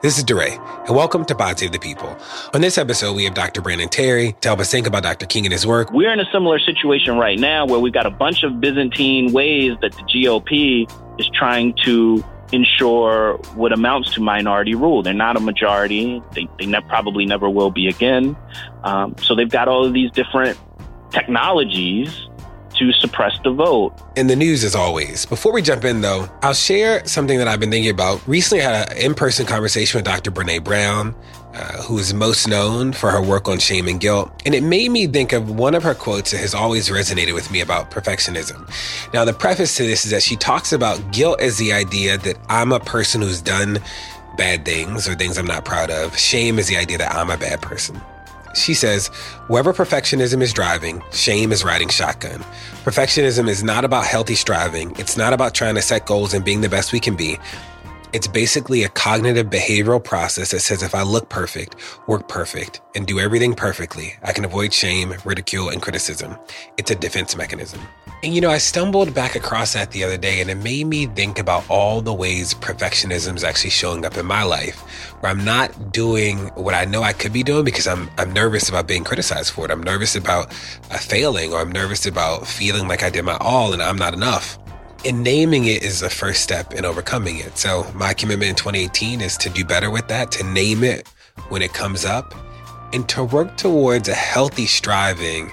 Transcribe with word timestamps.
this 0.00 0.16
is 0.16 0.22
DeRay, 0.22 0.56
and 0.86 0.94
welcome 0.94 1.24
to 1.24 1.34
Pod 1.34 1.58
Save 1.58 1.72
the 1.72 1.78
People. 1.78 2.16
On 2.54 2.60
this 2.60 2.78
episode, 2.78 3.16
we 3.16 3.24
have 3.24 3.34
Dr. 3.34 3.60
Brandon 3.60 3.88
Terry 3.88 4.36
to 4.40 4.48
help 4.48 4.60
us 4.60 4.70
think 4.70 4.86
about 4.86 5.02
Dr. 5.02 5.26
King 5.26 5.44
and 5.44 5.52
his 5.52 5.66
work. 5.66 5.90
We're 5.90 6.12
in 6.12 6.20
a 6.20 6.30
similar 6.30 6.60
situation 6.60 7.16
right 7.16 7.38
now 7.38 7.66
where 7.66 7.80
we've 7.80 7.92
got 7.92 8.06
a 8.06 8.10
bunch 8.10 8.44
of 8.44 8.60
Byzantine 8.60 9.32
ways 9.32 9.76
that 9.82 9.92
the 9.92 10.02
GOP 10.02 10.88
is 11.18 11.28
trying 11.34 11.74
to 11.84 12.24
ensure 12.52 13.38
what 13.54 13.72
amounts 13.72 14.14
to 14.14 14.20
minority 14.20 14.76
rule. 14.76 15.02
They're 15.02 15.14
not 15.14 15.36
a 15.36 15.40
majority. 15.40 16.22
They, 16.32 16.48
they 16.58 16.66
ne- 16.66 16.80
probably 16.82 17.26
never 17.26 17.50
will 17.50 17.70
be 17.70 17.88
again. 17.88 18.36
Um, 18.84 19.16
so 19.18 19.34
they've 19.34 19.50
got 19.50 19.66
all 19.66 19.84
of 19.84 19.92
these 19.92 20.12
different 20.12 20.56
technologies 21.10 22.28
to 22.78 22.92
suppress 22.92 23.38
the 23.44 23.50
vote. 23.50 23.94
In 24.16 24.26
the 24.26 24.36
news, 24.36 24.64
as 24.64 24.74
always. 24.74 25.26
Before 25.26 25.52
we 25.52 25.62
jump 25.62 25.84
in, 25.84 26.00
though, 26.00 26.28
I'll 26.42 26.54
share 26.54 27.04
something 27.06 27.38
that 27.38 27.48
I've 27.48 27.60
been 27.60 27.70
thinking 27.70 27.90
about. 27.90 28.26
Recently, 28.26 28.64
I 28.64 28.70
had 28.70 28.92
an 28.92 28.98
in 28.98 29.14
person 29.14 29.46
conversation 29.46 29.98
with 29.98 30.04
Dr. 30.04 30.30
Brene 30.30 30.62
Brown, 30.62 31.14
uh, 31.54 31.82
who 31.82 31.98
is 31.98 32.14
most 32.14 32.46
known 32.46 32.92
for 32.92 33.10
her 33.10 33.22
work 33.22 33.48
on 33.48 33.58
shame 33.58 33.88
and 33.88 34.00
guilt. 34.00 34.30
And 34.46 34.54
it 34.54 34.62
made 34.62 34.90
me 34.90 35.06
think 35.06 35.32
of 35.32 35.50
one 35.50 35.74
of 35.74 35.82
her 35.82 35.94
quotes 35.94 36.30
that 36.30 36.38
has 36.38 36.54
always 36.54 36.88
resonated 36.88 37.34
with 37.34 37.50
me 37.50 37.60
about 37.60 37.90
perfectionism. 37.90 38.68
Now, 39.12 39.24
the 39.24 39.32
preface 39.32 39.76
to 39.76 39.82
this 39.82 40.04
is 40.04 40.10
that 40.10 40.22
she 40.22 40.36
talks 40.36 40.72
about 40.72 41.12
guilt 41.12 41.40
as 41.40 41.58
the 41.58 41.72
idea 41.72 42.18
that 42.18 42.36
I'm 42.48 42.72
a 42.72 42.80
person 42.80 43.22
who's 43.22 43.40
done 43.40 43.78
bad 44.36 44.64
things 44.64 45.08
or 45.08 45.14
things 45.14 45.36
I'm 45.36 45.46
not 45.46 45.64
proud 45.64 45.90
of. 45.90 46.16
Shame 46.16 46.58
is 46.58 46.68
the 46.68 46.76
idea 46.76 46.98
that 46.98 47.14
I'm 47.14 47.30
a 47.30 47.36
bad 47.36 47.60
person. 47.60 48.00
She 48.54 48.74
says, 48.74 49.08
wherever 49.48 49.72
perfectionism 49.72 50.42
is 50.42 50.52
driving, 50.52 51.02
shame 51.12 51.52
is 51.52 51.64
riding 51.64 51.88
shotgun. 51.88 52.40
Perfectionism 52.84 53.48
is 53.48 53.62
not 53.62 53.84
about 53.84 54.06
healthy 54.06 54.34
striving. 54.34 54.94
It's 54.98 55.16
not 55.16 55.32
about 55.32 55.54
trying 55.54 55.74
to 55.74 55.82
set 55.82 56.06
goals 56.06 56.34
and 56.34 56.44
being 56.44 56.60
the 56.60 56.68
best 56.68 56.92
we 56.92 57.00
can 57.00 57.16
be. 57.16 57.38
It's 58.14 58.26
basically 58.26 58.84
a 58.84 58.88
cognitive 58.88 59.48
behavioral 59.48 60.02
process 60.02 60.52
that 60.52 60.60
says 60.60 60.82
if 60.82 60.94
I 60.94 61.02
look 61.02 61.28
perfect, 61.28 61.76
work 62.08 62.26
perfect, 62.26 62.80
and 62.94 63.06
do 63.06 63.20
everything 63.20 63.54
perfectly, 63.54 64.14
I 64.22 64.32
can 64.32 64.46
avoid 64.46 64.72
shame, 64.72 65.14
ridicule, 65.24 65.68
and 65.68 65.82
criticism. 65.82 66.36
It's 66.78 66.90
a 66.90 66.94
defense 66.94 67.36
mechanism. 67.36 67.80
And 68.20 68.34
you 68.34 68.40
know, 68.40 68.50
I 68.50 68.58
stumbled 68.58 69.14
back 69.14 69.36
across 69.36 69.74
that 69.74 69.92
the 69.92 70.02
other 70.02 70.16
day 70.16 70.40
and 70.40 70.50
it 70.50 70.56
made 70.56 70.88
me 70.88 71.06
think 71.06 71.38
about 71.38 71.64
all 71.70 72.00
the 72.00 72.12
ways 72.12 72.52
perfectionism 72.52 73.36
is 73.36 73.44
actually 73.44 73.70
showing 73.70 74.04
up 74.04 74.16
in 74.16 74.26
my 74.26 74.42
life 74.42 74.80
where 75.20 75.30
I'm 75.30 75.44
not 75.44 75.92
doing 75.92 76.48
what 76.56 76.74
I 76.74 76.84
know 76.84 77.04
I 77.04 77.12
could 77.12 77.32
be 77.32 77.44
doing 77.44 77.64
because 77.64 77.86
I'm, 77.86 78.10
I'm 78.18 78.32
nervous 78.32 78.68
about 78.68 78.88
being 78.88 79.04
criticized 79.04 79.52
for 79.52 79.66
it. 79.66 79.70
I'm 79.70 79.84
nervous 79.84 80.16
about 80.16 80.48
uh, 80.90 80.98
failing 80.98 81.52
or 81.52 81.60
I'm 81.60 81.70
nervous 81.70 82.06
about 82.06 82.48
feeling 82.48 82.88
like 82.88 83.04
I 83.04 83.10
did 83.10 83.24
my 83.24 83.36
all 83.40 83.72
and 83.72 83.80
I'm 83.80 83.96
not 83.96 84.14
enough. 84.14 84.58
And 85.04 85.22
naming 85.22 85.66
it 85.66 85.84
is 85.84 86.00
the 86.00 86.10
first 86.10 86.42
step 86.42 86.74
in 86.74 86.84
overcoming 86.84 87.38
it. 87.38 87.56
So 87.56 87.88
my 87.94 88.14
commitment 88.14 88.50
in 88.50 88.56
2018 88.56 89.20
is 89.20 89.36
to 89.36 89.48
do 89.48 89.64
better 89.64 89.92
with 89.92 90.08
that, 90.08 90.32
to 90.32 90.44
name 90.44 90.82
it 90.82 91.06
when 91.50 91.62
it 91.62 91.72
comes 91.72 92.04
up, 92.04 92.34
and 92.92 93.08
to 93.10 93.22
work 93.22 93.56
towards 93.56 94.08
a 94.08 94.14
healthy 94.14 94.66
striving 94.66 95.52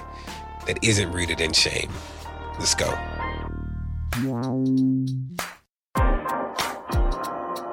that 0.66 0.82
isn't 0.82 1.12
rooted 1.12 1.40
in 1.40 1.52
shame. 1.52 1.92
Let's 2.58 2.74
go. 2.74 2.92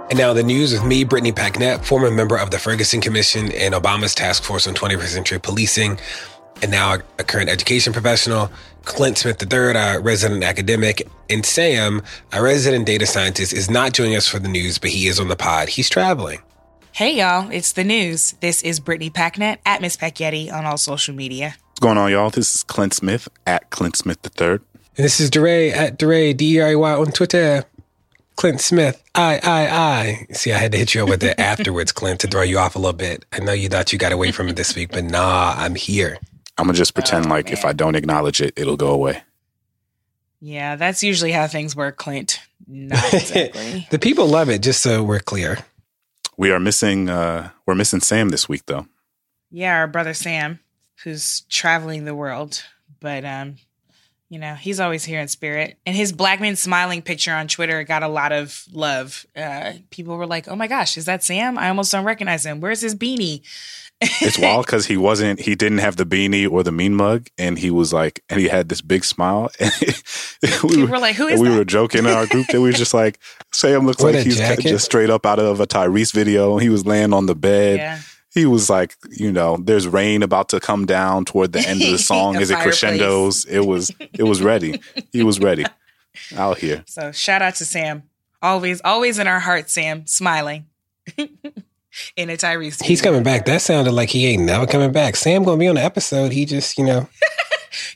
And 0.10 0.20
now 0.20 0.34
the 0.34 0.44
news 0.44 0.74
with 0.74 0.84
me, 0.84 1.04
Brittany 1.04 1.32
Packnett, 1.32 1.84
former 1.84 2.12
member 2.12 2.38
of 2.38 2.52
the 2.52 2.60
Ferguson 2.60 3.02
Commission 3.02 3.52
and 3.54 3.74
Obama's 3.74 4.14
Task 4.14 4.44
Force 4.44 4.68
on 4.68 4.76
21st 4.76 5.08
Century 5.08 5.40
Policing, 5.40 5.98
and 6.62 6.70
now 6.70 6.98
a 7.18 7.24
current 7.24 7.50
education 7.50 7.94
professional, 7.94 8.52
Clint 8.84 9.18
Smith 9.18 9.42
III, 9.42 9.72
a 9.76 10.00
resident 10.00 10.44
academic, 10.44 11.08
and 11.30 11.46
Sam, 11.46 12.04
a 12.32 12.44
resident 12.44 12.86
data 12.86 13.08
scientist, 13.08 13.54
is 13.54 13.72
not 13.72 13.94
joining 13.94 14.16
us 14.16 14.28
for 14.28 14.38
the 14.40 14.50
news, 14.50 14.78
but 14.78 14.92
he 14.92 15.08
is 15.08 15.20
on 15.20 15.30
the 15.30 15.36
pod. 15.36 15.70
He's 15.70 15.90
traveling. 15.90 16.42
Hey, 16.92 17.18
y'all, 17.18 17.50
it's 17.50 17.72
the 17.72 17.84
news. 17.84 18.34
This 18.40 18.62
is 18.62 18.80
Brittany 18.80 19.10
Packnett 19.10 19.58
at 19.66 19.82
Miss 19.82 19.98
Packyetti 19.98 20.54
on 20.54 20.66
all 20.66 20.78
social 20.78 21.16
media. 21.16 21.56
What's 21.70 21.80
going 21.80 21.98
on, 21.98 22.12
y'all? 22.12 22.30
This 22.30 22.56
is 22.56 22.64
Clint 22.64 22.94
Smith 22.94 23.28
at 23.48 23.72
Clint 23.72 23.96
Smith 23.96 24.20
III. 24.40 24.60
And 24.96 25.04
this 25.06 25.20
is 25.20 25.30
DeRay 25.30 25.72
at 25.72 25.98
DeRay, 25.98 26.34
D-E-R-A-Y 26.34 26.92
on 26.94 27.12
Twitter. 27.12 27.64
Clint 28.36 28.62
Smith, 28.62 29.02
I, 29.14 29.40
I, 29.44 29.68
I. 29.68 30.34
See, 30.34 30.52
I 30.52 30.58
had 30.58 30.72
to 30.72 30.78
hit 30.78 30.94
you 30.96 31.04
up 31.04 31.10
with 31.10 31.24
it 31.24 31.40
afterwards, 31.40 31.92
Clint, 31.92 32.20
to 32.22 32.28
throw 32.28 32.42
you 32.42 32.58
off 32.58 32.76
a 32.76 32.80
little 32.80 32.94
bit. 32.94 33.26
I 33.32 33.40
know 33.40 33.54
you 33.54 33.70
thought 33.70 33.94
you 33.94 34.00
got 34.00 34.12
away 34.12 34.32
from 34.32 34.50
it 34.50 34.56
this 34.56 34.76
week, 34.76 34.92
but 34.92 35.04
nah, 35.04 35.54
I'm 35.56 35.76
here. 35.76 36.18
I'm 36.58 36.66
gonna 36.68 36.78
just 36.78 36.94
pretend 36.94 37.28
Oh, 37.28 37.30
like 37.30 37.46
man. 37.46 37.54
if 37.54 37.66
I 37.66 37.74
don't 37.74 37.96
acknowledge 37.96 38.42
it, 38.42 38.54
it'll 38.56 38.78
go 38.78 38.92
away. 38.92 39.24
Yeah, 40.40 40.76
that's 40.76 41.04
usually 41.04 41.32
how 41.32 41.48
things 41.48 41.76
work, 41.76 41.98
Clint. 41.98 42.40
Not 42.68 43.04
exactly. 43.14 43.88
the 43.92 44.00
people 44.00 44.28
love 44.28 44.50
it, 44.50 44.62
just 44.62 44.82
so 44.82 45.04
we're 45.04 45.20
clear. 45.20 45.60
We 46.38 46.52
are 46.52 46.60
missing 46.60 47.10
uh 47.10 47.50
we're 47.66 47.76
missing 47.76 48.00
Sam 48.02 48.30
this 48.30 48.48
week 48.50 48.66
though. 48.66 48.88
yeah, 49.52 49.76
our 49.78 49.88
brother 49.88 50.14
Sam, 50.14 50.60
who's 51.04 51.42
traveling 51.50 52.06
the 52.06 52.16
world, 52.16 52.64
but 53.00 53.24
um, 53.26 53.56
you 54.34 54.40
know, 54.40 54.56
he's 54.56 54.80
always 54.80 55.04
here 55.06 55.20
in 55.20 55.28
spirit. 55.28 55.78
And 55.86 55.96
his 55.96 56.12
black 56.12 56.42
man 56.42 56.56
smiling 56.56 57.04
picture 57.04 57.32
on 57.32 57.48
Twitter 57.48 57.84
got 57.84 58.02
a 58.02 58.08
lot 58.08 58.32
of 58.32 58.66
love. 58.72 59.28
Uh, 59.36 59.74
people 59.92 60.18
were 60.18 60.26
like, 60.26 60.48
"Oh 60.48 60.56
my 60.56 60.66
gosh, 60.68 60.98
is 60.98 61.06
that 61.06 61.24
Sam? 61.24 61.56
I 61.60 61.70
almost 61.70 61.92
don't 61.92 62.04
recognize 62.04 62.44
him. 62.44 62.60
Where's 62.60 62.82
his 62.82 62.96
beanie?" 62.96 63.42
It's 64.02 64.40
wild 64.40 64.66
because 64.66 64.88
he 64.88 64.98
wasn't 64.98 65.40
he 65.40 65.54
didn't 65.56 65.78
have 65.78 65.96
the 65.98 66.06
beanie 66.06 66.50
or 66.52 66.64
the 66.64 66.72
mean 66.74 66.94
mug 66.96 67.28
and 67.38 67.58
he 67.60 67.70
was 67.72 67.94
like 67.94 68.22
and 68.28 68.38
he 68.40 68.48
had 68.50 68.68
this 68.68 68.82
big 68.82 69.06
smile 69.06 69.50
and 69.62 69.72
we 70.64 70.70
People 70.70 70.88
were 70.88 70.98
like, 71.00 71.16
"Who 71.16 71.28
is 71.28 71.34
and 71.40 71.42
we 71.44 71.50
that?" 71.50 71.58
were 71.58 71.64
joking 71.66 72.00
in 72.06 72.08
our 72.12 72.26
group 72.26 72.48
that 72.48 72.60
we 72.60 72.70
were 72.70 72.74
just 72.74 72.94
like 72.94 73.20
Sam 73.54 73.86
looks 73.86 74.02
What 74.04 74.16
like 74.16 74.26
he's 74.26 74.38
jacket. 74.40 74.64
just 74.64 74.86
straight 74.86 75.10
up 75.12 75.26
out 75.28 75.40
of 75.40 75.60
a 75.60 75.68
Tyrese 75.68 76.12
video. 76.12 76.58
He 76.58 76.70
was 76.70 76.86
laying 76.86 77.14
on 77.14 77.28
the 77.28 77.36
bed. 77.36 77.78
yeah, 77.78 78.00
He 78.34 78.46
was 78.46 78.70
like, 78.70 78.96
you 79.12 79.32
know, 79.32 79.58
there's 79.58 79.88
rain 79.88 80.24
about 80.24 80.50
to 80.50 80.60
come 80.60 80.86
down 80.86 81.26
toward 81.26 81.54
the 81.54 81.60
end 81.60 81.82
of 81.82 81.92
the 81.92 81.98
song 82.00 82.36
A 82.36 82.40
as 82.40 82.50
it 82.50 82.58
crescendos. 82.58 83.46
It 83.46 83.62
was 83.62 83.92
it 84.00 84.24
was 84.24 84.42
ready. 84.42 84.82
He 85.12 85.24
was 85.24 85.40
ready. 85.40 85.66
Out 86.36 86.60
here. 86.60 86.84
So 86.86 87.12
shout 87.12 87.42
out 87.42 87.56
to 87.56 87.66
Sam. 87.66 88.04
Always, 88.40 88.82
always 88.86 89.18
in 89.18 89.28
our 89.28 89.40
hearts, 89.40 89.74
Sam, 89.74 90.06
smiling. 90.06 90.68
in 91.18 92.30
a 92.30 92.38
Tyrese. 92.38 92.84
He's 92.84 93.00
video. 93.00 93.12
coming 93.12 93.24
back. 93.24 93.46
That 93.46 93.62
sounded 93.62 93.94
like 93.94 94.10
he 94.10 94.28
ain't 94.28 94.44
never 94.44 94.68
coming 94.68 94.92
back. 94.92 95.16
Sam 95.16 95.44
gonna 95.44 95.58
be 95.58 95.68
on 95.68 95.76
the 95.76 95.84
episode. 95.84 96.32
He 96.32 96.46
just, 96.46 96.78
you 96.78 96.86
know, 96.86 97.10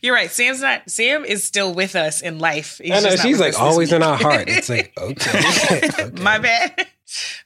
You're 0.02 0.16
right. 0.16 0.32
Sam's 0.32 0.62
not. 0.62 0.90
Sam 0.90 1.26
is 1.26 1.44
still 1.44 1.74
with 1.74 1.96
us 1.96 2.22
in 2.22 2.40
life. 2.40 2.80
He's 2.84 2.92
I 2.92 3.00
know 3.02 3.10
just 3.12 3.24
she's 3.24 3.40
like 3.40 3.50
us 3.50 3.56
this 3.56 3.62
always 3.62 3.94
in 3.94 4.02
our 4.04 4.18
heart. 4.18 4.46
It's 4.48 4.70
like 4.70 4.94
okay, 4.98 5.82
Okay. 5.88 6.22
My 6.22 6.40
bad. 6.40 6.88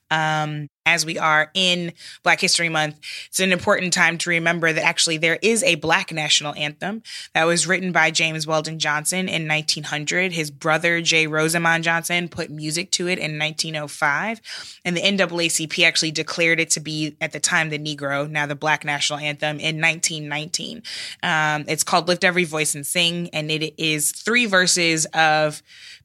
Um, 0.09 0.69
as 0.85 1.05
we 1.05 1.17
are 1.19 1.51
in 1.53 1.93
Black 2.23 2.41
History 2.41 2.69
Month, 2.69 2.99
it's 3.27 3.39
an 3.39 3.51
important 3.51 3.93
time 3.93 4.17
to 4.19 4.29
remember 4.31 4.73
that 4.73 4.83
actually 4.83 5.17
there 5.17 5.37
is 5.41 5.63
a 5.63 5.75
Black 5.75 6.11
national 6.11 6.55
anthem 6.55 7.03
that 7.33 7.45
was 7.45 7.67
written 7.67 7.91
by 7.91 8.09
James 8.09 8.47
Weldon 8.47 8.79
Johnson 8.79 9.29
in 9.29 9.47
1900. 9.47 10.31
His 10.31 10.49
brother, 10.49 11.01
J. 11.01 11.27
Rosamond 11.27 11.83
Johnson, 11.83 12.29
put 12.29 12.49
music 12.49 12.89
to 12.91 13.07
it 13.07 13.19
in 13.19 13.37
1905. 13.37 14.41
And 14.83 14.97
the 14.97 15.01
NAACP 15.01 15.85
actually 15.85 16.11
declared 16.11 16.59
it 16.59 16.71
to 16.71 16.79
be, 16.79 17.15
at 17.21 17.31
the 17.31 17.39
time, 17.39 17.69
the 17.69 17.79
Negro, 17.79 18.29
now 18.29 18.45
the 18.45 18.55
Black 18.55 18.83
national 18.83 19.19
anthem, 19.19 19.59
in 19.59 19.79
1919. 19.79 20.81
Um, 21.21 21.65
it's 21.67 21.83
called 21.83 22.07
Lift 22.07 22.23
Every 22.23 22.43
Voice 22.43 22.73
and 22.73 22.85
Sing, 22.85 23.29
and 23.33 23.51
it 23.51 23.75
is 23.77 24.11
three 24.11 24.47
verses 24.47 25.05
of 25.13 25.61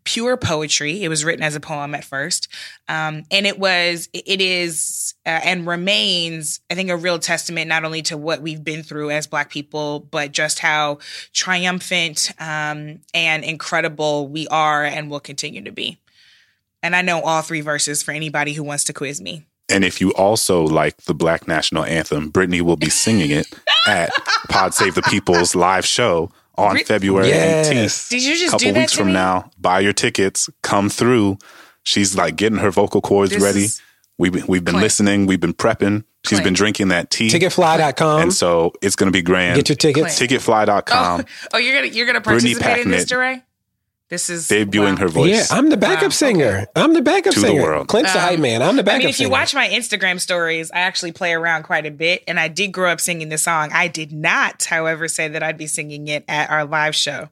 pure 0.07 0.37
poetry. 0.37 1.03
It 1.03 1.09
was 1.09 1.25
written 1.25 1.43
as 1.43 1.57
a 1.57 1.61
poem 1.61 1.95
at 1.95 2.05
first. 2.05 2.49
Um, 2.89 3.25
and 3.31 3.47
it 3.47 3.59
was, 3.59 4.09
it 4.15 4.41
is, 4.41 4.66
uh, 5.25 5.41
and 5.45 5.67
remains, 5.67 6.61
I 6.71 6.75
think, 6.75 6.91
a 6.91 6.97
real 6.97 7.19
testament 7.19 7.69
not 7.69 7.85
only 7.85 8.03
to 8.03 8.17
what 8.17 8.41
we've 8.43 8.63
been 8.63 8.83
through 8.83 9.11
as 9.11 9.27
Black 9.27 9.51
people, 9.51 10.01
but 10.01 10.33
just 10.33 10.59
how 10.61 10.99
triumphant 11.33 12.31
um, 12.41 13.01
and 13.15 13.45
incredible 13.45 14.29
we 14.29 14.47
are 14.49 14.85
and 14.85 15.11
will 15.11 15.21
continue 15.21 15.63
to 15.63 15.73
be. 15.73 15.99
And 16.83 16.95
I 16.97 17.03
know 17.03 17.21
all 17.23 17.43
three 17.43 17.61
verses 17.63 18.03
for 18.03 18.13
anybody 18.13 18.53
who 18.53 18.63
wants 18.63 18.85
to 18.85 18.93
quiz 18.93 19.21
me. 19.21 19.47
And 19.69 19.85
if 19.85 20.01
you 20.01 20.13
also 20.15 20.63
like 20.63 20.97
the 21.03 21.15
Black 21.15 21.49
National 21.49 21.85
Anthem, 21.85 22.29
Brittany 22.31 22.61
will 22.61 22.77
be 22.77 22.91
singing 22.91 23.31
it 23.31 23.47
at 23.89 24.11
Pod 24.49 24.75
Save 24.75 24.95
the 24.95 25.03
People's 25.03 25.55
live 25.55 25.85
show 25.85 26.31
on 26.57 26.79
February 26.79 27.29
Yes. 27.29 27.69
18th. 27.71 28.09
Did 28.11 28.25
you 28.25 28.35
just 28.37 28.51
couple 28.53 28.67
do 28.69 28.73
that 28.73 28.81
weeks 28.81 28.93
to 28.93 28.99
from 28.99 29.09
me? 29.09 29.13
now. 29.15 29.51
Buy 29.59 29.81
your 29.81 29.93
tickets, 29.93 30.49
come 30.63 30.89
through. 30.89 31.39
She's 31.83 32.17
like 32.17 32.37
getting 32.37 32.59
her 32.59 32.71
vocal 32.71 33.01
cords 33.01 33.33
This 33.33 33.43
ready. 33.43 33.65
is- 33.65 33.83
We've 34.19 34.33
been, 34.33 34.47
we've 34.47 34.65
been 34.65 34.73
Clint. 34.75 34.83
listening. 34.83 35.27
We've 35.27 35.41
been 35.41 35.53
prepping. 35.55 36.05
She's 36.25 36.39
Clint. 36.39 36.45
been 36.45 36.55
drinking 36.55 36.89
that 36.89 37.11
tea. 37.11 37.29
Ticketfly.com. 37.29 38.23
and 38.23 38.33
so 38.35 38.73
it's 38.83 38.97
going 38.97 39.09
to 39.09 39.17
be 39.17 39.23
grand. 39.23 39.57
Get 39.57 39.69
your 39.69 39.77
tickets. 39.77 40.17
Clint. 40.19 40.31
Ticketfly.com. 40.33 41.21
Oh, 41.21 41.25
oh, 41.55 41.59
you're 41.59 41.75
gonna 41.75 41.93
you're 41.93 42.07
gonna 42.07 42.21
Brittany 42.21 42.55
participate 42.55 42.85
in 42.87 42.91
this, 42.91 43.05
Packnett. 43.05 43.09
DeRay? 43.09 43.43
This 44.09 44.31
is 44.31 44.49
debuting 44.49 44.93
wow. 44.95 44.97
her 44.99 45.09
voice. 45.09 45.51
Yeah, 45.51 45.57
I'm 45.59 45.69
the 45.69 45.77
backup 45.77 46.05
Wow, 46.05 46.09
singer. 46.11 46.67
I'm 46.77 46.93
the 46.95 47.03
backup 47.03 47.35
To 47.35 47.41
the 47.41 47.47
singer. 47.49 47.61
world. 47.63 47.89
Clint's 47.89 48.13
the 48.13 48.21
Um, 48.21 48.25
hype 48.25 48.39
man. 48.39 48.63
I'm 48.63 48.77
the 48.77 48.85
backup 48.85 48.95
I 48.95 48.99
mean, 49.01 49.09
if 49.09 49.19
you 49.19 49.25
singer. 49.25 49.31
watch 49.33 49.53
my 49.53 49.69
Instagram 49.69 50.21
stories, 50.21 50.71
I 50.71 50.79
actually 50.79 51.11
play 51.11 51.33
around 51.33 51.65
quite 51.65 51.87
a 51.87 51.91
bit, 51.91 52.23
and 52.29 52.39
I 52.39 52.47
did 52.47 52.69
grow 52.73 52.93
up 52.93 53.01
singing 53.01 53.31
the 53.31 53.39
song. 53.39 53.71
I 53.73 53.89
did 53.89 54.13
not, 54.13 54.65
however, 54.65 55.09
say 55.09 55.27
that 55.27 55.43
I'd 55.43 55.59
be 55.59 55.67
singing 55.67 56.07
it 56.07 56.25
at 56.29 56.51
our 56.51 56.65
live 56.65 56.95
show. 56.95 57.31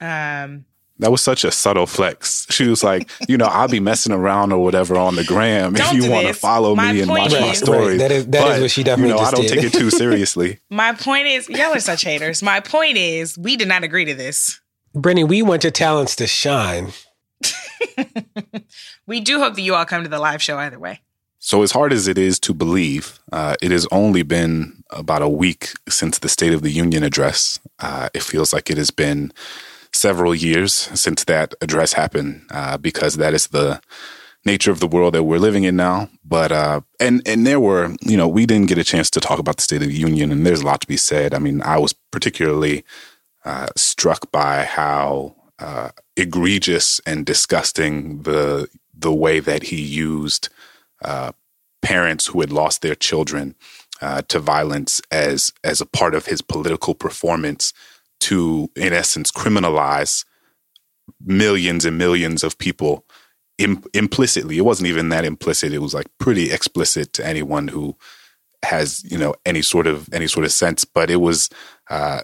Um, 0.00 0.64
That 1.02 1.10
was 1.10 1.20
such 1.20 1.44
a 1.44 1.50
subtle 1.50 1.86
flex. 1.86 2.46
She 2.50 2.66
was 2.66 2.82
like, 2.82 3.10
you 3.28 3.36
know, 3.36 3.44
I'll 3.46 3.68
be 3.68 3.80
messing 3.80 4.12
around 4.12 4.52
or 4.52 4.62
whatever 4.62 4.96
on 4.96 5.16
the 5.16 5.24
gram 5.24 5.74
if 5.76 5.82
Don't 5.82 5.96
you 5.96 6.10
want 6.10 6.26
to 6.28 6.32
follow 6.34 6.74
My 6.74 6.92
me 6.92 7.00
and 7.00 7.08
point 7.08 7.22
watch 7.32 7.32
my 7.40 7.46
is- 7.48 7.58
stories. 7.58 7.88
Right, 7.90 7.98
that 7.98 8.12
is- 8.12 8.26
that 8.28 8.38
is 8.48 8.54
But, 8.54 8.60
what 8.62 8.70
she 8.70 8.82
definitely 8.82 9.10
You 9.10 9.14
know, 9.16 9.20
just 9.20 9.32
I 9.34 9.36
don't 9.36 9.46
did. 9.48 9.54
take 9.62 9.74
it 9.74 9.78
too 9.78 9.90
seriously. 9.90 10.60
my 10.70 10.92
point 10.94 11.26
is, 11.26 11.48
y'all 11.48 11.74
are 11.74 11.80
such 11.80 12.02
haters. 12.02 12.42
My 12.42 12.60
point 12.60 12.96
is, 12.96 13.36
we 13.36 13.56
did 13.56 13.68
not 13.68 13.84
agree 13.84 14.04
to 14.06 14.14
this. 14.14 14.60
Brittany, 14.94 15.24
we 15.24 15.42
want 15.42 15.64
your 15.64 15.70
talents 15.70 16.16
to 16.16 16.26
shine. 16.26 16.92
We 19.06 19.20
do 19.20 19.40
hope 19.40 19.54
that 19.56 19.62
you 19.62 19.74
all 19.74 19.84
come 19.84 20.04
to 20.04 20.08
the 20.08 20.18
live 20.20 20.40
show 20.40 20.58
either 20.58 20.78
way. 20.78 21.00
So, 21.40 21.62
as 21.62 21.72
hard 21.72 21.92
as 21.92 22.06
it 22.06 22.16
is 22.16 22.38
to 22.40 22.54
believe, 22.54 23.18
uh, 23.32 23.56
it 23.60 23.72
has 23.72 23.86
only 23.90 24.22
been 24.22 24.84
about 24.90 25.22
a 25.22 25.28
week 25.28 25.70
since 25.88 26.20
the 26.20 26.28
State 26.28 26.52
of 26.52 26.62
the 26.62 26.70
Union 26.70 27.02
address. 27.02 27.58
Uh, 27.80 28.08
it 28.14 28.22
feels 28.22 28.52
like 28.52 28.70
it 28.70 28.76
has 28.78 28.92
been 28.92 29.32
several 29.94 30.34
years 30.34 30.72
since 30.72 31.24
that 31.24 31.54
address 31.60 31.92
happened, 31.92 32.42
uh, 32.50 32.78
because 32.78 33.16
that 33.16 33.34
is 33.34 33.48
the 33.48 33.80
nature 34.44 34.70
of 34.70 34.80
the 34.80 34.88
world 34.88 35.14
that 35.14 35.24
we're 35.24 35.38
living 35.38 35.64
in 35.64 35.76
now. 35.76 36.08
But 36.24 36.52
uh, 36.52 36.80
and 36.98 37.22
and 37.26 37.46
there 37.46 37.60
were, 37.60 37.94
you 38.00 38.16
know, 38.16 38.28
we 38.28 38.46
didn't 38.46 38.68
get 38.68 38.78
a 38.78 38.84
chance 38.84 39.10
to 39.10 39.20
talk 39.20 39.38
about 39.38 39.56
the 39.56 39.62
State 39.62 39.82
of 39.82 39.88
the 39.88 39.94
Union, 39.94 40.32
and 40.32 40.46
there's 40.46 40.62
a 40.62 40.66
lot 40.66 40.80
to 40.80 40.86
be 40.86 40.96
said. 40.96 41.34
I 41.34 41.38
mean, 41.38 41.62
I 41.62 41.78
was 41.78 41.92
particularly 42.10 42.84
uh, 43.44 43.68
struck 43.76 44.30
by 44.30 44.64
how 44.64 45.36
uh, 45.58 45.90
egregious 46.16 47.00
and 47.06 47.26
disgusting 47.26 48.22
the 48.22 48.68
the 48.94 49.12
way 49.12 49.40
that 49.40 49.64
he 49.64 49.80
used 49.80 50.48
uh, 51.02 51.32
parents 51.80 52.26
who 52.26 52.40
had 52.40 52.52
lost 52.52 52.82
their 52.82 52.94
children 52.94 53.54
uh, 54.00 54.22
to 54.28 54.38
violence 54.38 55.00
as 55.10 55.52
as 55.64 55.80
a 55.80 55.86
part 55.86 56.14
of 56.14 56.26
his 56.26 56.42
political 56.42 56.94
performance 56.94 57.72
to, 58.22 58.70
in 58.76 58.92
essence, 58.92 59.30
criminalize 59.30 60.24
millions 61.24 61.84
and 61.84 61.98
millions 61.98 62.44
of 62.44 62.58
people 62.58 63.04
Im- 63.58 63.84
implicitly. 63.92 64.58
It 64.58 64.64
wasn't 64.64 64.88
even 64.88 65.10
that 65.10 65.24
implicit; 65.24 65.72
it 65.72 65.78
was 65.78 65.94
like 65.94 66.06
pretty 66.18 66.50
explicit 66.50 67.12
to 67.14 67.26
anyone 67.26 67.68
who 67.68 67.96
has 68.64 69.04
you 69.04 69.18
know 69.18 69.34
any 69.44 69.62
sort 69.62 69.86
of 69.86 70.08
any 70.12 70.26
sort 70.26 70.46
of 70.46 70.52
sense. 70.52 70.84
But 70.84 71.10
it 71.10 71.16
was 71.16 71.50
uh, 71.90 72.22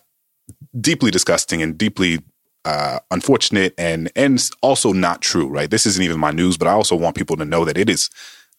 deeply 0.80 1.10
disgusting 1.10 1.62
and 1.62 1.76
deeply 1.76 2.20
uh, 2.64 3.00
unfortunate 3.10 3.74
and 3.76 4.10
and 4.16 4.50
also 4.62 4.92
not 4.92 5.20
true. 5.20 5.48
Right? 5.48 5.70
This 5.70 5.86
isn't 5.86 6.02
even 6.02 6.18
my 6.18 6.30
news, 6.30 6.56
but 6.56 6.66
I 6.66 6.72
also 6.72 6.96
want 6.96 7.14
people 7.14 7.36
to 7.36 7.44
know 7.44 7.64
that 7.66 7.78
it 7.78 7.90
is 7.90 8.08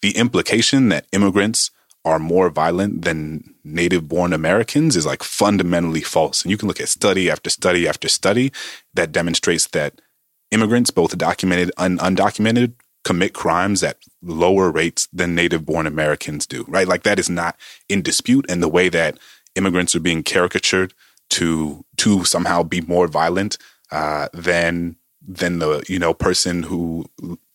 the 0.02 0.16
implication 0.16 0.90
that 0.90 1.08
immigrants 1.12 1.72
are 2.10 2.20
more 2.20 2.50
violent 2.50 3.04
than 3.04 3.54
native 3.64 4.08
born 4.08 4.34
Americans 4.34 4.96
is 4.96 5.06
like 5.06 5.22
fundamentally 5.24 6.02
false. 6.02 6.42
And 6.42 6.50
you 6.50 6.58
can 6.58 6.68
look 6.68 6.82
at 6.82 6.90
study 6.90 7.30
after 7.30 7.50
study 7.50 7.88
after 7.88 8.10
study 8.10 8.52
that 8.96 9.12
demonstrates 9.12 9.68
that 9.68 10.02
immigrants, 10.50 10.90
both 10.90 11.18
documented 11.18 11.72
and 11.78 12.00
undocumented, 12.00 12.74
commit 13.04 13.34
crimes 13.34 13.84
at 13.84 13.98
lower 14.24 14.72
rates 14.72 15.08
than 15.14 15.36
native 15.36 15.66
born 15.66 15.86
Americans 15.86 16.48
do, 16.48 16.66
right? 16.68 16.88
Like 16.88 17.04
that 17.04 17.20
is 17.20 17.30
not 17.30 17.56
in 17.88 18.02
dispute. 18.02 18.46
And 18.50 18.62
the 18.62 18.68
way 18.68 18.90
that 18.90 19.20
immigrants 19.56 19.96
are 19.96 20.00
being 20.00 20.24
caricatured 20.24 20.94
to 21.32 21.86
to 21.98 22.26
somehow 22.26 22.64
be 22.64 22.82
more 22.82 23.08
violent 23.08 23.58
uh, 23.92 24.30
than 24.34 24.96
than 25.22 25.60
the 25.60 25.84
you 25.88 26.00
know 26.00 26.14
person 26.14 26.64
who 26.64 27.06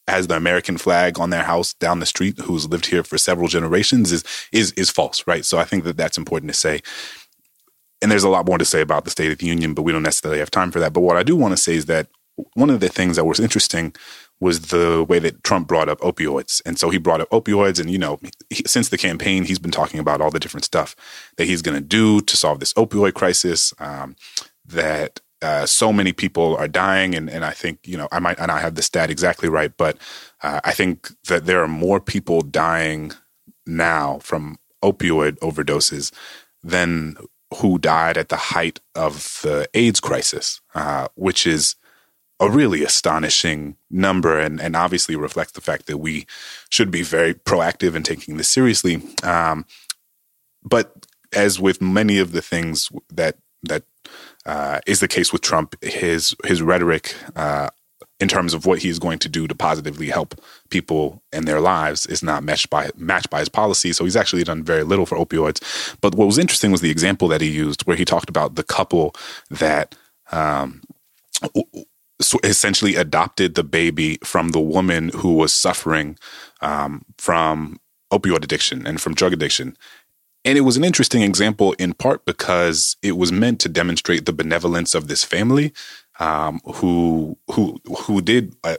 has 0.08 0.26
the 0.26 0.36
American 0.36 0.76
flag 0.76 1.18
on 1.18 1.30
their 1.30 1.44
house 1.44 1.72
down 1.74 2.00
the 2.00 2.06
street 2.06 2.38
who's 2.40 2.68
lived 2.68 2.86
here 2.86 3.02
for 3.02 3.18
several 3.18 3.48
generations 3.48 4.12
is 4.12 4.24
is 4.52 4.72
is 4.72 4.90
false, 4.90 5.26
right? 5.26 5.44
So 5.44 5.58
I 5.58 5.64
think 5.64 5.84
that 5.84 5.96
that's 5.96 6.18
important 6.18 6.52
to 6.52 6.58
say. 6.58 6.80
And 8.02 8.10
there's 8.10 8.24
a 8.24 8.28
lot 8.28 8.46
more 8.46 8.58
to 8.58 8.66
say 8.66 8.82
about 8.82 9.04
the 9.04 9.10
State 9.10 9.32
of 9.32 9.38
the 9.38 9.46
Union, 9.46 9.72
but 9.72 9.82
we 9.82 9.92
don't 9.92 10.02
necessarily 10.02 10.38
have 10.38 10.50
time 10.50 10.70
for 10.70 10.78
that. 10.80 10.92
But 10.92 11.00
what 11.00 11.16
I 11.16 11.22
do 11.22 11.36
want 11.36 11.52
to 11.52 11.56
say 11.56 11.74
is 11.74 11.86
that 11.86 12.08
one 12.54 12.68
of 12.68 12.80
the 12.80 12.88
things 12.88 13.16
that 13.16 13.24
was 13.24 13.40
interesting 13.40 13.94
was 14.40 14.68
the 14.68 15.04
way 15.08 15.18
that 15.20 15.42
Trump 15.44 15.68
brought 15.68 15.88
up 15.88 16.00
opioids. 16.00 16.60
And 16.66 16.78
so 16.78 16.90
he 16.90 16.98
brought 16.98 17.20
up 17.20 17.30
opioids. 17.30 17.80
And, 17.80 17.90
you 17.90 17.98
know, 17.98 18.18
he, 18.50 18.62
since 18.66 18.88
the 18.88 18.98
campaign, 18.98 19.44
he's 19.44 19.58
been 19.58 19.70
talking 19.70 20.00
about 20.00 20.20
all 20.20 20.30
the 20.30 20.40
different 20.40 20.64
stuff 20.64 20.94
that 21.36 21.46
he's 21.46 21.62
going 21.62 21.76
to 21.76 21.80
do 21.80 22.20
to 22.20 22.36
solve 22.36 22.60
this 22.60 22.74
opioid 22.74 23.14
crisis, 23.14 23.72
um, 23.78 24.16
that 24.66 25.20
uh, 25.44 25.66
so 25.66 25.92
many 25.92 26.12
people 26.12 26.56
are 26.56 26.68
dying. 26.68 27.14
And, 27.14 27.28
and 27.28 27.44
I 27.44 27.50
think, 27.50 27.80
you 27.84 27.98
know, 27.98 28.08
I 28.10 28.18
might 28.18 28.38
not 28.38 28.60
have 28.60 28.74
the 28.74 28.82
stat 28.82 29.10
exactly 29.10 29.48
right, 29.48 29.76
but 29.76 29.98
uh, 30.42 30.60
I 30.64 30.72
think 30.72 31.10
that 31.28 31.44
there 31.44 31.62
are 31.62 31.68
more 31.68 32.00
people 32.00 32.40
dying 32.40 33.12
now 33.66 34.18
from 34.20 34.58
opioid 34.82 35.38
overdoses 35.40 36.12
than 36.62 37.16
who 37.56 37.78
died 37.78 38.16
at 38.16 38.30
the 38.30 38.36
height 38.36 38.80
of 38.94 39.40
the 39.42 39.68
AIDS 39.74 40.00
crisis, 40.00 40.60
uh, 40.74 41.08
which 41.14 41.46
is 41.46 41.76
a 42.40 42.50
really 42.50 42.82
astonishing 42.82 43.76
number 43.90 44.38
and, 44.38 44.60
and 44.60 44.74
obviously 44.74 45.14
reflects 45.14 45.52
the 45.52 45.60
fact 45.60 45.86
that 45.86 45.98
we 45.98 46.26
should 46.70 46.90
be 46.90 47.02
very 47.02 47.34
proactive 47.34 47.94
in 47.94 48.02
taking 48.02 48.38
this 48.38 48.48
seriously. 48.48 49.02
Um, 49.22 49.66
but 50.62 51.06
as 51.34 51.60
with 51.60 51.80
many 51.82 52.18
of 52.18 52.32
the 52.32 52.42
things 52.42 52.90
that 53.12 53.36
that 53.62 53.84
uh, 54.46 54.80
is 54.86 55.00
the 55.00 55.08
case 55.08 55.32
with 55.32 55.42
Trump, 55.42 55.74
his 55.82 56.34
his 56.44 56.62
rhetoric 56.62 57.14
uh, 57.36 57.70
in 58.20 58.28
terms 58.28 58.54
of 58.54 58.64
what 58.66 58.80
he's 58.80 58.98
going 58.98 59.18
to 59.18 59.28
do 59.28 59.46
to 59.48 59.54
positively 59.54 60.08
help 60.08 60.40
people 60.70 61.22
in 61.32 61.44
their 61.46 61.60
lives 61.60 62.06
is 62.06 62.22
not 62.22 62.44
matched 62.44 62.70
by 62.70 62.90
matched 62.96 63.30
by 63.30 63.40
his 63.40 63.48
policy. 63.48 63.92
So 63.92 64.04
he's 64.04 64.16
actually 64.16 64.44
done 64.44 64.62
very 64.62 64.84
little 64.84 65.06
for 65.06 65.18
opioids. 65.18 65.96
But 66.00 66.14
what 66.14 66.26
was 66.26 66.38
interesting 66.38 66.70
was 66.70 66.80
the 66.80 66.90
example 66.90 67.28
that 67.28 67.40
he 67.40 67.50
used, 67.50 67.82
where 67.82 67.96
he 67.96 68.04
talked 68.04 68.28
about 68.28 68.54
the 68.54 68.64
couple 68.64 69.14
that. 69.50 69.96
Um, 70.32 70.82
essentially 72.42 72.94
adopted 72.94 73.54
the 73.54 73.64
baby 73.64 74.18
from 74.22 74.50
the 74.50 74.60
woman 74.60 75.10
who 75.10 75.34
was 75.34 75.52
suffering 75.52 76.16
um, 76.60 77.04
from 77.18 77.78
opioid 78.12 78.44
addiction 78.44 78.86
and 78.86 79.00
from 79.00 79.14
drug 79.14 79.32
addiction. 79.32 79.76
And 80.44 80.58
it 80.58 80.62
was 80.62 80.76
an 80.76 80.84
interesting 80.84 81.22
example 81.22 81.72
in 81.78 81.94
part 81.94 82.26
because 82.26 82.96
it 83.02 83.16
was 83.16 83.32
meant 83.32 83.60
to 83.60 83.68
demonstrate 83.68 84.26
the 84.26 84.32
benevolence 84.32 84.94
of 84.94 85.08
this 85.08 85.24
family, 85.24 85.72
um, 86.20 86.60
who 86.64 87.38
who 87.50 87.80
who 88.02 88.20
did 88.20 88.54
uh, 88.62 88.76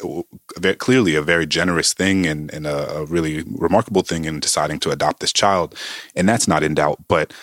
clearly 0.78 1.16
a 1.16 1.22
very 1.22 1.46
generous 1.48 1.94
thing 1.94 2.26
and, 2.26 2.54
and 2.54 2.68
a, 2.68 2.98
a 2.98 3.06
really 3.06 3.44
remarkable 3.48 4.04
thing 4.04 4.25
in 4.25 4.39
deciding 4.39 4.80
to 4.80 4.92
adopt 4.92 5.20
this 5.20 5.34
child, 5.34 5.75
and 6.16 6.30
that's 6.30 6.48
not 6.48 6.63
in 6.63 6.75
doubt. 6.75 7.00
But 7.08 7.34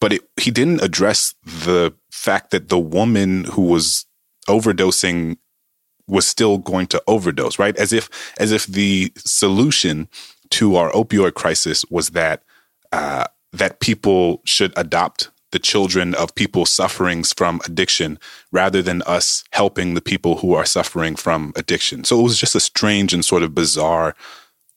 but 0.00 0.12
it, 0.14 0.22
he 0.36 0.50
didn't 0.50 0.82
address 0.82 1.34
the 1.44 1.92
fact 2.10 2.52
that 2.52 2.68
the 2.68 2.78
woman 2.78 3.44
who 3.44 3.62
was 3.62 4.06
overdosing 4.48 5.36
was 6.06 6.26
still 6.26 6.58
going 6.58 6.86
to 6.88 7.02
overdose, 7.06 7.58
right? 7.58 7.76
As 7.76 7.92
if 7.92 8.08
as 8.38 8.52
if 8.52 8.66
the 8.66 9.12
solution 9.16 10.08
to 10.50 10.76
our 10.76 10.90
opioid 10.92 11.34
crisis 11.34 11.84
was 11.90 12.10
that 12.10 12.42
uh, 12.92 13.26
that 13.52 13.80
people 13.80 14.42
should 14.44 14.72
adopt 14.76 15.30
the 15.52 15.58
children 15.58 16.14
of 16.14 16.34
people 16.34 16.64
suffering 16.64 17.24
from 17.24 17.60
addiction 17.64 18.18
rather 18.52 18.82
than 18.82 19.02
us 19.02 19.42
helping 19.52 19.94
the 19.94 20.00
people 20.00 20.36
who 20.36 20.54
are 20.54 20.64
suffering 20.64 21.16
from 21.16 21.52
addiction. 21.56 22.04
So 22.04 22.20
it 22.20 22.22
was 22.22 22.38
just 22.38 22.54
a 22.54 22.60
strange 22.60 23.12
and 23.12 23.24
sort 23.24 23.42
of 23.42 23.54
bizarre 23.54 24.14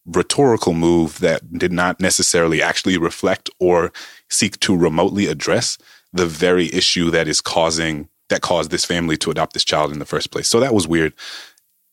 rhetorical 0.06 0.74
move 0.74 1.20
that 1.20 1.58
did 1.58 1.72
not 1.72 2.00
necessarily 2.00 2.62
actually 2.62 2.98
reflect 2.98 3.50
or 3.60 3.94
seek 4.30 4.60
to 4.62 4.76
remotely 4.76 5.28
address 5.28 5.78
the 6.12 6.26
very 6.26 6.74
issue 6.74 7.10
that 7.12 7.28
is 7.28 7.40
causing 7.40 8.10
that 8.30 8.42
caused 8.42 8.72
this 8.72 8.86
family 8.86 9.18
to 9.18 9.30
adopt 9.30 9.54
this 9.54 9.64
child 9.64 9.92
in 9.92 10.00
the 10.00 10.06
first 10.06 10.32
place. 10.32 10.48
So 10.48 10.60
that 10.60 10.74
was 10.74 10.88
weird. 10.88 11.14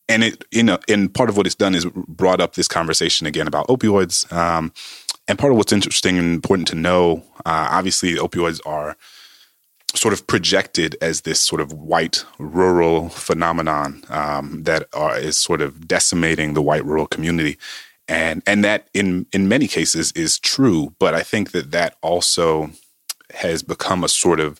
And 0.09 0.23
it, 0.23 0.43
you 0.51 0.63
know, 0.63 0.79
and 0.89 1.13
part 1.13 1.29
of 1.29 1.37
what 1.37 1.45
it's 1.45 1.55
done 1.55 1.75
is 1.75 1.85
brought 1.85 2.41
up 2.41 2.55
this 2.55 2.67
conversation 2.67 3.27
again 3.27 3.47
about 3.47 3.67
opioids. 3.67 4.31
Um, 4.33 4.73
and 5.31 5.39
part 5.39 5.53
of 5.53 5.57
what's 5.57 5.71
interesting 5.71 6.17
and 6.17 6.33
important 6.33 6.67
to 6.67 6.75
know, 6.75 7.23
uh, 7.45 7.69
obviously, 7.71 8.15
opioids 8.15 8.59
are 8.65 8.97
sort 9.95 10.13
of 10.13 10.27
projected 10.27 10.97
as 11.01 11.21
this 11.21 11.39
sort 11.39 11.61
of 11.61 11.71
white 11.71 12.25
rural 12.37 13.07
phenomenon 13.07 14.03
um, 14.09 14.63
that 14.63 14.89
are, 14.93 15.17
is 15.17 15.37
sort 15.37 15.61
of 15.61 15.87
decimating 15.87 16.53
the 16.53 16.61
white 16.61 16.83
rural 16.83 17.07
community, 17.07 17.57
and 18.09 18.43
and 18.45 18.61
that 18.65 18.89
in 18.93 19.25
in 19.31 19.47
many 19.47 19.69
cases 19.69 20.11
is 20.17 20.37
true. 20.37 20.93
But 20.99 21.13
I 21.15 21.23
think 21.23 21.51
that 21.51 21.71
that 21.71 21.95
also 22.01 22.71
has 23.33 23.63
become 23.63 24.03
a 24.03 24.09
sort 24.09 24.41
of 24.41 24.59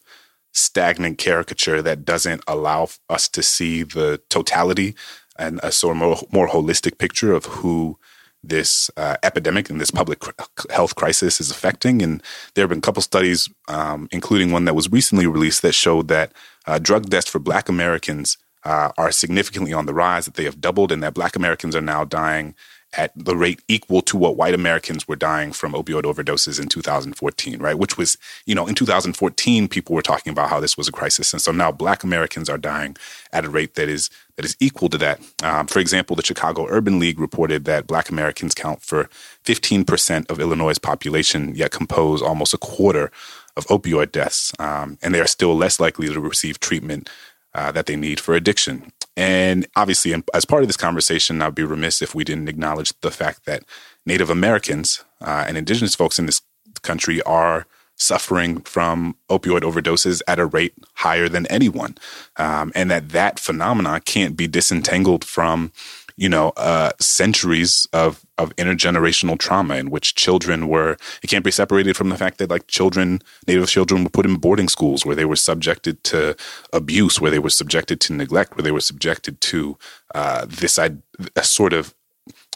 stagnant 0.53 1.17
caricature 1.17 1.81
that 1.81 2.05
doesn't 2.05 2.43
allow 2.47 2.87
us 3.09 3.27
to 3.27 3.43
see 3.43 3.83
the 3.83 4.21
totality 4.29 4.95
and 5.35 5.59
a 5.63 5.71
sort 5.73 5.97
of 5.97 6.01
more, 6.01 6.17
more 6.31 6.47
holistic 6.47 6.97
picture 6.97 7.33
of 7.33 7.43
who 7.45 7.97
this 8.43 8.89
uh, 8.97 9.17
epidemic 9.23 9.69
and 9.69 9.79
this 9.79 9.91
public 9.91 10.21
health 10.69 10.95
crisis 10.95 11.39
is 11.39 11.51
affecting. 11.51 12.01
And 12.01 12.23
there 12.53 12.63
have 12.63 12.69
been 12.69 12.79
a 12.79 12.81
couple 12.81 13.01
studies, 13.01 13.49
um, 13.67 14.07
including 14.11 14.51
one 14.51 14.65
that 14.65 14.75
was 14.75 14.91
recently 14.91 15.27
released, 15.27 15.61
that 15.61 15.75
showed 15.75 16.07
that 16.07 16.33
uh, 16.65 16.79
drug 16.79 17.09
deaths 17.09 17.29
for 17.29 17.39
Black 17.39 17.69
Americans 17.69 18.37
uh, 18.63 18.91
are 18.97 19.11
significantly 19.11 19.73
on 19.73 19.85
the 19.85 19.93
rise, 19.93 20.25
that 20.25 20.35
they 20.35 20.43
have 20.43 20.61
doubled, 20.61 20.91
and 20.91 21.01
that 21.03 21.13
Black 21.13 21.35
Americans 21.35 21.75
are 21.75 21.81
now 21.81 22.03
dying 22.03 22.55
at 22.93 23.11
the 23.15 23.35
rate 23.35 23.61
equal 23.67 24.01
to 24.01 24.17
what 24.17 24.35
white 24.35 24.53
Americans 24.53 25.07
were 25.07 25.15
dying 25.15 25.53
from 25.53 25.73
opioid 25.73 26.03
overdoses 26.03 26.61
in 26.61 26.67
2014, 26.67 27.59
right? 27.59 27.77
Which 27.77 27.97
was, 27.97 28.17
you 28.45 28.53
know, 28.53 28.67
in 28.67 28.75
2014, 28.75 29.67
people 29.67 29.95
were 29.95 30.01
talking 30.01 30.31
about 30.31 30.49
how 30.49 30.59
this 30.59 30.77
was 30.77 30.87
a 30.87 30.91
crisis. 30.91 31.31
And 31.31 31.41
so 31.41 31.51
now 31.51 31.71
black 31.71 32.03
Americans 32.03 32.49
are 32.49 32.57
dying 32.57 32.97
at 33.31 33.45
a 33.45 33.49
rate 33.49 33.75
that 33.75 33.87
is 33.87 34.09
that 34.35 34.45
is 34.45 34.57
equal 34.59 34.89
to 34.89 34.97
that. 34.97 35.21
Um, 35.43 35.67
for 35.67 35.79
example, 35.79 36.15
the 36.15 36.25
Chicago 36.25 36.65
Urban 36.69 36.99
League 36.99 37.19
reported 37.19 37.65
that 37.65 37.87
black 37.87 38.09
Americans 38.09 38.55
count 38.55 38.81
for 38.81 39.09
15% 39.45 40.29
of 40.29 40.39
Illinois' 40.39 40.79
population, 40.79 41.53
yet 41.55 41.71
compose 41.71 42.21
almost 42.21 42.53
a 42.53 42.57
quarter 42.57 43.11
of 43.55 43.67
opioid 43.67 44.11
deaths. 44.11 44.51
Um, 44.59 44.97
and 45.01 45.13
they 45.13 45.19
are 45.19 45.27
still 45.27 45.55
less 45.55 45.79
likely 45.79 46.07
to 46.07 46.19
receive 46.19 46.59
treatment 46.59 47.09
uh, 47.53 47.71
that 47.71 47.85
they 47.85 47.95
need 47.95 48.19
for 48.19 48.33
addiction. 48.33 48.91
And 49.17 49.67
obviously, 49.75 50.15
as 50.33 50.45
part 50.45 50.63
of 50.63 50.69
this 50.69 50.77
conversation, 50.77 51.41
I'd 51.41 51.55
be 51.55 51.63
remiss 51.63 52.01
if 52.01 52.15
we 52.15 52.23
didn't 52.23 52.49
acknowledge 52.49 52.93
the 53.01 53.11
fact 53.11 53.45
that 53.45 53.63
Native 54.05 54.29
Americans 54.29 55.03
uh, 55.19 55.45
and 55.47 55.57
indigenous 55.57 55.95
folks 55.95 56.17
in 56.17 56.25
this 56.25 56.41
country 56.81 57.21
are 57.23 57.65
suffering 57.95 58.61
from 58.61 59.15
opioid 59.29 59.61
overdoses 59.61 60.21
at 60.27 60.39
a 60.39 60.45
rate 60.45 60.73
higher 60.95 61.29
than 61.29 61.45
anyone. 61.47 61.95
Um, 62.37 62.71
and 62.73 62.89
that 62.89 63.09
that 63.09 63.39
phenomenon 63.39 64.01
can't 64.01 64.35
be 64.35 64.47
disentangled 64.47 65.23
from 65.23 65.71
you 66.21 66.29
know, 66.29 66.49
uh, 66.57 66.91
centuries 66.99 67.87
of 67.93 68.23
of 68.37 68.55
intergenerational 68.57 69.39
trauma 69.39 69.75
in 69.75 69.89
which 69.89 70.13
children 70.13 70.67
were. 70.67 70.97
It 71.23 71.29
can't 71.31 71.43
be 71.43 71.51
separated 71.51 71.97
from 71.97 72.09
the 72.09 72.17
fact 72.17 72.37
that 72.37 72.51
like 72.51 72.67
children, 72.67 73.21
Native 73.47 73.67
children, 73.69 74.03
were 74.03 74.11
put 74.11 74.27
in 74.27 74.35
boarding 74.35 74.69
schools 74.69 75.03
where 75.03 75.15
they 75.15 75.25
were 75.25 75.35
subjected 75.35 76.03
to 76.05 76.35
abuse, 76.73 77.19
where 77.19 77.31
they 77.31 77.39
were 77.39 77.49
subjected 77.49 77.99
to 78.01 78.13
neglect, 78.13 78.55
where 78.55 78.63
they 78.63 78.71
were 78.71 78.81
subjected 78.91 79.41
to 79.41 79.79
uh, 80.13 80.45
this 80.47 80.77
a 81.35 81.43
sort 81.43 81.73
of 81.73 81.95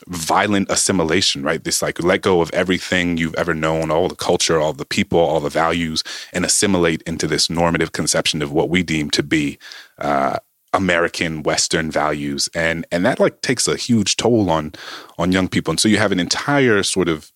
violent 0.08 0.70
assimilation, 0.70 1.42
right? 1.44 1.64
This 1.64 1.82
like 1.82 2.04
let 2.04 2.22
go 2.22 2.42
of 2.42 2.52
everything 2.52 3.18
you've 3.18 3.36
ever 3.36 3.56
known, 3.56 3.90
all 3.90 4.10
the 4.10 4.16
culture, 4.16 4.60
all 4.60 4.74
the 4.74 4.86
people, 4.86 5.20
all 5.20 5.40
the 5.40 5.50
values, 5.50 6.04
and 6.34 6.46
assimilate 6.46 7.02
into 7.04 7.28
this 7.28 7.50
normative 7.50 7.94
conception 7.94 8.44
of 8.44 8.52
what 8.52 8.70
we 8.70 8.84
deem 8.84 9.10
to 9.12 9.24
be 9.24 9.58
uh, 10.00 10.38
American 10.76 11.44
Western 11.44 11.90
values, 11.90 12.50
and 12.54 12.86
and 12.92 13.06
that 13.06 13.20
like 13.20 13.42
takes 13.42 13.68
a 13.68 13.76
huge 13.76 14.18
toll 14.18 14.50
on 14.50 14.74
on 15.18 15.32
young 15.32 15.48
people. 15.48 15.72
And 15.72 15.80
so 15.80 15.88
you 15.88 15.98
have 15.98 16.12
an 16.12 16.20
entire 16.20 16.84
sort 16.84 17.10
of 17.10 17.32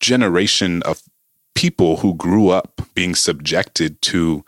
generation 0.00 0.82
of 0.82 1.02
people 1.54 1.98
who 1.98 2.14
grew 2.14 2.48
up 2.48 2.80
being 2.94 3.14
subjected 3.14 4.00
to 4.02 4.44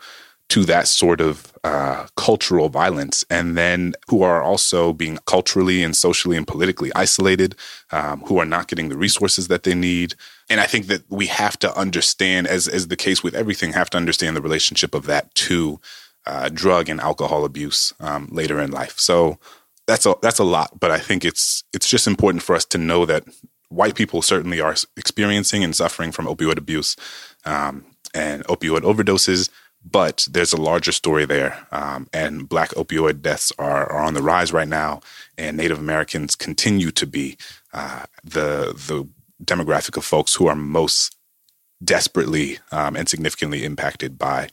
to 0.47 0.63
that 0.63 0.87
sort 0.87 1.21
of 1.21 1.51
uh, 1.63 2.05
cultural 2.15 2.69
violence, 2.69 3.25
and 3.31 3.57
then 3.57 3.93
who 4.09 4.21
are 4.21 4.43
also 4.43 4.93
being 4.93 5.17
culturally 5.25 5.81
and 5.81 5.95
socially 5.95 6.37
and 6.37 6.47
politically 6.47 6.91
isolated, 6.95 7.55
um, 7.91 8.21
who 8.27 8.37
are 8.37 8.45
not 8.45 8.67
getting 8.67 8.89
the 8.89 8.97
resources 8.97 9.47
that 9.47 9.63
they 9.63 9.73
need. 9.73 10.13
And 10.47 10.59
I 10.59 10.67
think 10.67 10.85
that 10.87 11.01
we 11.09 11.25
have 11.27 11.57
to 11.59 11.75
understand, 11.75 12.47
as 12.47 12.67
as 12.67 12.87
the 12.87 12.95
case 12.95 13.23
with 13.23 13.33
everything, 13.33 13.73
have 13.73 13.89
to 13.91 13.97
understand 13.97 14.35
the 14.35 14.41
relationship 14.41 14.93
of 14.93 15.05
that 15.07 15.33
to 15.35 15.79
uh, 16.25 16.49
drug 16.49 16.89
and 16.89 16.99
alcohol 16.99 17.45
abuse 17.45 17.93
um, 17.99 18.27
later 18.31 18.59
in 18.59 18.71
life. 18.71 18.99
So 18.99 19.37
that's 19.87 20.05
a 20.05 20.15
that's 20.21 20.39
a 20.39 20.43
lot, 20.43 20.79
but 20.79 20.91
I 20.91 20.99
think 20.99 21.23
it's 21.23 21.63
it's 21.73 21.89
just 21.89 22.07
important 22.07 22.43
for 22.43 22.55
us 22.55 22.65
to 22.65 22.77
know 22.77 23.05
that 23.05 23.23
white 23.69 23.95
people 23.95 24.21
certainly 24.21 24.59
are 24.61 24.75
experiencing 24.97 25.63
and 25.63 25.75
suffering 25.75 26.11
from 26.11 26.25
opioid 26.25 26.57
abuse 26.57 26.95
um, 27.45 27.85
and 28.13 28.43
opioid 28.45 28.81
overdoses. 28.81 29.49
But 29.87 30.27
there's 30.31 30.53
a 30.53 30.61
larger 30.61 30.91
story 30.91 31.25
there, 31.25 31.67
um, 31.71 32.07
and 32.11 32.49
Black 32.49 32.71
opioid 32.71 33.21
deaths 33.21 33.51
are, 33.59 33.85
are 33.91 34.01
on 34.01 34.15
the 34.15 34.23
rise 34.23 34.51
right 34.51 34.67
now, 34.67 35.01
and 35.37 35.55
Native 35.55 35.77
Americans 35.77 36.35
continue 36.35 36.89
to 36.89 37.05
be 37.05 37.37
uh, 37.71 38.05
the 38.23 38.73
the 38.73 39.07
demographic 39.43 39.95
of 39.95 40.03
folks 40.03 40.33
who 40.33 40.47
are 40.47 40.55
most 40.55 41.15
desperately 41.83 42.57
um, 42.71 42.95
and 42.95 43.07
significantly 43.07 43.63
impacted 43.63 44.17
by 44.17 44.49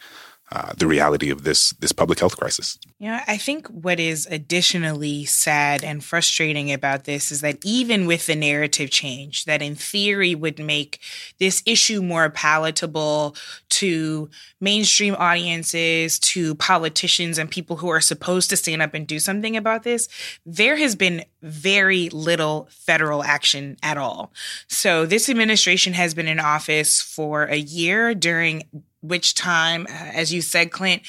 uh, 0.55 0.71
the 0.77 0.87
reality 0.87 1.31
of 1.31 1.45
this 1.45 1.71
this 1.81 1.93
public 1.93 2.21
health 2.21 2.37
crisis. 2.37 2.79
Yeah, 2.99 3.25
I 3.27 3.39
think 3.39 3.69
what 3.69 3.99
is 3.99 4.27
additionally 4.31 5.25
sad 5.25 5.83
and 5.83 6.05
frustrating 6.05 6.71
about 6.71 7.05
this 7.05 7.33
is 7.33 7.41
that 7.41 7.57
even 7.65 8.05
with 8.05 8.27
the 8.27 8.37
narrative 8.37 8.91
change 8.91 9.47
that 9.47 9.63
in 9.63 9.75
theory 9.77 10.35
would 10.35 10.59
make 10.59 11.01
this 11.39 11.63
issue 11.65 12.03
more 12.03 12.29
palatable 12.29 13.35
to 13.71 14.29
mainstream 14.61 15.17
audiences, 15.19 16.19
to 16.19 16.55
politicians 16.57 17.39
and 17.39 17.51
people 17.51 17.77
who 17.77 17.89
are 17.89 18.03
supposed 18.03 18.51
to 18.51 18.57
stand 18.57 18.83
up 18.83 18.93
and 18.93 19.07
do 19.07 19.19
something 19.19 19.57
about 19.57 19.85
this, 19.85 20.07
there 20.45 20.77
has 20.77 20.95
been 20.95 21.25
very 21.41 22.11
little 22.11 22.69
federal 22.71 23.25
action 23.25 23.79
at 23.83 23.97
all. 23.97 24.35
So 24.69 25.07
this 25.07 25.31
administration 25.31 25.95
has 25.95 26.13
been 26.13 26.29
in 26.29 26.39
office 26.39 27.01
for 27.01 27.45
a 27.45 27.57
year 27.57 28.15
during 28.15 28.65
which 29.03 29.35
time, 29.35 29.87
uh, 29.89 30.11
as 30.15 30.33
you 30.33 30.41
said, 30.41 30.71
Clint, 30.71 31.03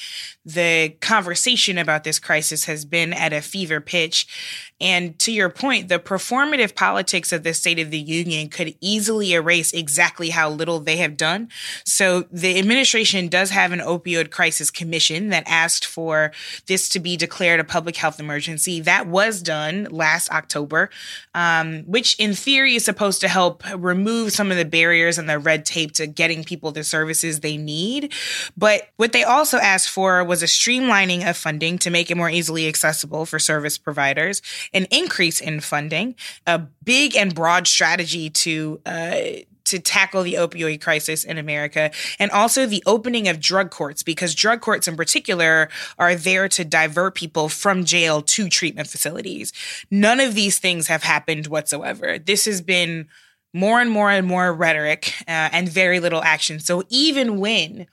the 0.44 0.90
conversation 1.00 1.78
about 1.78 2.04
this 2.04 2.18
crisis 2.18 2.64
has 2.66 2.84
been 2.84 3.12
at 3.12 3.32
a 3.32 3.40
fever 3.40 3.80
pitch. 3.80 4.72
And 4.80 5.18
to 5.20 5.32
your 5.32 5.48
point, 5.48 5.88
the 5.88 5.98
performative 5.98 6.74
politics 6.74 7.32
of 7.32 7.44
the 7.44 7.54
State 7.54 7.78
of 7.78 7.90
the 7.90 7.98
Union 7.98 8.48
could 8.48 8.74
easily 8.80 9.32
erase 9.32 9.72
exactly 9.72 10.30
how 10.30 10.50
little 10.50 10.80
they 10.80 10.98
have 10.98 11.16
done. 11.16 11.48
So 11.86 12.24
the 12.30 12.58
administration 12.58 13.28
does 13.28 13.50
have 13.50 13.72
an 13.72 13.78
opioid 13.78 14.30
crisis 14.30 14.70
commission 14.70 15.28
that 15.30 15.44
asked 15.46 15.86
for 15.86 16.32
this 16.66 16.88
to 16.90 17.00
be 17.00 17.16
declared 17.16 17.60
a 17.60 17.64
public 17.64 17.96
health 17.96 18.20
emergency. 18.20 18.80
That 18.80 19.06
was 19.06 19.40
done 19.40 19.84
last 19.90 20.30
October, 20.30 20.90
um, 21.34 21.84
which 21.84 22.18
in 22.18 22.34
theory 22.34 22.74
is 22.74 22.84
supposed 22.84 23.20
to 23.22 23.28
help 23.28 23.62
remove 23.74 24.32
some 24.32 24.50
of 24.50 24.56
the 24.56 24.64
barriers 24.64 25.16
and 25.16 25.30
the 25.30 25.38
red 25.38 25.64
tape 25.64 25.92
to 25.92 26.06
getting 26.06 26.44
people 26.44 26.72
the 26.72 26.84
services 26.84 27.40
they 27.40 27.56
need. 27.56 28.12
But 28.56 28.88
what 28.96 29.12
they 29.12 29.22
also 29.22 29.58
asked 29.58 29.88
for 29.88 30.24
was 30.24 30.33
a 30.42 30.46
streamlining 30.46 31.28
of 31.28 31.36
funding 31.36 31.78
to 31.78 31.90
make 31.90 32.10
it 32.10 32.16
more 32.16 32.30
easily 32.30 32.68
accessible 32.68 33.26
for 33.26 33.38
service 33.38 33.78
providers 33.78 34.42
an 34.72 34.86
increase 34.90 35.40
in 35.40 35.60
funding, 35.60 36.14
a 36.46 36.58
big 36.58 37.16
and 37.16 37.34
broad 37.34 37.66
strategy 37.66 38.30
to 38.30 38.80
uh, 38.86 39.16
to 39.64 39.78
tackle 39.78 40.22
the 40.22 40.34
opioid 40.34 40.80
crisis 40.82 41.24
in 41.24 41.38
America, 41.38 41.90
and 42.18 42.30
also 42.30 42.66
the 42.66 42.82
opening 42.84 43.28
of 43.28 43.40
drug 43.40 43.70
courts, 43.70 44.02
because 44.02 44.34
drug 44.34 44.60
courts 44.60 44.86
in 44.86 44.94
particular 44.94 45.70
are 45.98 46.14
there 46.14 46.48
to 46.48 46.64
divert 46.64 47.14
people 47.14 47.48
from 47.48 47.84
jail 47.84 48.20
to 48.20 48.48
treatment 48.48 48.88
facilities. 48.88 49.52
None 49.90 50.20
of 50.20 50.34
these 50.34 50.58
things 50.58 50.88
have 50.88 51.02
happened 51.02 51.46
whatsoever. 51.46 52.18
This 52.18 52.44
has 52.44 52.60
been 52.60 53.08
more 53.54 53.80
and 53.80 53.90
more 53.90 54.10
and 54.10 54.26
more 54.26 54.52
rhetoric 54.52 55.14
uh, 55.22 55.48
and 55.52 55.68
very 55.68 56.00
little 56.00 56.22
action. 56.22 56.60
So 56.60 56.82
even 56.90 57.38
when 57.38 57.86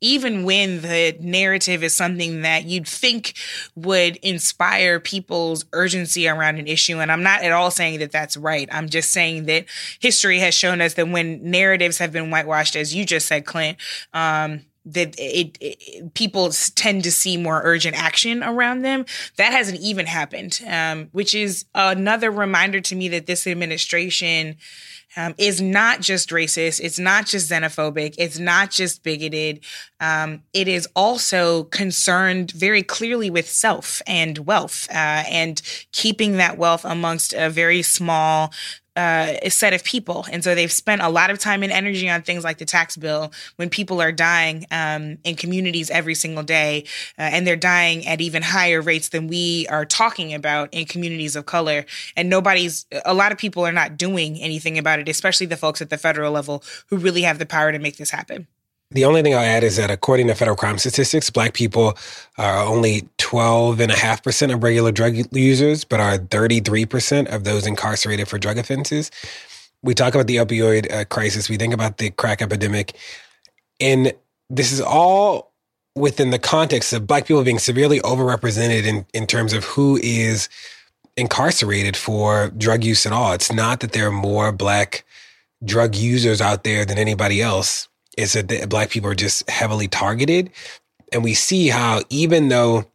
even 0.00 0.44
when 0.44 0.80
the 0.82 1.16
narrative 1.20 1.82
is 1.82 1.94
something 1.94 2.42
that 2.42 2.64
you'd 2.64 2.86
think 2.86 3.34
would 3.74 4.16
inspire 4.16 5.00
people's 5.00 5.64
urgency 5.72 6.28
around 6.28 6.58
an 6.58 6.66
issue. 6.66 7.00
And 7.00 7.10
I'm 7.10 7.22
not 7.22 7.42
at 7.42 7.52
all 7.52 7.70
saying 7.70 7.98
that 8.00 8.12
that's 8.12 8.36
right. 8.36 8.68
I'm 8.70 8.88
just 8.88 9.10
saying 9.10 9.46
that 9.46 9.66
history 9.98 10.38
has 10.38 10.54
shown 10.54 10.80
us 10.80 10.94
that 10.94 11.08
when 11.08 11.50
narratives 11.50 11.98
have 11.98 12.12
been 12.12 12.30
whitewashed, 12.30 12.76
as 12.76 12.94
you 12.94 13.04
just 13.04 13.26
said, 13.26 13.44
Clint, 13.44 13.78
um, 14.12 14.62
that 14.84 15.14
it, 15.18 15.58
it, 15.60 16.14
people 16.14 16.50
tend 16.74 17.04
to 17.04 17.12
see 17.12 17.36
more 17.36 17.60
urgent 17.62 18.00
action 18.00 18.42
around 18.42 18.82
them. 18.82 19.04
That 19.36 19.52
hasn't 19.52 19.80
even 19.80 20.06
happened, 20.06 20.60
um, 20.66 21.08
which 21.12 21.34
is 21.34 21.66
another 21.74 22.30
reminder 22.30 22.80
to 22.80 22.94
me 22.94 23.08
that 23.08 23.26
this 23.26 23.46
administration 23.46 24.56
um, 25.16 25.34
is 25.38 25.60
not 25.60 26.00
just 26.00 26.30
racist. 26.30 26.80
It's 26.80 26.98
not 26.98 27.26
just 27.26 27.50
xenophobic. 27.50 28.14
It's 28.18 28.38
not 28.38 28.70
just 28.70 29.02
bigoted. 29.02 29.64
Um, 30.00 30.42
it 30.52 30.68
is 30.68 30.88
also 30.94 31.64
concerned 31.64 32.52
very 32.52 32.82
clearly 32.82 33.30
with 33.30 33.48
self 33.48 34.00
and 34.06 34.38
wealth 34.38 34.86
uh, 34.90 35.24
and 35.28 35.60
keeping 35.92 36.36
that 36.36 36.58
wealth 36.58 36.84
amongst 36.84 37.32
a 37.32 37.50
very 37.50 37.82
small 37.82 38.52
uh, 38.98 39.48
set 39.48 39.72
of 39.72 39.84
people. 39.84 40.26
And 40.32 40.42
so 40.42 40.56
they've 40.56 40.72
spent 40.72 41.02
a 41.02 41.08
lot 41.08 41.30
of 41.30 41.38
time 41.38 41.62
and 41.62 41.70
energy 41.70 42.10
on 42.10 42.22
things 42.22 42.42
like 42.42 42.58
the 42.58 42.64
tax 42.64 42.96
bill 42.96 43.32
when 43.54 43.70
people 43.70 44.02
are 44.02 44.10
dying 44.10 44.66
um, 44.72 45.18
in 45.22 45.36
communities 45.36 45.88
every 45.88 46.16
single 46.16 46.42
day. 46.42 46.84
Uh, 47.16 47.22
and 47.22 47.46
they're 47.46 47.54
dying 47.56 48.06
at 48.08 48.20
even 48.20 48.42
higher 48.42 48.82
rates 48.82 49.10
than 49.10 49.28
we 49.28 49.68
are 49.68 49.84
talking 49.84 50.34
about 50.34 50.74
in 50.74 50.84
communities 50.84 51.36
of 51.36 51.46
color. 51.46 51.86
And 52.16 52.28
nobody's, 52.28 52.86
a 53.04 53.14
lot 53.14 53.30
of 53.30 53.38
people 53.38 53.64
are 53.64 53.72
not 53.72 53.96
doing 53.96 54.40
anything 54.40 54.78
about 54.78 54.98
it, 54.98 55.08
especially 55.08 55.46
the 55.46 55.56
folks 55.56 55.80
at 55.80 55.90
the 55.90 55.98
federal 55.98 56.32
level 56.32 56.64
who 56.88 56.96
really 56.96 57.22
have 57.22 57.38
the 57.38 57.46
power 57.46 57.70
to 57.70 57.78
make 57.78 57.98
this 57.98 58.10
happen. 58.10 58.48
The 58.90 59.04
only 59.04 59.22
thing 59.22 59.34
I'll 59.34 59.40
add 59.40 59.64
is 59.64 59.76
that 59.76 59.90
according 59.90 60.28
to 60.28 60.34
federal 60.34 60.56
crime 60.56 60.78
statistics, 60.78 61.28
black 61.28 61.52
people 61.52 61.98
are 62.38 62.64
only 62.64 63.02
12.5% 63.18 64.54
of 64.54 64.62
regular 64.62 64.92
drug 64.92 65.14
users, 65.30 65.84
but 65.84 66.00
are 66.00 66.16
33% 66.16 67.26
of 67.26 67.44
those 67.44 67.66
incarcerated 67.66 68.28
for 68.28 68.38
drug 68.38 68.56
offenses. 68.56 69.10
We 69.82 69.94
talk 69.94 70.14
about 70.14 70.26
the 70.26 70.36
opioid 70.36 70.90
uh, 70.90 71.04
crisis, 71.04 71.50
we 71.50 71.58
think 71.58 71.74
about 71.74 71.98
the 71.98 72.10
crack 72.10 72.40
epidemic, 72.40 72.96
and 73.78 74.14
this 74.48 74.72
is 74.72 74.80
all 74.80 75.52
within 75.94 76.30
the 76.30 76.38
context 76.38 76.92
of 76.94 77.06
black 77.06 77.26
people 77.26 77.44
being 77.44 77.58
severely 77.58 78.00
overrepresented 78.00 78.84
in, 78.84 79.04
in 79.12 79.26
terms 79.26 79.52
of 79.52 79.64
who 79.64 79.98
is 80.02 80.48
incarcerated 81.16 81.96
for 81.96 82.48
drug 82.56 82.84
use 82.84 83.04
at 83.04 83.12
all. 83.12 83.32
It's 83.32 83.52
not 83.52 83.80
that 83.80 83.92
there 83.92 84.08
are 84.08 84.12
more 84.12 84.50
black 84.50 85.04
drug 85.62 85.94
users 85.94 86.40
out 86.40 86.64
there 86.64 86.86
than 86.86 86.96
anybody 86.96 87.42
else. 87.42 87.88
It's 88.16 88.32
that 88.32 88.68
black 88.68 88.90
people 88.90 89.10
are 89.10 89.14
just 89.14 89.48
heavily 89.48 89.88
targeted. 89.88 90.50
And 91.12 91.24
we 91.24 91.34
see 91.34 91.68
how 91.68 92.02
even 92.10 92.48
though 92.48 92.90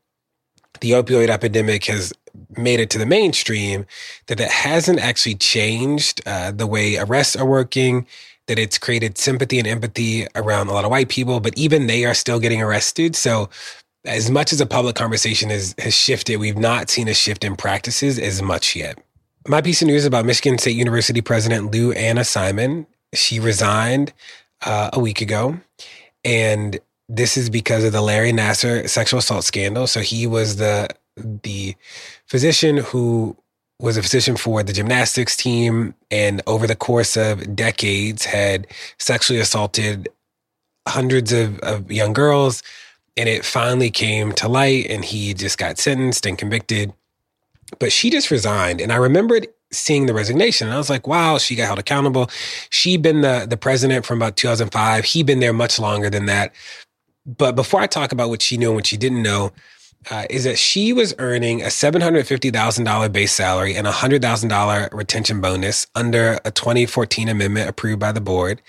the 0.82 0.92
opioid 0.92 1.30
epidemic 1.30 1.86
has 1.86 2.14
made 2.58 2.80
it 2.80 2.90
to 2.92 2.98
the 2.98 3.06
mainstream, 3.06 3.86
that 4.28 4.40
it 4.40 4.50
hasn't 4.50 5.00
actually 5.00 5.36
changed 5.36 6.22
uh, 6.26 6.52
the 6.52 6.68
way 6.68 6.98
arrests 6.98 7.36
are 7.36 7.46
working, 7.46 8.06
that 8.48 8.60
it's 8.60 8.78
created 8.78 9.18
sympathy 9.18 9.60
and 9.60 9.68
empathy 9.68 10.28
around 10.36 10.68
a 10.68 10.74
lot 10.74 10.84
of 10.84 10.92
white 10.92 11.10
people, 11.10 11.40
but 11.40 11.58
even 11.58 11.88
they 11.88 12.06
are 12.06 12.14
still 12.14 12.40
getting 12.40 12.62
arrested. 12.62 13.16
So 13.16 13.50
as 14.06 14.30
much 14.30 14.52
as 14.52 14.60
the 14.60 14.66
public 14.66 14.96
conversation 14.96 15.50
has, 15.50 15.74
has 15.78 15.94
shifted, 15.94 16.38
we've 16.38 16.58
not 16.58 16.90
seen 16.90 17.08
a 17.08 17.14
shift 17.14 17.44
in 17.44 17.56
practices 17.56 18.20
as 18.20 18.42
much 18.42 18.76
yet. 18.76 19.00
My 19.48 19.62
piece 19.62 19.82
of 19.82 19.88
news 19.88 20.06
about 20.06 20.26
Michigan 20.26 20.58
State 20.58 20.76
University 20.76 21.22
President 21.22 21.72
Lou 21.72 21.92
Anna 21.94 22.24
Simon. 22.24 22.88
She 23.14 23.40
resigned 23.40 24.14
uh, 24.66 24.90
a 24.94 25.00
week 25.00 25.22
ago. 25.22 25.60
And 26.24 26.80
this 27.10 27.38
is 27.38 27.50
because 27.50 27.84
of 27.84 27.92
the 27.92 28.02
Larry 28.02 28.32
Nassar 28.32 28.88
sexual 28.90 29.20
assault 29.20 29.44
scandal. 29.44 29.88
So 29.88 30.00
he 30.02 30.28
was 30.28 30.58
the 30.58 30.90
the 31.16 31.76
physician 32.28 32.78
who 32.78 33.38
was 33.80 33.98
a 33.98 34.02
physician 34.02 34.38
for 34.38 34.64
the 34.64 34.74
gymnastics 34.74 35.36
team 35.36 35.94
and 36.10 36.42
over 36.48 36.66
the 36.66 36.76
course 36.76 37.18
of 37.18 37.56
decades 37.56 38.26
had 38.26 38.66
sexually 38.98 39.40
assaulted 39.40 40.10
hundreds 40.88 41.32
of, 41.32 41.60
of 41.60 41.92
young 41.92 42.14
girls 42.14 42.64
and 43.18 43.30
it 43.30 43.46
finally 43.46 43.92
came 43.92 44.32
to 44.32 44.48
light 44.48 44.88
and 44.90 45.06
he 45.06 45.34
just 45.34 45.58
got 45.58 45.78
sentenced 45.78 46.26
and 46.26 46.38
convicted 46.38 46.94
but 47.80 47.92
she 47.92 48.10
just 48.10 48.32
resigned 48.32 48.82
and 48.82 48.92
i 48.92 48.96
remembered 48.96 49.48
seeing 49.74 50.06
the 50.06 50.14
resignation 50.14 50.68
and 50.68 50.74
i 50.74 50.78
was 50.78 50.90
like 50.90 51.08
wow 51.08 51.38
she 51.38 51.56
got 51.56 51.66
held 51.66 51.80
accountable 51.80 52.30
she'd 52.70 53.02
been 53.02 53.22
the, 53.22 53.46
the 53.50 53.58
president 53.58 54.06
from 54.06 54.20
about 54.20 54.36
2005 54.36 55.06
he'd 55.06 55.26
been 55.26 55.40
there 55.40 55.54
much 55.54 55.80
longer 55.80 56.10
than 56.10 56.26
that 56.26 56.54
but 57.26 57.56
before 57.56 57.80
i 57.80 57.88
talk 57.88 58.12
about 58.12 58.30
what 58.30 58.42
she 58.42 58.58
knew 58.58 58.70
and 58.70 58.76
what 58.76 58.88
she 58.88 58.98
didn't 58.98 59.22
know 59.22 59.52
uh, 60.12 60.26
is 60.30 60.44
that 60.44 60.58
she 60.58 60.94
was 60.94 61.14
earning 61.18 61.62
a 61.62 61.68
$750,000 61.68 63.12
base 63.12 63.34
salary 63.34 63.76
and 63.76 63.88
a 63.88 63.92
$100,000 63.92 64.94
retention 64.94 65.42
bonus 65.42 65.88
under 65.96 66.40
a 66.46 66.52
2014 66.52 67.30
amendment 67.30 67.70
approved 67.70 68.00
by 68.00 68.12
the 68.12 68.22
board. 68.22 68.62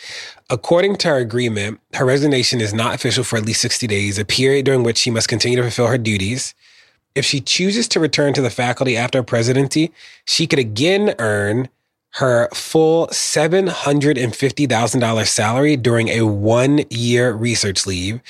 According 0.51 0.97
to 0.97 1.09
her 1.09 1.17
agreement, 1.17 1.81
her 1.95 2.05
resignation 2.05 2.61
is 2.61 2.75
not 2.75 2.95
official 2.95 3.25
for 3.25 3.37
at 3.37 3.45
least 3.45 3.63
60 3.63 3.87
days, 3.87 4.19
a 4.19 4.25
period 4.25 4.67
during 4.67 4.83
which 4.83 4.99
she 4.99 5.11
must 5.11 5.29
continue 5.29 5.57
to 5.57 5.63
fulfill 5.63 5.89
her 5.89 5.99
duties. 5.99 6.55
If 7.15 7.25
she 7.25 7.41
chooses 7.41 7.89
to 7.89 8.01
return 8.01 8.35
to 8.35 8.43
the 8.43 8.51
faculty 8.51 8.97
after 8.97 9.23
presidency, 9.23 9.93
she 10.25 10.47
could 10.47 10.59
again 10.59 11.15
earn 11.19 11.69
her 12.15 12.49
full 12.55 13.09
$750,000 13.09 15.27
salary 15.27 15.77
during 15.77 16.09
a 16.09 16.23
one 16.23 16.85
year 16.91 17.33
research 17.33 17.87
leave 17.87 18.23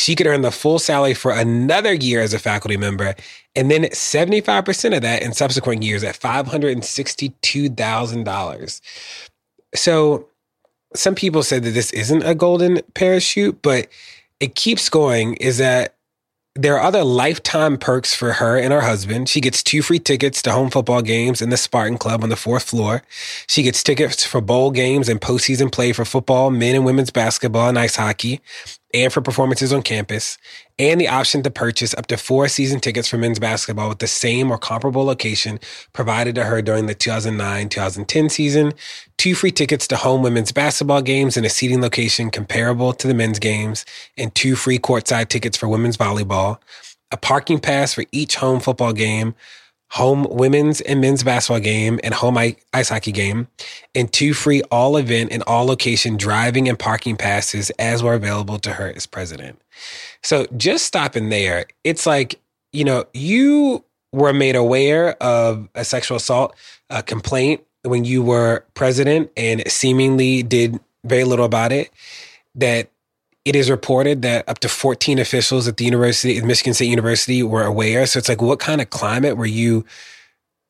she 0.00 0.16
could 0.16 0.26
earn 0.26 0.42
the 0.42 0.50
full 0.50 0.78
salary 0.78 1.14
for 1.14 1.32
another 1.32 1.92
year 1.92 2.22
as 2.22 2.34
a 2.34 2.38
faculty 2.38 2.78
member, 2.78 3.14
and 3.54 3.70
then 3.70 3.84
75% 3.84 4.96
of 4.96 5.02
that 5.02 5.22
in 5.22 5.34
subsequent 5.34 5.82
years 5.82 6.02
at 6.02 6.18
$562,000. 6.18 8.80
So 9.74 10.26
some 10.94 11.14
people 11.14 11.42
said 11.42 11.64
that 11.64 11.70
this 11.70 11.92
isn't 11.92 12.22
a 12.22 12.34
golden 12.34 12.80
parachute, 12.94 13.60
but 13.62 13.88
it 14.40 14.54
keeps 14.54 14.88
going 14.88 15.34
is 15.34 15.58
that 15.58 15.94
there 16.56 16.76
are 16.76 16.82
other 16.82 17.04
lifetime 17.04 17.78
perks 17.78 18.14
for 18.14 18.34
her 18.34 18.58
and 18.58 18.72
her 18.72 18.80
husband. 18.80 19.28
She 19.28 19.40
gets 19.40 19.62
two 19.62 19.82
free 19.82 20.00
tickets 20.00 20.42
to 20.42 20.52
home 20.52 20.70
football 20.70 21.00
games 21.00 21.40
in 21.40 21.50
the 21.50 21.56
Spartan 21.56 21.96
Club 21.96 22.24
on 22.24 22.28
the 22.28 22.36
fourth 22.36 22.64
floor. 22.64 23.02
She 23.46 23.62
gets 23.62 23.82
tickets 23.82 24.24
for 24.24 24.40
bowl 24.40 24.72
games 24.72 25.08
and 25.08 25.20
postseason 25.20 25.70
play 25.70 25.92
for 25.92 26.04
football, 26.04 26.50
men 26.50 26.74
and 26.74 26.84
women's 26.84 27.10
basketball, 27.10 27.68
and 27.68 27.78
ice 27.78 27.96
hockey 27.96 28.40
and 28.92 29.12
for 29.12 29.20
performances 29.20 29.72
on 29.72 29.82
campus, 29.82 30.38
and 30.78 31.00
the 31.00 31.08
option 31.08 31.42
to 31.42 31.50
purchase 31.50 31.94
up 31.94 32.06
to 32.06 32.16
four 32.16 32.48
season 32.48 32.80
tickets 32.80 33.08
for 33.08 33.18
men's 33.18 33.38
basketball 33.38 33.88
with 33.88 33.98
the 33.98 34.06
same 34.06 34.50
or 34.50 34.58
comparable 34.58 35.04
location 35.04 35.60
provided 35.92 36.34
to 36.34 36.44
her 36.44 36.62
during 36.62 36.86
the 36.86 36.94
2009 36.94 37.68
2010 37.68 38.28
season, 38.28 38.72
two 39.16 39.34
free 39.34 39.50
tickets 39.50 39.86
to 39.86 39.96
home 39.96 40.22
women's 40.22 40.52
basketball 40.52 41.02
games 41.02 41.36
in 41.36 41.44
a 41.44 41.50
seating 41.50 41.80
location 41.80 42.30
comparable 42.30 42.92
to 42.92 43.06
the 43.06 43.14
men's 43.14 43.38
games, 43.38 43.84
and 44.16 44.34
two 44.34 44.56
free 44.56 44.78
courtside 44.78 45.28
tickets 45.28 45.56
for 45.56 45.68
women's 45.68 45.96
volleyball, 45.96 46.58
a 47.10 47.16
parking 47.16 47.58
pass 47.58 47.94
for 47.94 48.04
each 48.12 48.36
home 48.36 48.60
football 48.60 48.92
game, 48.92 49.34
home 49.90 50.24
women's 50.30 50.80
and 50.82 51.00
men's 51.00 51.24
basketball 51.24 51.60
game 51.60 51.98
and 52.04 52.14
home 52.14 52.38
ice 52.72 52.88
hockey 52.88 53.12
game, 53.12 53.48
and 53.94 54.12
two 54.12 54.32
free 54.32 54.62
all 54.70 54.96
event 54.96 55.32
and 55.32 55.42
all 55.46 55.66
location 55.66 56.16
driving 56.16 56.68
and 56.68 56.78
parking 56.78 57.16
passes 57.16 57.70
as 57.70 58.02
were 58.02 58.14
available 58.14 58.58
to 58.58 58.72
her 58.72 58.92
as 58.94 59.06
president. 59.06 59.60
So 60.22 60.46
just 60.56 60.84
stopping 60.86 61.28
there, 61.28 61.66
it's 61.82 62.06
like, 62.06 62.40
you 62.72 62.84
know, 62.84 63.04
you 63.12 63.84
were 64.12 64.32
made 64.32 64.56
aware 64.56 65.20
of 65.22 65.68
a 65.74 65.84
sexual 65.84 66.16
assault 66.16 66.54
uh, 66.90 67.02
complaint 67.02 67.62
when 67.82 68.04
you 68.04 68.22
were 68.22 68.64
president 68.74 69.30
and 69.36 69.62
seemingly 69.70 70.42
did 70.42 70.78
very 71.04 71.24
little 71.24 71.46
about 71.46 71.72
it. 71.72 71.90
That 72.54 72.90
it 73.44 73.56
is 73.56 73.70
reported 73.70 74.22
that 74.22 74.48
up 74.48 74.58
to 74.60 74.68
14 74.68 75.18
officials 75.18 75.66
at 75.66 75.76
the 75.78 75.84
University, 75.84 76.36
at 76.38 76.44
Michigan 76.44 76.74
State 76.74 76.86
University, 76.86 77.42
were 77.42 77.64
aware. 77.64 78.06
So 78.06 78.18
it's 78.18 78.28
like, 78.28 78.42
what 78.42 78.58
kind 78.58 78.80
of 78.80 78.90
climate 78.90 79.36
were 79.36 79.46
you 79.46 79.84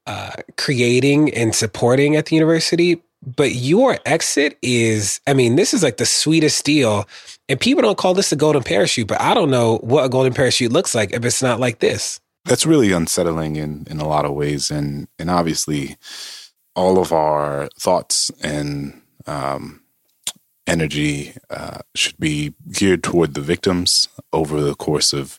uh, 0.06 0.32
creating 0.56 1.34
and 1.34 1.54
supporting 1.54 2.16
at 2.16 2.26
the 2.26 2.36
university? 2.36 3.02
But 3.22 3.54
your 3.54 3.98
exit 4.06 4.56
is, 4.62 5.20
I 5.26 5.34
mean, 5.34 5.56
this 5.56 5.74
is 5.74 5.82
like 5.82 5.98
the 5.98 6.06
sweetest 6.06 6.64
deal. 6.64 7.06
And 7.48 7.60
people 7.60 7.82
don't 7.82 7.98
call 7.98 8.14
this 8.14 8.32
a 8.32 8.36
golden 8.36 8.62
parachute, 8.62 9.08
but 9.08 9.20
I 9.20 9.34
don't 9.34 9.50
know 9.50 9.78
what 9.78 10.04
a 10.04 10.08
golden 10.08 10.32
parachute 10.32 10.72
looks 10.72 10.94
like 10.94 11.12
if 11.12 11.24
it's 11.24 11.42
not 11.42 11.60
like 11.60 11.80
this. 11.80 12.20
That's 12.44 12.64
really 12.64 12.92
unsettling 12.92 13.56
in, 13.56 13.86
in 13.90 14.00
a 14.00 14.08
lot 14.08 14.24
of 14.24 14.32
ways. 14.32 14.70
And, 14.70 15.08
and 15.18 15.28
obviously, 15.28 15.96
all 16.74 16.98
of 16.98 17.12
our 17.12 17.68
thoughts 17.78 18.30
and 18.42 19.02
um, 19.26 19.79
energy 20.70 21.34
uh, 21.50 21.80
should 21.94 22.18
be 22.18 22.54
geared 22.72 23.02
toward 23.02 23.34
the 23.34 23.40
victims 23.40 24.08
over 24.32 24.60
the 24.60 24.74
course 24.74 25.12
of 25.12 25.38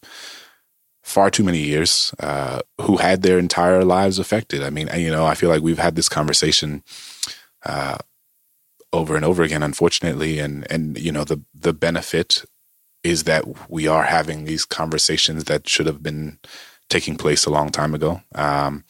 far 1.02 1.32
too 1.32 1.44
many 1.44 1.60
years 1.60 2.14
uh, 2.20 2.62
who 2.82 2.98
had 2.98 3.22
their 3.22 3.40
entire 3.40 3.84
lives 3.84 4.20
affected. 4.20 4.62
I 4.62 4.70
mean, 4.70 4.90
you 4.96 5.10
know, 5.10 5.26
I 5.26 5.36
feel 5.36 5.50
like 5.50 5.62
we've 5.62 5.80
had 5.80 5.96
this 5.96 6.10
conversation 6.10 6.84
uh, 7.66 7.98
over 8.94 9.16
and 9.16 9.26
over 9.26 9.42
again, 9.42 9.64
unfortunately, 9.64 10.40
and 10.40 10.70
and 10.70 10.98
you 10.98 11.12
know, 11.12 11.24
the 11.24 11.42
the 11.54 11.74
benefit 11.74 12.44
is 13.04 13.24
that 13.24 13.46
we 13.70 13.88
are 13.88 14.04
having 14.04 14.44
these 14.44 14.66
conversations 14.66 15.46
that 15.46 15.68
should 15.68 15.88
have 15.88 16.04
been 16.04 16.38
taking 16.90 17.16
place 17.16 17.46
a 17.46 17.50
long 17.50 17.70
time 17.70 17.96
ago. 17.96 18.22
Um, 18.36 18.84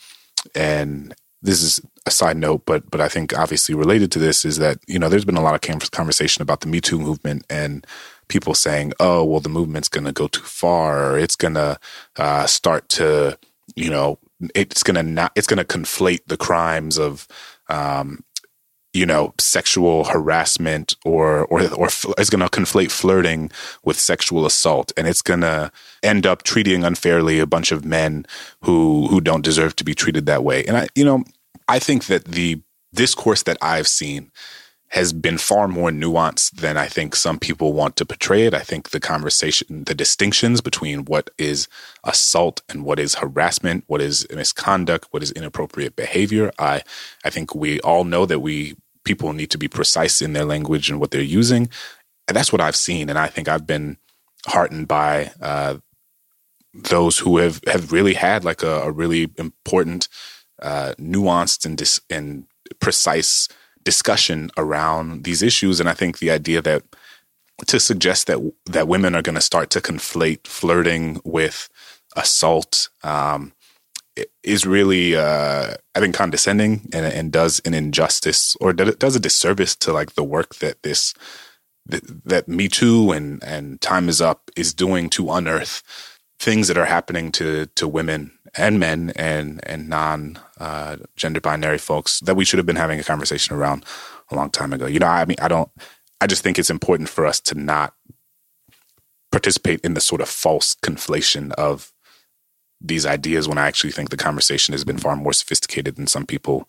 and 0.56 1.14
this 1.42 1.62
is 1.62 1.82
a 2.06 2.12
side 2.12 2.38
note, 2.38 2.64
but 2.66 2.90
but 2.90 3.02
I 3.02 3.08
think 3.08 3.38
obviously 3.38 3.76
related 3.76 4.12
to 4.14 4.20
this 4.20 4.46
is 4.46 4.58
that 4.58 4.80
you 4.88 5.00
know 5.00 5.10
there's 5.10 5.26
been 5.26 5.38
a 5.38 5.42
lot 5.42 5.56
of 5.56 5.92
conversation 5.92 6.42
about 6.42 6.62
the 6.62 6.68
Me 6.68 6.82
Too 6.82 7.00
movement 7.00 7.46
and 7.50 7.86
people 8.28 8.54
saying, 8.54 8.94
oh 9.00 9.24
well, 9.24 9.40
the 9.40 9.50
movement's 9.50 9.90
going 9.90 10.06
to 10.06 10.12
go 10.12 10.28
too 10.28 10.44
far, 10.44 11.12
or 11.12 11.18
it's 11.18 11.36
going 11.36 11.56
to 11.56 11.80
uh, 12.18 12.46
start 12.46 12.90
to 12.90 13.38
you 13.76 13.90
know 13.90 14.20
it's 14.56 14.84
going 14.84 14.96
to 14.96 15.04
not 15.04 15.32
it's 15.36 15.48
going 15.48 15.58
to 15.58 15.66
conflate 15.66 16.22
the 16.28 16.38
crimes 16.38 16.98
of 16.98 17.28
um, 17.70 18.24
you 18.94 19.06
know 19.06 19.34
sexual 19.40 20.04
harassment 20.06 20.96
or 21.06 21.46
or 21.46 21.62
or 21.74 21.88
it's 22.18 22.30
going 22.30 22.42
to 22.42 22.50
conflate 22.50 22.92
flirting 22.92 23.50
with 23.84 24.00
sexual 24.00 24.46
assault 24.46 24.92
and 24.98 25.08
it's 25.08 25.22
going 25.22 25.42
to 25.42 25.72
end 26.04 26.26
up 26.26 26.44
treating 26.44 26.84
unfairly 26.84 27.40
a 27.40 27.48
bunch 27.48 27.72
of 27.72 27.86
men 27.86 28.26
who 28.64 29.08
who 29.08 29.22
don't 29.22 29.44
deserve 29.44 29.76
to 29.78 29.84
be 29.84 29.94
treated 29.94 30.26
that 30.26 30.44
way. 30.44 30.66
And 30.66 30.78
i 30.78 30.88
you 30.96 31.06
know 31.06 31.24
i 31.68 31.80
think 31.80 32.06
that 32.06 32.26
the 32.26 32.62
discourse 32.94 33.44
that 33.44 33.58
i've 33.62 33.88
seen 33.88 34.32
has 34.92 35.14
been 35.14 35.38
far 35.38 35.70
more 35.70 35.90
nuanced 35.90 36.52
than 36.52 36.76
I 36.76 36.88
think 36.88 37.16
some 37.16 37.40
people 37.40 37.72
want 37.72 37.96
to 37.96 38.06
portray 38.06 38.46
it. 38.46 38.54
I 38.54 38.60
think 38.60 38.90
the 38.90 39.00
conversation, 39.00 39.86
the 39.86 39.96
distinctions 39.96 40.60
between 40.60 41.06
what 41.06 41.30
is 41.38 41.70
assault 42.04 42.62
and 42.68 42.84
what 42.84 43.00
is 43.00 43.16
harassment, 43.16 43.86
what 43.88 44.02
is 44.02 44.28
misconduct, 44.30 45.08
what 45.12 45.24
is 45.24 45.32
inappropriate 45.32 45.96
behavior. 45.96 46.52
I, 46.60 46.84
I 47.24 47.30
think 47.30 47.56
we 47.56 47.80
all 47.82 48.04
know 48.04 48.26
that 48.26 48.40
we 48.42 48.76
people 49.06 49.32
need 49.32 49.50
to 49.52 49.58
be 49.58 49.70
precise 49.70 50.22
in 50.22 50.34
their 50.34 50.46
language 50.46 50.90
and 50.90 51.00
what 51.00 51.12
they're 51.12 51.22
using. 51.22 51.70
And 52.28 52.36
that's 52.36 52.52
what 52.52 52.62
I've 52.62 52.76
seen. 52.76 53.10
And 53.10 53.18
I 53.18 53.28
think 53.28 53.48
I've 53.48 53.66
been 53.66 53.98
heartened 54.46 54.90
by 54.90 55.32
uh, 55.42 55.78
those 56.74 57.18
who 57.18 57.38
have, 57.38 57.62
have 57.66 57.94
really 57.94 58.16
had 58.16 58.44
like 58.44 58.62
a, 58.62 58.82
a 58.82 58.92
really 58.92 59.32
important, 59.38 60.10
uh, 60.62 60.96
nuanced 61.00 61.66
and, 61.66 61.78
dis- 61.78 62.02
and 62.10 62.46
precise 62.80 63.48
discussion 63.84 64.52
around 64.58 65.24
these 65.24 65.42
issues. 65.42 65.80
And 65.80 65.90
I 65.90 65.94
think 65.94 66.20
the 66.20 66.32
idea 66.32 66.62
that 66.62 66.84
to 67.68 67.80
suggest 67.80 68.28
that 68.28 68.40
that 68.66 68.88
women 68.88 69.16
are 69.16 69.22
going 69.22 69.36
to 69.36 69.42
start 69.42 69.70
to 69.72 69.82
conflate 69.82 70.48
flirting 70.48 71.22
with 71.24 71.70
assault 72.16 72.90
um, 73.04 73.54
is 74.44 74.66
really, 74.66 75.16
uh, 75.16 75.76
I 75.96 76.00
think, 76.00 76.16
condescending 76.16 76.90
and, 76.94 77.06
and 77.06 77.32
does 77.32 77.62
an 77.66 77.74
injustice 77.74 78.56
or 78.60 78.74
does 78.74 79.16
a 79.16 79.20
disservice 79.20 79.76
to 79.78 79.94
like 79.94 80.14
the 80.14 80.24
work 80.24 80.56
that 80.56 80.82
this 80.84 81.14
that, 81.86 82.48
Me 82.48 82.68
Too 82.68 83.12
and 83.12 83.44
and 83.44 83.80
Time 83.82 84.10
Is 84.10 84.22
Up 84.22 84.52
is 84.56 84.74
doing 84.74 85.10
to 85.12 85.32
unearth 85.32 85.84
things 86.40 86.68
that 86.68 86.78
are 86.78 86.86
happening 86.86 87.32
to 87.34 87.68
to 87.68 87.88
women 87.88 88.32
and 88.56 88.80
men 88.80 89.12
and 89.16 89.60
and 89.68 89.88
non 89.90 90.40
uh, 90.60 90.98
gender 91.16 91.42
binary 91.42 91.78
folks 91.78 92.20
that 92.22 92.36
we 92.36 92.46
should 92.46 92.58
have 92.58 92.66
been 92.66 92.76
having 92.76 93.00
a 93.00 93.04
conversation 93.04 93.56
around 93.56 93.86
a 94.30 94.36
long 94.36 94.50
time 94.50 94.74
ago. 94.74 94.86
You 94.86 95.00
know, 95.00 95.08
I 95.08 95.26
mean, 95.26 95.38
I 95.42 95.48
don't. 95.48 95.70
I 96.20 96.28
just 96.28 96.44
think 96.44 96.60
it's 96.60 96.70
important 96.70 97.10
for 97.10 97.26
us 97.26 97.40
to 97.42 97.56
not 97.56 97.94
participate 99.32 99.82
in 99.82 99.94
the 99.94 100.02
sort 100.02 100.22
of 100.22 100.30
false 100.30 100.76
conflation 100.76 101.52
of 101.54 101.92
these 102.82 103.06
ideas 103.06 103.48
when 103.48 103.58
I 103.58 103.68
actually 103.68 103.92
think 103.92 104.10
the 104.10 104.18
conversation 104.18 104.74
has 104.74 104.84
been 104.84 104.98
far 104.98 105.16
more 105.16 105.34
sophisticated 105.34 105.96
than 105.96 106.08
some 106.08 106.26
people 106.26 106.68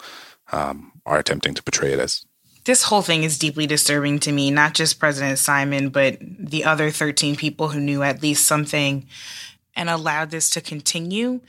um, 0.53 0.93
are 1.07 1.19
attempting 1.19 1.55
to 1.55 1.63
portray 1.63 1.93
it 1.93 1.99
as. 1.99 2.25
This 2.65 2.85
whole 2.85 3.03
thing 3.03 3.25
is 3.25 3.39
deeply 3.39 3.67
disturbing 3.67 4.21
to 4.21 4.31
me, 4.31 4.51
not 4.51 4.75
just 4.75 5.01
President 5.01 5.39
Simon, 5.39 5.89
but 5.89 6.19
the 6.21 6.65
other 6.65 6.91
13 6.91 7.35
people 7.35 7.71
who 7.71 7.81
knew 7.81 8.03
at 8.03 8.23
least 8.23 8.47
something 8.47 9.07
and 9.75 9.89
allowed 9.89 10.31
this 10.31 10.51
to 10.51 10.61
continue. 10.61 11.41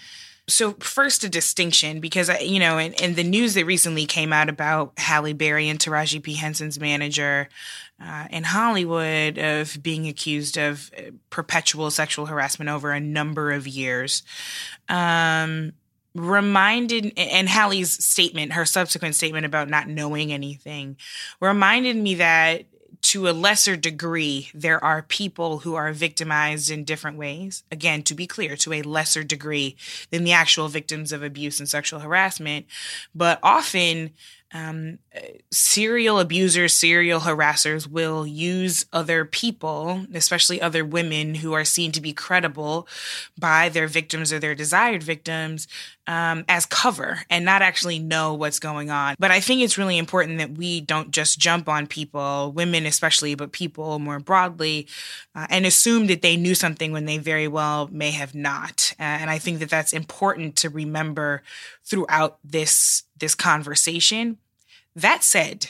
So, 0.47 0.73
first, 0.73 1.23
a 1.23 1.29
distinction 1.29 2.01
because, 2.01 2.29
you 2.41 2.59
know, 2.59 2.77
in, 2.77 2.91
in, 2.93 3.13
the 3.13 3.23
news 3.23 3.53
that 3.53 3.65
recently 3.65 4.05
came 4.05 4.33
out 4.33 4.49
about 4.49 4.91
Halle 4.97 5.31
Berry 5.31 5.69
and 5.69 5.79
Taraji 5.79 6.21
P. 6.21 6.33
Henson's 6.33 6.77
manager 6.77 7.47
uh, 8.03 8.27
in 8.29 8.43
Hollywood 8.43 9.37
of 9.37 9.81
being 9.81 10.05
accused 10.07 10.57
of 10.57 10.91
uh, 10.97 11.11
perpetual 11.29 11.89
sexual 11.91 12.25
harassment 12.25 12.69
over 12.69 12.91
a 12.91 12.99
number 12.99 13.51
of 13.51 13.67
years. 13.67 14.23
Um, 14.89 15.73
reminded 16.13 17.13
and 17.17 17.47
Halle's 17.47 17.91
statement, 17.91 18.53
her 18.53 18.65
subsequent 18.65 19.15
statement 19.15 19.45
about 19.45 19.69
not 19.69 19.87
knowing 19.87 20.33
anything, 20.33 20.97
reminded 21.39 21.95
me 21.95 22.15
that 22.15 22.65
to 23.13 23.29
a 23.29 23.31
lesser 23.31 23.75
degree, 23.75 24.49
there 24.55 24.83
are 24.83 25.03
people 25.03 25.59
who 25.59 25.75
are 25.75 25.93
victimized 25.93 26.71
in 26.71 26.83
different 26.83 27.15
ways. 27.15 27.63
Again, 27.71 28.01
to 28.01 28.15
be 28.15 28.25
clear, 28.25 28.55
to 28.55 28.73
a 28.73 28.81
lesser 28.81 29.23
degree 29.23 29.75
than 30.09 30.23
the 30.23 30.31
actual 30.31 30.67
victims 30.67 31.11
of 31.11 31.21
abuse 31.21 31.59
and 31.59 31.69
sexual 31.69 31.99
harassment. 31.99 32.65
But 33.13 33.37
often, 33.43 34.13
um, 34.53 34.99
serial 35.51 36.19
abusers, 36.19 36.73
serial 36.73 37.21
harassers 37.21 37.87
will 37.87 38.25
use 38.27 38.85
other 38.93 39.25
people, 39.25 40.05
especially 40.13 40.61
other 40.61 40.85
women 40.85 41.35
who 41.35 41.53
are 41.53 41.65
seen 41.65 41.91
to 41.91 42.01
be 42.01 42.13
credible 42.13 42.87
by 43.37 43.69
their 43.69 43.87
victims 43.87 44.31
or 44.31 44.37
their 44.37 44.53
desired 44.53 45.01
victims, 45.01 45.67
um, 46.05 46.45
as 46.47 46.67
cover 46.67 47.21
and 47.31 47.45
not 47.45 47.63
actually 47.63 47.97
know 47.97 48.35
what's 48.35 48.59
going 48.59 48.91
on. 48.91 49.15
But 49.17 49.31
I 49.31 49.39
think 49.39 49.61
it's 49.61 49.77
really 49.77 49.97
important 49.97 50.37
that 50.37 50.51
we 50.51 50.81
don't 50.81 51.09
just 51.09 51.39
jump 51.39 51.67
on 51.67 51.87
people, 51.87 52.51
women 52.51 52.85
especially, 52.85 53.33
but 53.33 53.53
people 53.53 53.97
more 53.97 54.19
broadly, 54.19 54.87
uh, 55.33 55.47
and 55.49 55.65
assume 55.65 56.07
that 56.07 56.21
they 56.21 56.37
knew 56.37 56.53
something 56.53 56.91
when 56.91 57.05
they 57.05 57.17
very 57.17 57.47
well 57.47 57.89
may 57.91 58.11
have 58.11 58.35
not. 58.35 58.93
And 58.99 59.31
I 59.31 59.39
think 59.39 59.59
that 59.59 59.69
that's 59.69 59.93
important 59.93 60.57
to 60.57 60.69
remember 60.69 61.41
throughout 61.83 62.37
this 62.43 63.03
this 63.17 63.35
conversation 63.35 64.37
that 64.95 65.23
said, 65.23 65.67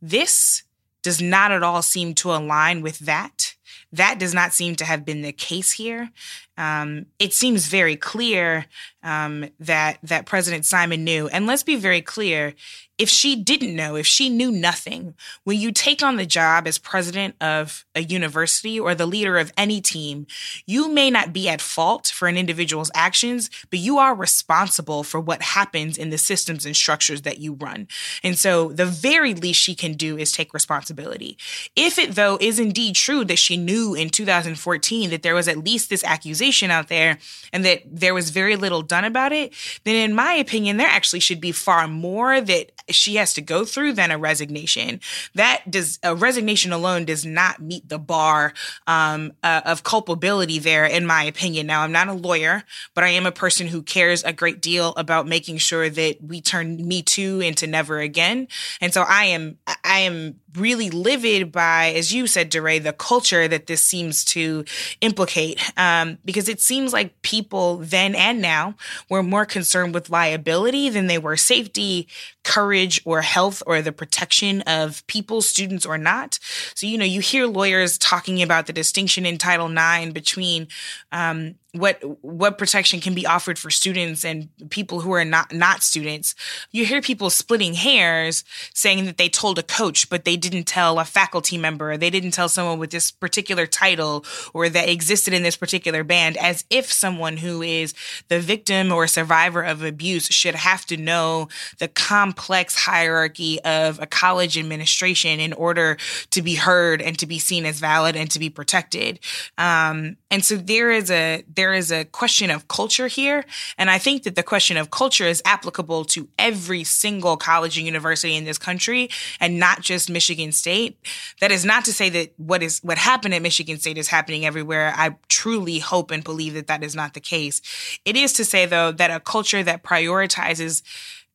this 0.00 0.62
does 1.02 1.20
not 1.20 1.52
at 1.52 1.62
all 1.62 1.82
seem 1.82 2.14
to 2.14 2.32
align 2.32 2.82
with 2.82 3.00
that. 3.00 3.54
That 3.92 4.18
does 4.18 4.34
not 4.34 4.52
seem 4.52 4.76
to 4.76 4.84
have 4.84 5.04
been 5.04 5.22
the 5.22 5.32
case 5.32 5.72
here. 5.72 6.10
Um, 6.58 7.06
it 7.20 7.32
seems 7.32 7.68
very 7.68 7.94
clear 7.94 8.66
um, 9.04 9.48
that 9.60 9.98
that 10.02 10.26
President 10.26 10.66
Simon 10.66 11.04
knew. 11.04 11.28
And 11.28 11.46
let's 11.46 11.62
be 11.62 11.76
very 11.76 12.02
clear: 12.02 12.54
if 12.98 13.08
she 13.08 13.36
didn't 13.36 13.76
know, 13.76 13.94
if 13.94 14.06
she 14.06 14.28
knew 14.28 14.50
nothing, 14.50 15.14
when 15.44 15.60
you 15.60 15.70
take 15.70 16.02
on 16.02 16.16
the 16.16 16.26
job 16.26 16.66
as 16.66 16.78
president 16.78 17.36
of 17.40 17.86
a 17.94 18.02
university 18.02 18.78
or 18.78 18.92
the 18.92 19.06
leader 19.06 19.38
of 19.38 19.52
any 19.56 19.80
team, 19.80 20.26
you 20.66 20.92
may 20.92 21.10
not 21.10 21.32
be 21.32 21.48
at 21.48 21.60
fault 21.60 22.08
for 22.08 22.26
an 22.26 22.36
individual's 22.36 22.90
actions, 22.94 23.50
but 23.70 23.78
you 23.78 23.98
are 23.98 24.16
responsible 24.16 25.04
for 25.04 25.20
what 25.20 25.40
happens 25.42 25.96
in 25.96 26.10
the 26.10 26.18
systems 26.18 26.66
and 26.66 26.74
structures 26.74 27.22
that 27.22 27.38
you 27.38 27.54
run. 27.54 27.86
And 28.24 28.36
so 28.36 28.70
the 28.72 28.86
very 28.86 29.32
least 29.32 29.60
she 29.60 29.76
can 29.76 29.92
do 29.92 30.18
is 30.18 30.32
take 30.32 30.52
responsibility. 30.52 31.38
If 31.76 32.00
it, 32.00 32.16
though, 32.16 32.36
is 32.40 32.58
indeed 32.58 32.96
true 32.96 33.24
that 33.26 33.38
she 33.38 33.56
knew 33.56 33.94
in 33.94 34.10
2014 34.10 35.10
that 35.10 35.22
there 35.22 35.36
was 35.36 35.46
at 35.46 35.64
least 35.64 35.88
this 35.88 36.02
accusation 36.02 36.47
out 36.70 36.88
there 36.88 37.18
and 37.52 37.64
that 37.64 37.82
there 37.86 38.14
was 38.14 38.30
very 38.30 38.56
little 38.56 38.82
done 38.82 39.04
about 39.04 39.32
it, 39.32 39.52
then 39.84 39.96
in 39.96 40.14
my 40.14 40.34
opinion, 40.34 40.76
there 40.76 40.88
actually 40.88 41.20
should 41.20 41.40
be 41.40 41.52
far 41.52 41.86
more 41.88 42.40
that 42.40 42.72
she 42.90 43.16
has 43.16 43.34
to 43.34 43.40
go 43.40 43.64
through 43.64 43.92
than 43.92 44.10
a 44.10 44.18
resignation. 44.18 45.00
That 45.34 45.70
does 45.70 45.98
a 46.02 46.14
resignation 46.14 46.72
alone 46.72 47.04
does 47.04 47.24
not 47.24 47.60
meet 47.60 47.88
the 47.88 47.98
bar 47.98 48.54
um, 48.86 49.32
uh, 49.42 49.62
of 49.64 49.84
culpability 49.84 50.58
there, 50.58 50.84
in 50.84 51.06
my 51.06 51.24
opinion. 51.24 51.66
Now, 51.66 51.82
I'm 51.82 51.92
not 51.92 52.08
a 52.08 52.12
lawyer, 52.12 52.64
but 52.94 53.04
I 53.04 53.08
am 53.08 53.26
a 53.26 53.32
person 53.32 53.66
who 53.66 53.82
cares 53.82 54.24
a 54.24 54.32
great 54.32 54.60
deal 54.60 54.94
about 54.96 55.26
making 55.26 55.58
sure 55.58 55.90
that 55.90 56.22
we 56.22 56.40
turn 56.40 56.76
Me 56.86 57.02
Too 57.02 57.40
into 57.40 57.66
never 57.66 58.00
again. 58.00 58.48
And 58.80 58.92
so 58.94 59.02
I 59.02 59.24
am 59.26 59.58
I 59.88 60.00
am 60.00 60.38
really 60.54 60.90
livid 60.90 61.50
by, 61.50 61.92
as 61.96 62.12
you 62.12 62.26
said, 62.26 62.50
DeRay, 62.50 62.78
the 62.78 62.92
culture 62.92 63.48
that 63.48 63.66
this 63.66 63.82
seems 63.82 64.24
to 64.26 64.64
implicate, 65.00 65.60
um, 65.78 66.18
because 66.24 66.48
it 66.48 66.60
seems 66.60 66.92
like 66.92 67.22
people 67.22 67.78
then 67.78 68.14
and 68.14 68.42
now 68.42 68.74
were 69.08 69.22
more 69.22 69.46
concerned 69.46 69.94
with 69.94 70.10
liability 70.10 70.90
than 70.90 71.06
they 71.06 71.16
were 71.18 71.36
safety, 71.36 72.06
courage, 72.44 73.00
or 73.04 73.22
health, 73.22 73.62
or 73.66 73.80
the 73.80 73.92
protection 73.92 74.60
of 74.62 75.06
people, 75.06 75.40
students 75.40 75.86
or 75.86 75.96
not. 75.96 76.38
So, 76.74 76.86
you 76.86 76.98
know, 76.98 77.04
you 77.06 77.20
hear 77.20 77.46
lawyers 77.46 77.96
talking 77.96 78.42
about 78.42 78.66
the 78.66 78.72
distinction 78.74 79.24
in 79.24 79.38
Title 79.38 79.70
IX 79.70 80.12
between 80.12 80.68
um, 81.12 81.54
what 81.78 82.02
what 82.22 82.58
protection 82.58 83.00
can 83.00 83.14
be 83.14 83.26
offered 83.26 83.58
for 83.58 83.70
students 83.70 84.24
and 84.24 84.48
people 84.70 85.00
who 85.00 85.12
are 85.12 85.24
not 85.24 85.52
not 85.52 85.82
students. 85.82 86.34
You 86.72 86.84
hear 86.84 87.00
people 87.00 87.30
splitting 87.30 87.74
hairs 87.74 88.44
saying 88.74 89.04
that 89.06 89.18
they 89.18 89.28
told 89.28 89.58
a 89.58 89.62
coach 89.62 90.08
but 90.10 90.24
they 90.24 90.36
didn't 90.36 90.64
tell 90.64 90.98
a 90.98 91.04
faculty 91.04 91.58
member. 91.58 91.96
They 91.96 92.10
didn't 92.10 92.32
tell 92.32 92.48
someone 92.48 92.78
with 92.78 92.90
this 92.90 93.10
particular 93.10 93.66
title 93.66 94.24
or 94.52 94.68
that 94.68 94.88
existed 94.88 95.34
in 95.34 95.42
this 95.42 95.56
particular 95.56 96.04
band 96.04 96.36
as 96.36 96.64
if 96.70 96.92
someone 96.92 97.36
who 97.36 97.62
is 97.62 97.94
the 98.28 98.40
victim 98.40 98.92
or 98.92 99.06
survivor 99.06 99.62
of 99.62 99.82
abuse 99.82 100.26
should 100.26 100.54
have 100.54 100.84
to 100.86 100.96
know 100.96 101.48
the 101.78 101.88
complex 101.88 102.74
hierarchy 102.74 103.60
of 103.62 104.00
a 104.00 104.06
college 104.06 104.58
administration 104.58 105.40
in 105.40 105.52
order 105.52 105.96
to 106.30 106.42
be 106.42 106.54
heard 106.54 107.02
and 107.02 107.18
to 107.18 107.26
be 107.26 107.38
seen 107.38 107.64
as 107.64 107.80
valid 107.80 108.16
and 108.16 108.30
to 108.30 108.38
be 108.38 108.50
protected. 108.50 109.20
Um, 109.56 110.16
and 110.30 110.44
so 110.44 110.56
there 110.56 110.90
is 110.90 111.10
a 111.10 111.42
there 111.48 111.72
is 111.72 111.90
a 111.90 112.04
question 112.04 112.50
of 112.50 112.68
culture 112.68 113.06
here. 113.06 113.44
And 113.78 113.90
I 113.90 113.98
think 113.98 114.24
that 114.24 114.34
the 114.34 114.42
question 114.42 114.76
of 114.76 114.90
culture 114.90 115.24
is 115.24 115.40
applicable 115.44 116.04
to 116.06 116.28
every 116.38 116.84
single 116.84 117.36
college 117.36 117.78
and 117.78 117.86
university 117.86 118.36
in 118.36 118.44
this 118.44 118.58
country 118.58 119.08
and 119.40 119.58
not 119.58 119.80
just 119.80 120.10
Michigan 120.10 120.52
State. 120.52 120.98
That 121.40 121.50
is 121.50 121.64
not 121.64 121.84
to 121.86 121.92
say 121.94 122.10
that 122.10 122.34
what 122.36 122.62
is, 122.62 122.80
what 122.80 122.98
happened 122.98 123.34
at 123.34 123.42
Michigan 123.42 123.78
State 123.78 123.96
is 123.96 124.08
happening 124.08 124.44
everywhere. 124.44 124.92
I 124.94 125.16
truly 125.28 125.78
hope 125.78 126.10
and 126.10 126.22
believe 126.22 126.54
that 126.54 126.66
that 126.66 126.84
is 126.84 126.94
not 126.94 127.14
the 127.14 127.20
case. 127.20 127.62
It 128.04 128.16
is 128.16 128.34
to 128.34 128.44
say 128.44 128.66
though 128.66 128.92
that 128.92 129.10
a 129.10 129.20
culture 129.20 129.62
that 129.62 129.82
prioritizes 129.82 130.82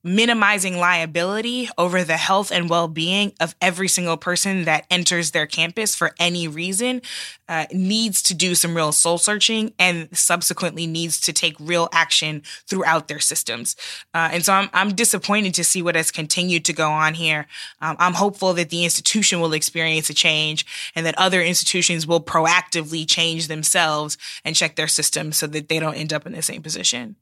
minimizing 0.04 0.78
liability 0.78 1.70
over 1.78 2.04
the 2.04 2.18
health 2.18 2.52
and 2.52 2.70
well-being 2.70 3.32
of 3.40 3.56
every 3.62 3.88
single 3.88 4.18
person 4.18 4.66
that 4.66 4.86
enters 4.92 5.32
their 5.32 5.48
campus 5.48 5.96
for 5.96 6.14
any 6.20 6.46
reason 6.46 7.02
uh, 7.48 7.66
needs 7.72 8.22
to 8.22 8.34
do 8.34 8.54
some 8.54 8.76
real 8.76 8.92
soul 8.92 9.18
searching 9.18 9.74
and 9.80 10.10
subsequently 10.16 10.86
needs 10.86 11.22
to 11.22 11.32
take 11.32 11.56
real 11.58 11.88
action 11.94 12.44
throughout 12.68 13.08
their 13.08 13.20
systems. 13.20 13.78
Uh, 14.14 14.30
and 14.34 14.44
so 14.44 14.52
I'm, 14.52 14.70
I'm 14.74 14.94
disappointed 14.94 15.54
to 15.54 15.64
see 15.64 15.82
what 15.82 15.96
has 15.96 16.12
continued 16.12 16.66
to 16.66 16.74
go 16.74 16.90
on 16.90 17.14
here. 17.14 17.48
Um, 17.82 17.96
i'm 18.00 18.14
hopeful 18.14 18.54
that 18.54 18.70
the 18.70 18.84
institution 18.84 19.40
will 19.40 19.54
experience 19.54 20.10
a 20.10 20.14
change 20.14 20.66
and 20.96 21.06
that 21.06 21.18
other 21.18 21.42
institutions 21.42 22.06
will 22.06 22.22
proactively 22.22 23.08
change 23.08 23.48
themselves 23.48 24.18
and 24.44 24.56
check 24.56 24.76
their 24.76 24.88
systems 24.88 25.38
so 25.38 25.48
that 25.48 25.70
they 25.70 25.80
don't 25.80 25.96
end 25.96 26.12
up 26.12 26.26
in 26.26 26.34
the 26.34 26.42
same 26.42 26.62
position. 26.62 27.16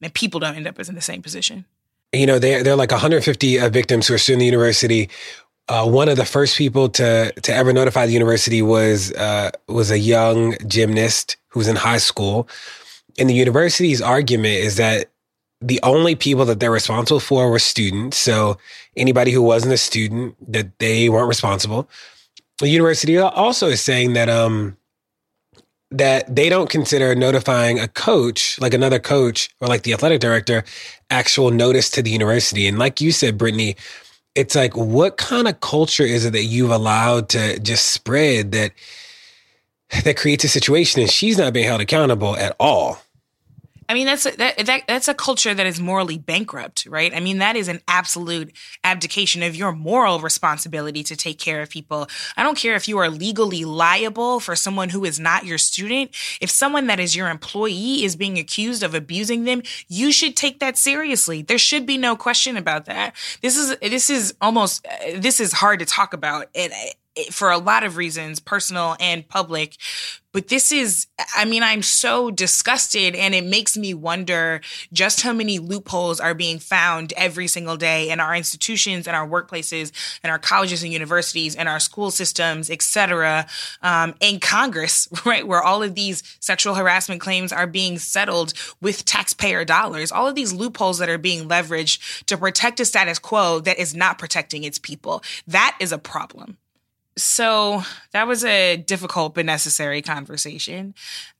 And 0.00 0.12
people 0.12 0.40
don't 0.40 0.56
end 0.56 0.66
up 0.66 0.78
in 0.78 0.94
the 0.94 1.00
same 1.00 1.22
position 1.22 1.66
you 2.14 2.26
know, 2.26 2.38
they're, 2.38 2.62
they're 2.62 2.76
like 2.76 2.90
150 2.90 3.60
uh, 3.60 3.68
victims 3.68 4.08
who 4.08 4.14
are 4.14 4.18
suing 4.18 4.38
the 4.38 4.44
university. 4.44 5.08
Uh, 5.68 5.88
one 5.88 6.08
of 6.08 6.16
the 6.16 6.26
first 6.26 6.58
people 6.58 6.88
to 6.90 7.32
to 7.40 7.54
ever 7.54 7.72
notify 7.72 8.04
the 8.04 8.12
university 8.12 8.60
was 8.60 9.12
uh, 9.12 9.50
was 9.66 9.90
a 9.90 9.98
young 9.98 10.56
gymnast 10.66 11.36
who 11.48 11.60
was 11.60 11.68
in 11.68 11.76
high 11.76 11.98
school. 11.98 12.48
And 13.18 13.30
the 13.30 13.34
university's 13.34 14.02
argument 14.02 14.56
is 14.56 14.76
that 14.76 15.10
the 15.60 15.80
only 15.82 16.14
people 16.14 16.44
that 16.44 16.60
they're 16.60 16.70
responsible 16.70 17.20
for 17.20 17.50
were 17.50 17.58
students. 17.58 18.18
So 18.18 18.58
anybody 18.96 19.30
who 19.30 19.40
wasn't 19.40 19.72
a 19.72 19.78
student, 19.78 20.36
that 20.52 20.78
they 20.78 21.08
weren't 21.08 21.28
responsible. 21.28 21.88
the 22.60 22.68
university 22.68 23.18
also 23.18 23.68
is 23.68 23.80
saying 23.80 24.12
that 24.12 24.28
um 24.28 24.76
that 25.90 26.34
they 26.34 26.48
don't 26.48 26.70
consider 26.70 27.14
notifying 27.14 27.78
a 27.78 27.88
coach, 27.88 28.58
like 28.60 28.74
another 28.74 28.98
coach 28.98 29.48
or 29.60 29.68
like 29.68 29.82
the 29.82 29.92
athletic 29.92 30.20
director, 30.20 30.64
actual 31.10 31.50
notice 31.50 31.90
to 31.90 32.02
the 32.02 32.10
university. 32.10 32.66
And 32.66 32.78
like 32.78 33.00
you 33.00 33.12
said, 33.12 33.38
Brittany, 33.38 33.76
it's 34.34 34.56
like, 34.56 34.76
what 34.76 35.16
kind 35.16 35.46
of 35.46 35.60
culture 35.60 36.02
is 36.02 36.24
it 36.24 36.32
that 36.32 36.44
you've 36.44 36.70
allowed 36.70 37.28
to 37.30 37.58
just 37.60 37.92
spread 37.92 38.52
that 38.52 38.72
that 40.04 40.16
creates 40.16 40.42
a 40.42 40.48
situation 40.48 41.02
and 41.02 41.10
she's 41.10 41.38
not 41.38 41.52
being 41.52 41.66
held 41.66 41.80
accountable 41.80 42.36
at 42.36 42.56
all? 42.58 42.98
I 43.88 43.94
mean, 43.94 44.06
that's 44.06 44.26
a, 44.26 44.30
that, 44.36 44.66
that 44.66 44.82
that's 44.86 45.08
a 45.08 45.14
culture 45.14 45.52
that 45.54 45.66
is 45.66 45.80
morally 45.80 46.18
bankrupt, 46.18 46.86
right? 46.86 47.14
I 47.14 47.20
mean, 47.20 47.38
that 47.38 47.56
is 47.56 47.68
an 47.68 47.80
absolute 47.88 48.52
abdication 48.82 49.42
of 49.42 49.54
your 49.54 49.72
moral 49.72 50.20
responsibility 50.20 51.02
to 51.04 51.16
take 51.16 51.38
care 51.38 51.60
of 51.60 51.70
people. 51.70 52.08
I 52.36 52.42
don't 52.42 52.56
care 52.56 52.74
if 52.74 52.88
you 52.88 52.98
are 52.98 53.08
legally 53.10 53.64
liable 53.64 54.40
for 54.40 54.56
someone 54.56 54.88
who 54.88 55.04
is 55.04 55.20
not 55.20 55.44
your 55.44 55.58
student. 55.58 56.10
If 56.40 56.50
someone 56.50 56.86
that 56.86 57.00
is 57.00 57.14
your 57.14 57.28
employee 57.28 58.04
is 58.04 58.16
being 58.16 58.38
accused 58.38 58.82
of 58.82 58.94
abusing 58.94 59.44
them, 59.44 59.62
you 59.88 60.12
should 60.12 60.36
take 60.36 60.60
that 60.60 60.78
seriously. 60.78 61.42
There 61.42 61.58
should 61.58 61.86
be 61.86 61.98
no 61.98 62.16
question 62.16 62.56
about 62.56 62.86
that. 62.86 63.14
This 63.42 63.56
is 63.56 63.76
this 63.78 64.10
is 64.10 64.34
almost 64.40 64.86
uh, 64.86 65.18
this 65.18 65.40
is 65.40 65.52
hard 65.52 65.80
to 65.80 65.86
talk 65.86 66.14
about. 66.14 66.48
For 67.30 67.50
a 67.50 67.58
lot 67.58 67.84
of 67.84 67.96
reasons, 67.96 68.40
personal 68.40 68.96
and 68.98 69.26
public. 69.28 69.76
But 70.32 70.48
this 70.48 70.72
is, 70.72 71.06
I 71.36 71.44
mean, 71.44 71.62
I'm 71.62 71.82
so 71.82 72.32
disgusted 72.32 73.14
and 73.14 73.36
it 73.36 73.44
makes 73.44 73.76
me 73.76 73.94
wonder 73.94 74.62
just 74.92 75.20
how 75.20 75.32
many 75.32 75.60
loopholes 75.60 76.18
are 76.18 76.34
being 76.34 76.58
found 76.58 77.12
every 77.16 77.46
single 77.46 77.76
day 77.76 78.10
in 78.10 78.18
our 78.18 78.34
institutions 78.34 79.06
and 79.06 79.14
our 79.14 79.28
workplaces 79.28 79.92
and 80.24 80.32
our 80.32 80.40
colleges 80.40 80.82
and 80.82 80.92
universities 80.92 81.54
and 81.54 81.68
our 81.68 81.78
school 81.78 82.10
systems, 82.10 82.68
et 82.68 82.82
cetera, 82.82 83.46
um, 83.82 84.14
in 84.18 84.40
Congress, 84.40 85.08
right? 85.24 85.46
Where 85.46 85.62
all 85.62 85.84
of 85.84 85.94
these 85.94 86.24
sexual 86.40 86.74
harassment 86.74 87.20
claims 87.20 87.52
are 87.52 87.68
being 87.68 88.00
settled 88.00 88.54
with 88.80 89.04
taxpayer 89.04 89.64
dollars. 89.64 90.10
All 90.10 90.26
of 90.26 90.34
these 90.34 90.52
loopholes 90.52 90.98
that 90.98 91.08
are 91.08 91.16
being 91.16 91.48
leveraged 91.48 92.24
to 92.24 92.36
protect 92.36 92.80
a 92.80 92.84
status 92.84 93.20
quo 93.20 93.60
that 93.60 93.78
is 93.78 93.94
not 93.94 94.18
protecting 94.18 94.64
its 94.64 94.80
people. 94.80 95.22
That 95.46 95.76
is 95.78 95.92
a 95.92 95.98
problem. 95.98 96.58
So 97.16 97.82
that 98.12 98.26
was 98.26 98.44
a 98.44 98.76
difficult 98.76 99.34
but 99.34 99.46
necessary 99.46 100.02
conversation. 100.02 100.94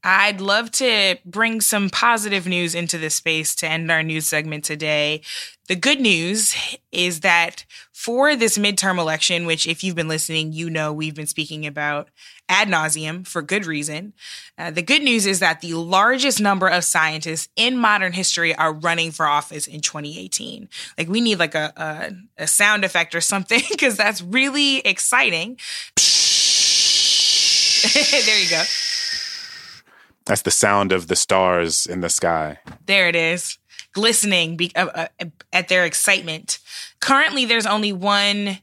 I'd 0.04 0.40
love 0.40 0.70
to 0.72 1.16
bring 1.24 1.60
some 1.60 1.90
positive 1.90 2.46
news 2.46 2.74
into 2.76 2.96
this 2.96 3.16
space 3.16 3.56
to 3.56 3.68
end 3.68 3.90
our 3.90 4.02
news 4.02 4.28
segment 4.28 4.64
today. 4.64 5.22
The 5.66 5.76
good 5.76 5.98
news 5.98 6.54
is 6.92 7.20
that 7.20 7.64
for 7.92 8.36
this 8.36 8.58
midterm 8.58 8.98
election, 8.98 9.46
which 9.46 9.66
if 9.66 9.82
you've 9.82 9.94
been 9.94 10.08
listening, 10.08 10.52
you 10.52 10.68
know 10.68 10.92
we've 10.92 11.14
been 11.14 11.26
speaking 11.26 11.66
about 11.66 12.08
ad 12.50 12.68
nauseum 12.68 13.26
for 13.26 13.40
good 13.40 13.64
reason. 13.64 14.12
Uh, 14.58 14.70
the 14.70 14.82
good 14.82 15.02
news 15.02 15.24
is 15.24 15.40
that 15.40 15.62
the 15.62 15.72
largest 15.72 16.38
number 16.38 16.68
of 16.68 16.84
scientists 16.84 17.48
in 17.56 17.78
modern 17.78 18.12
history 18.12 18.54
are 18.54 18.74
running 18.74 19.10
for 19.10 19.26
office 19.26 19.66
in 19.66 19.80
2018. 19.80 20.68
Like 20.98 21.08
we 21.08 21.22
need 21.22 21.38
like 21.38 21.54
a 21.54 21.72
a, 21.76 22.42
a 22.42 22.46
sound 22.46 22.84
effect 22.84 23.14
or 23.14 23.22
something 23.22 23.62
because 23.70 23.96
that's 23.96 24.20
really 24.20 24.80
exciting. 24.80 25.58
there 27.94 28.38
you 28.38 28.50
go. 28.50 28.62
That's 30.26 30.42
the 30.42 30.50
sound 30.50 30.92
of 30.92 31.08
the 31.08 31.16
stars 31.16 31.86
in 31.86 32.00
the 32.00 32.08
sky. 32.08 32.58
There 32.86 33.08
it 33.08 33.16
is, 33.16 33.58
glistening 33.94 34.56
be- 34.56 34.72
uh, 34.76 35.06
uh, 35.20 35.24
at 35.52 35.68
their 35.68 35.84
excitement. 35.86 36.58
Currently, 37.00 37.46
there's 37.46 37.66
only 37.66 37.92
one 37.92 38.58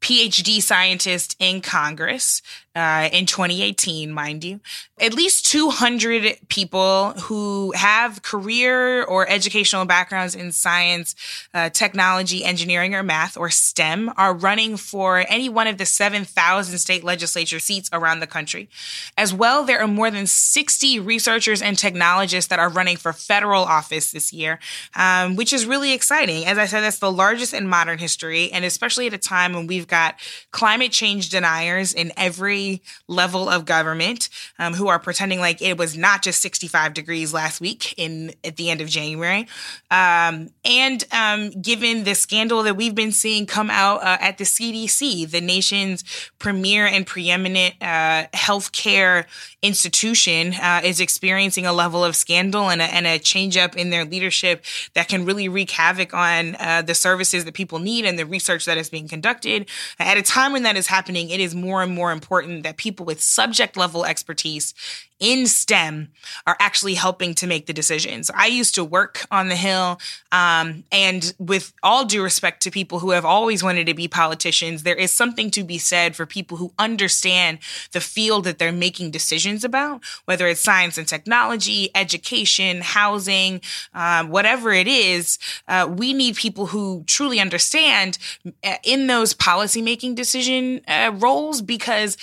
PhD 0.00 0.60
scientist 0.60 1.34
in 1.38 1.62
Congress 1.62 2.42
uh, 2.74 3.08
in 3.12 3.26
2018, 3.26 4.10
mind 4.12 4.42
you. 4.42 4.60
At 5.00 5.14
least 5.14 5.46
200 5.46 6.38
people 6.48 7.12
who 7.12 7.72
have 7.72 8.22
career 8.22 9.04
or 9.04 9.28
educational 9.28 9.84
backgrounds 9.84 10.34
in 10.34 10.50
science, 10.50 11.14
uh, 11.52 11.70
technology, 11.70 12.44
engineering, 12.44 12.94
or 12.94 13.02
math, 13.02 13.36
or 13.36 13.50
STEM, 13.50 14.12
are 14.16 14.34
running 14.34 14.76
for 14.76 15.24
any 15.28 15.48
one 15.48 15.66
of 15.66 15.78
the 15.78 15.86
7,000 15.86 16.78
state 16.78 17.04
legislature 17.04 17.58
seats 17.60 17.88
around 17.92 18.20
the 18.20 18.26
country. 18.26 18.68
As 19.16 19.32
well, 19.32 19.64
there 19.64 19.80
are 19.80 19.88
more 19.88 20.10
than 20.10 20.26
60 20.26 20.98
researchers 21.00 21.62
and 21.62 21.78
technologists 21.78 22.48
that 22.48 22.58
are 22.58 22.68
running 22.68 22.96
for 22.96 23.12
federal 23.12 23.62
office 23.62 24.10
this 24.10 24.32
year, 24.32 24.58
um, 24.96 25.36
which 25.36 25.52
is 25.52 25.66
really 25.66 25.92
exciting. 25.92 26.44
As 26.44 26.58
I 26.58 26.66
said, 26.66 26.80
that's 26.80 26.98
the 26.98 27.12
largest 27.12 27.54
in 27.54 27.68
modern 27.68 27.98
history, 27.98 28.50
and 28.52 28.64
especially 28.64 29.06
at 29.06 29.14
a 29.14 29.18
time 29.18 29.52
when 29.52 29.66
we've 29.66 29.86
got 29.86 30.16
climate 30.50 30.92
change 30.92 31.28
deniers 31.28 31.92
in 31.92 32.12
every 32.16 32.63
level 33.08 33.48
of 33.48 33.64
government 33.64 34.28
um, 34.58 34.74
who 34.74 34.88
are 34.88 34.98
pretending 34.98 35.40
like 35.40 35.60
it 35.62 35.78
was 35.78 35.96
not 35.96 36.22
just 36.22 36.40
65 36.40 36.94
degrees 36.94 37.32
last 37.32 37.60
week 37.60 37.94
in 37.96 38.32
at 38.42 38.56
the 38.56 38.70
end 38.70 38.80
of 38.80 38.88
January. 38.88 39.46
Um, 39.90 40.50
and 40.64 41.04
um, 41.12 41.50
given 41.50 42.04
the 42.04 42.14
scandal 42.14 42.62
that 42.62 42.76
we've 42.76 42.94
been 42.94 43.12
seeing 43.12 43.46
come 43.46 43.70
out 43.70 44.02
uh, 44.02 44.18
at 44.20 44.38
the 44.38 44.44
CDC, 44.44 45.30
the 45.30 45.40
nation's 45.40 46.04
premier 46.38 46.86
and 46.86 47.06
preeminent 47.06 47.74
uh, 47.80 48.26
healthcare 48.32 49.26
institution 49.62 50.54
uh, 50.54 50.80
is 50.84 51.00
experiencing 51.00 51.66
a 51.66 51.72
level 51.72 52.04
of 52.04 52.14
scandal 52.14 52.70
and 52.70 52.82
a, 52.82 52.84
and 52.84 53.06
a 53.06 53.18
change 53.18 53.56
up 53.56 53.76
in 53.76 53.90
their 53.90 54.04
leadership 54.04 54.64
that 54.94 55.08
can 55.08 55.24
really 55.24 55.48
wreak 55.48 55.70
havoc 55.70 56.12
on 56.14 56.56
uh, 56.56 56.82
the 56.82 56.94
services 56.94 57.44
that 57.44 57.54
people 57.54 57.78
need 57.78 58.04
and 58.04 58.18
the 58.18 58.26
research 58.26 58.64
that 58.66 58.78
is 58.78 58.90
being 58.90 59.08
conducted. 59.08 59.68
At 59.98 60.18
a 60.18 60.22
time 60.22 60.52
when 60.52 60.62
that 60.64 60.76
is 60.76 60.86
happening, 60.86 61.30
it 61.30 61.40
is 61.40 61.54
more 61.54 61.82
and 61.82 61.92
more 61.92 62.12
important 62.12 62.53
that 62.62 62.76
people 62.76 63.06
with 63.06 63.20
subject 63.20 63.76
level 63.76 64.04
expertise 64.04 64.74
in 65.20 65.46
STEM 65.46 66.08
are 66.46 66.56
actually 66.58 66.94
helping 66.94 67.34
to 67.34 67.46
make 67.46 67.66
the 67.66 67.72
decisions. 67.72 68.30
I 68.34 68.46
used 68.46 68.74
to 68.74 68.84
work 68.84 69.24
on 69.30 69.48
the 69.48 69.56
Hill, 69.56 69.98
um, 70.32 70.84
and 70.90 71.32
with 71.38 71.72
all 71.82 72.04
due 72.04 72.22
respect 72.22 72.62
to 72.64 72.70
people 72.70 72.98
who 72.98 73.12
have 73.12 73.24
always 73.24 73.62
wanted 73.62 73.86
to 73.86 73.94
be 73.94 74.08
politicians, 74.08 74.82
there 74.82 74.96
is 74.96 75.12
something 75.12 75.50
to 75.52 75.62
be 75.62 75.78
said 75.78 76.16
for 76.16 76.26
people 76.26 76.56
who 76.56 76.72
understand 76.78 77.58
the 77.92 78.00
field 78.00 78.44
that 78.44 78.58
they're 78.58 78.72
making 78.72 79.12
decisions 79.12 79.64
about, 79.64 80.02
whether 80.24 80.46
it's 80.48 80.60
science 80.60 80.98
and 80.98 81.06
technology, 81.06 81.90
education, 81.94 82.80
housing, 82.80 83.60
uh, 83.94 84.24
whatever 84.24 84.72
it 84.72 84.88
is. 84.88 85.38
Uh, 85.68 85.88
we 85.88 86.12
need 86.12 86.34
people 86.34 86.66
who 86.66 87.04
truly 87.06 87.38
understand 87.38 88.18
uh, 88.64 88.74
in 88.82 89.06
those 89.06 89.32
policy 89.32 89.80
making 89.80 90.14
decision 90.14 90.80
uh, 90.88 91.12
roles 91.14 91.62
because 91.62 92.16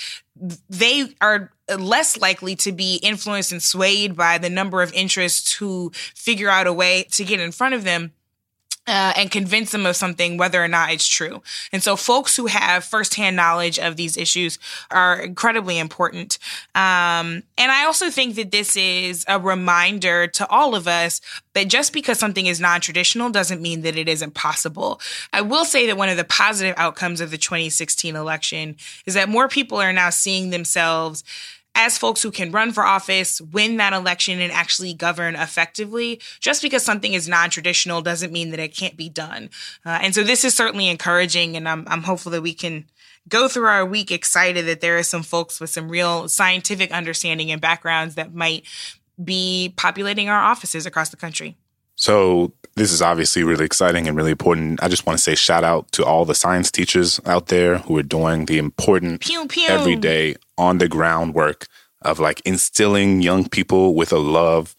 they 0.69 1.13
are 1.21 1.51
less 1.77 2.17
likely 2.17 2.55
to 2.57 2.71
be 2.71 2.95
influenced 2.97 3.51
and 3.51 3.61
swayed 3.61 4.15
by 4.15 4.37
the 4.37 4.49
number 4.49 4.81
of 4.81 4.93
interests 4.93 5.53
who 5.53 5.91
figure 5.93 6.49
out 6.49 6.67
a 6.67 6.73
way 6.73 7.03
to 7.11 7.23
get 7.23 7.39
in 7.39 7.51
front 7.51 7.75
of 7.75 7.83
them 7.83 8.11
uh, 8.91 9.13
and 9.15 9.31
convince 9.31 9.71
them 9.71 9.85
of 9.85 9.95
something, 9.95 10.35
whether 10.35 10.61
or 10.61 10.67
not 10.67 10.91
it's 10.91 11.07
true. 11.07 11.41
And 11.71 11.81
so, 11.81 11.95
folks 11.95 12.35
who 12.35 12.47
have 12.47 12.83
firsthand 12.83 13.37
knowledge 13.37 13.79
of 13.79 13.95
these 13.95 14.17
issues 14.17 14.59
are 14.91 15.21
incredibly 15.21 15.79
important. 15.79 16.37
Um, 16.75 17.43
and 17.57 17.71
I 17.71 17.85
also 17.85 18.09
think 18.09 18.35
that 18.35 18.51
this 18.51 18.75
is 18.75 19.23
a 19.29 19.39
reminder 19.39 20.27
to 20.27 20.47
all 20.49 20.75
of 20.75 20.89
us 20.89 21.21
that 21.53 21.69
just 21.69 21.93
because 21.93 22.19
something 22.19 22.47
is 22.47 22.59
non 22.59 22.81
traditional 22.81 23.29
doesn't 23.29 23.61
mean 23.61 23.81
that 23.83 23.95
it 23.95 24.09
isn't 24.09 24.33
possible. 24.33 24.99
I 25.31 25.39
will 25.39 25.63
say 25.63 25.87
that 25.87 25.95
one 25.95 26.09
of 26.09 26.17
the 26.17 26.25
positive 26.25 26.75
outcomes 26.77 27.21
of 27.21 27.31
the 27.31 27.37
2016 27.37 28.17
election 28.17 28.75
is 29.05 29.13
that 29.13 29.29
more 29.29 29.47
people 29.47 29.79
are 29.79 29.93
now 29.93 30.09
seeing 30.09 30.49
themselves 30.49 31.23
as 31.75 31.97
folks 31.97 32.21
who 32.21 32.31
can 32.31 32.51
run 32.51 32.73
for 32.73 32.83
office, 32.83 33.39
win 33.41 33.77
that 33.77 33.93
election, 33.93 34.39
and 34.39 34.51
actually 34.51 34.93
govern 34.93 35.35
effectively, 35.35 36.19
just 36.39 36.61
because 36.61 36.83
something 36.83 37.13
is 37.13 37.27
non 37.27 37.49
traditional 37.49 38.01
doesn't 38.01 38.33
mean 38.33 38.51
that 38.51 38.59
it 38.59 38.75
can't 38.75 38.97
be 38.97 39.09
done. 39.09 39.49
Uh, 39.85 39.99
and 40.01 40.13
so 40.13 40.23
this 40.23 40.43
is 40.43 40.53
certainly 40.53 40.89
encouraging, 40.89 41.55
and 41.55 41.67
I'm, 41.67 41.85
I'm 41.87 42.03
hopeful 42.03 42.31
that 42.33 42.41
we 42.41 42.53
can 42.53 42.85
go 43.29 43.47
through 43.47 43.67
our 43.67 43.85
week 43.85 44.11
excited 44.11 44.65
that 44.65 44.81
there 44.81 44.97
are 44.97 45.03
some 45.03 45.23
folks 45.23 45.59
with 45.59 45.69
some 45.69 45.89
real 45.89 46.27
scientific 46.27 46.91
understanding 46.91 47.51
and 47.51 47.61
backgrounds 47.61 48.15
that 48.15 48.33
might 48.33 48.65
be 49.23 49.73
populating 49.77 50.29
our 50.29 50.41
offices 50.41 50.85
across 50.85 51.09
the 51.09 51.17
country. 51.17 51.55
So 51.95 52.53
this 52.75 52.91
is 52.91 53.01
obviously 53.01 53.43
really 53.43 53.65
exciting 53.65 54.07
and 54.07 54.15
really 54.15 54.31
important. 54.31 54.81
I 54.81 54.87
just 54.87 55.05
want 55.05 55.17
to 55.17 55.23
say 55.23 55.35
shout 55.35 55.63
out 55.63 55.91
to 55.93 56.05
all 56.05 56.25
the 56.25 56.35
science 56.35 56.71
teachers 56.71 57.19
out 57.25 57.47
there 57.47 57.79
who 57.79 57.97
are 57.97 58.03
doing 58.03 58.45
the 58.45 58.57
important 58.57 59.21
pew, 59.21 59.45
pew. 59.47 59.67
everyday 59.67 60.35
on 60.57 60.77
the 60.77 60.87
ground 60.87 61.33
work 61.33 61.67
of 62.01 62.19
like 62.19 62.41
instilling 62.45 63.21
young 63.21 63.47
people 63.47 63.93
with 63.93 64.11
a 64.11 64.17
love 64.17 64.75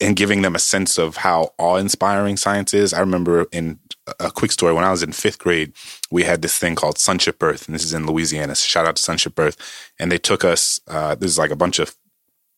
and 0.00 0.16
giving 0.16 0.42
them 0.42 0.56
a 0.56 0.58
sense 0.58 0.98
of 0.98 1.18
how 1.18 1.52
awe 1.58 1.76
inspiring 1.76 2.36
science 2.36 2.74
is. 2.74 2.92
I 2.92 3.00
remember 3.00 3.46
in 3.52 3.78
a 4.18 4.30
quick 4.30 4.50
story 4.50 4.72
when 4.72 4.84
I 4.84 4.90
was 4.90 5.02
in 5.02 5.12
fifth 5.12 5.38
grade, 5.38 5.72
we 6.10 6.24
had 6.24 6.42
this 6.42 6.58
thing 6.58 6.74
called 6.74 6.98
Sunship 6.98 7.40
Earth, 7.40 7.66
and 7.66 7.74
this 7.74 7.84
is 7.84 7.94
in 7.94 8.06
Louisiana. 8.06 8.56
So 8.56 8.66
Shout 8.66 8.86
out 8.86 8.96
to 8.96 9.02
Sunship 9.02 9.38
Earth. 9.38 9.56
And 10.00 10.10
they 10.10 10.18
took 10.18 10.44
us, 10.44 10.80
uh, 10.88 11.14
this 11.14 11.30
is 11.30 11.38
like 11.38 11.52
a 11.52 11.56
bunch 11.56 11.78
of 11.78 11.94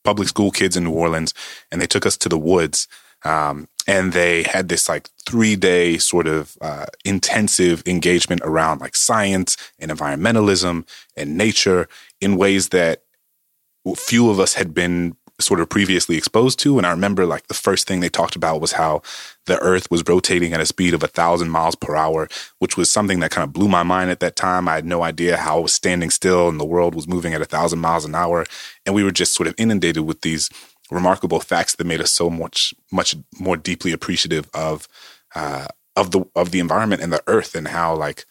public 0.04 0.28
school 0.28 0.50
kids 0.50 0.76
in 0.76 0.84
New 0.84 0.92
Orleans, 0.92 1.34
and 1.70 1.82
they 1.82 1.86
took 1.86 2.06
us 2.06 2.16
to 2.18 2.28
the 2.30 2.38
woods 2.38 2.88
um, 3.24 3.68
and 3.86 4.12
they 4.12 4.42
had 4.44 4.68
this 4.68 4.88
like 4.88 5.08
three 5.26 5.56
day 5.56 5.98
sort 5.98 6.26
of 6.26 6.56
uh, 6.60 6.86
intensive 7.04 7.82
engagement 7.86 8.40
around 8.44 8.80
like 8.80 8.96
science 8.96 9.56
and 9.78 9.90
environmentalism 9.90 10.86
and 11.16 11.36
nature 11.36 11.88
in 12.20 12.36
ways 12.36 12.70
that 12.70 13.02
few 13.96 14.30
of 14.30 14.40
us 14.40 14.54
had 14.54 14.72
been 14.72 15.16
sort 15.40 15.60
of 15.60 15.68
previously 15.68 16.16
exposed 16.16 16.58
to. 16.60 16.78
And 16.78 16.86
I 16.86 16.90
remember 16.90 17.26
like 17.26 17.48
the 17.48 17.54
first 17.54 17.88
thing 17.88 18.00
they 18.00 18.08
talked 18.08 18.36
about 18.36 18.60
was 18.60 18.72
how 18.72 19.02
the 19.46 19.58
earth 19.58 19.90
was 19.90 20.04
rotating 20.06 20.52
at 20.52 20.60
a 20.60 20.66
speed 20.66 20.94
of 20.94 21.02
a 21.02 21.08
thousand 21.08 21.50
miles 21.50 21.74
per 21.74 21.96
hour, 21.96 22.28
which 22.60 22.76
was 22.76 22.90
something 22.90 23.18
that 23.20 23.32
kind 23.32 23.44
of 23.44 23.52
blew 23.52 23.68
my 23.68 23.82
mind 23.82 24.10
at 24.10 24.20
that 24.20 24.36
time. 24.36 24.68
I 24.68 24.76
had 24.76 24.86
no 24.86 25.02
idea 25.02 25.36
how 25.36 25.58
it 25.58 25.62
was 25.62 25.74
standing 25.74 26.10
still 26.10 26.48
and 26.48 26.60
the 26.60 26.64
world 26.64 26.94
was 26.94 27.08
moving 27.08 27.34
at 27.34 27.42
a 27.42 27.46
thousand 27.46 27.80
miles 27.80 28.04
an 28.04 28.14
hour. 28.14 28.46
And 28.86 28.94
we 28.94 29.02
were 29.02 29.10
just 29.10 29.34
sort 29.34 29.48
of 29.48 29.54
inundated 29.58 30.04
with 30.04 30.20
these 30.20 30.50
remarkable 30.94 31.40
facts 31.40 31.76
that 31.76 31.86
made 31.86 32.00
us 32.00 32.12
so 32.12 32.30
much, 32.30 32.74
much 32.92 33.16
more 33.38 33.56
deeply 33.56 33.92
appreciative 33.92 34.48
of, 34.54 34.88
uh, 35.34 35.66
of 35.96 36.12
the, 36.12 36.24
of 36.34 36.52
the 36.52 36.60
environment 36.60 37.02
and 37.02 37.12
the 37.12 37.22
earth 37.26 37.54
and 37.54 37.68
how 37.68 37.94
like, 37.94 38.26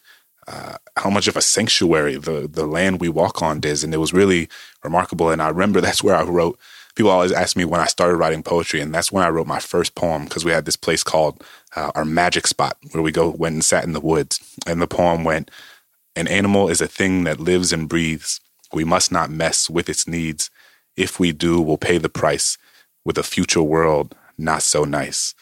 uh, 0.48 0.76
how 0.96 1.10
much 1.10 1.28
of 1.28 1.36
a 1.36 1.42
sanctuary 1.42 2.16
the 2.16 2.48
the 2.52 2.66
land 2.66 3.00
we 3.00 3.08
walk 3.08 3.42
on 3.42 3.60
is, 3.64 3.82
and 3.82 3.94
it 3.94 3.98
was 3.98 4.12
really 4.12 4.48
remarkable. 4.82 5.30
And 5.30 5.40
I 5.40 5.48
remember 5.48 5.80
that's 5.82 6.02
where 6.02 6.16
I 6.16 6.22
wrote 6.22 6.58
people 6.94 7.10
always 7.10 7.32
ask 7.32 7.56
me 7.56 7.64
when 7.64 7.80
I 7.80 7.86
started 7.86 8.16
writing 8.16 8.42
poetry, 8.42 8.80
and 8.80 8.94
that's 8.94 9.10
when 9.10 9.24
I 9.24 9.28
wrote 9.28 9.46
my 9.46 9.60
first 9.60 9.94
poem 9.94 10.24
because 10.24 10.44
we 10.44 10.52
had 10.52 10.64
this 10.64 10.76
place 10.76 11.02
called 11.02 11.42
uh, 11.76 11.90
our 11.94 12.04
magic 12.04 12.46
spot 12.46 12.76
where 12.92 13.02
we 13.02 13.12
go 13.12 13.30
went 13.30 13.54
and 13.54 13.64
sat 13.64 13.84
in 13.84 13.92
the 13.92 14.00
woods. 14.00 14.40
And 14.66 14.80
the 14.80 14.86
poem 14.86 15.24
went, 15.24 15.50
"An 16.16 16.28
animal 16.28 16.68
is 16.68 16.80
a 16.80 16.86
thing 16.86 17.24
that 17.24 17.40
lives 17.40 17.72
and 17.72 17.88
breathes. 17.88 18.40
We 18.72 18.84
must 18.84 19.12
not 19.12 19.30
mess 19.30 19.70
with 19.70 19.88
its 19.88 20.06
needs. 20.06 20.50
If 20.96 21.18
we 21.18 21.32
do, 21.32 21.60
we'll 21.60 21.78
pay 21.78 21.98
the 21.98 22.08
price 22.08 22.58
with 23.04 23.18
a 23.18 23.22
future 23.22 23.62
world 23.62 24.14
not 24.38 24.62
so 24.62 24.84
nice." 24.84 25.34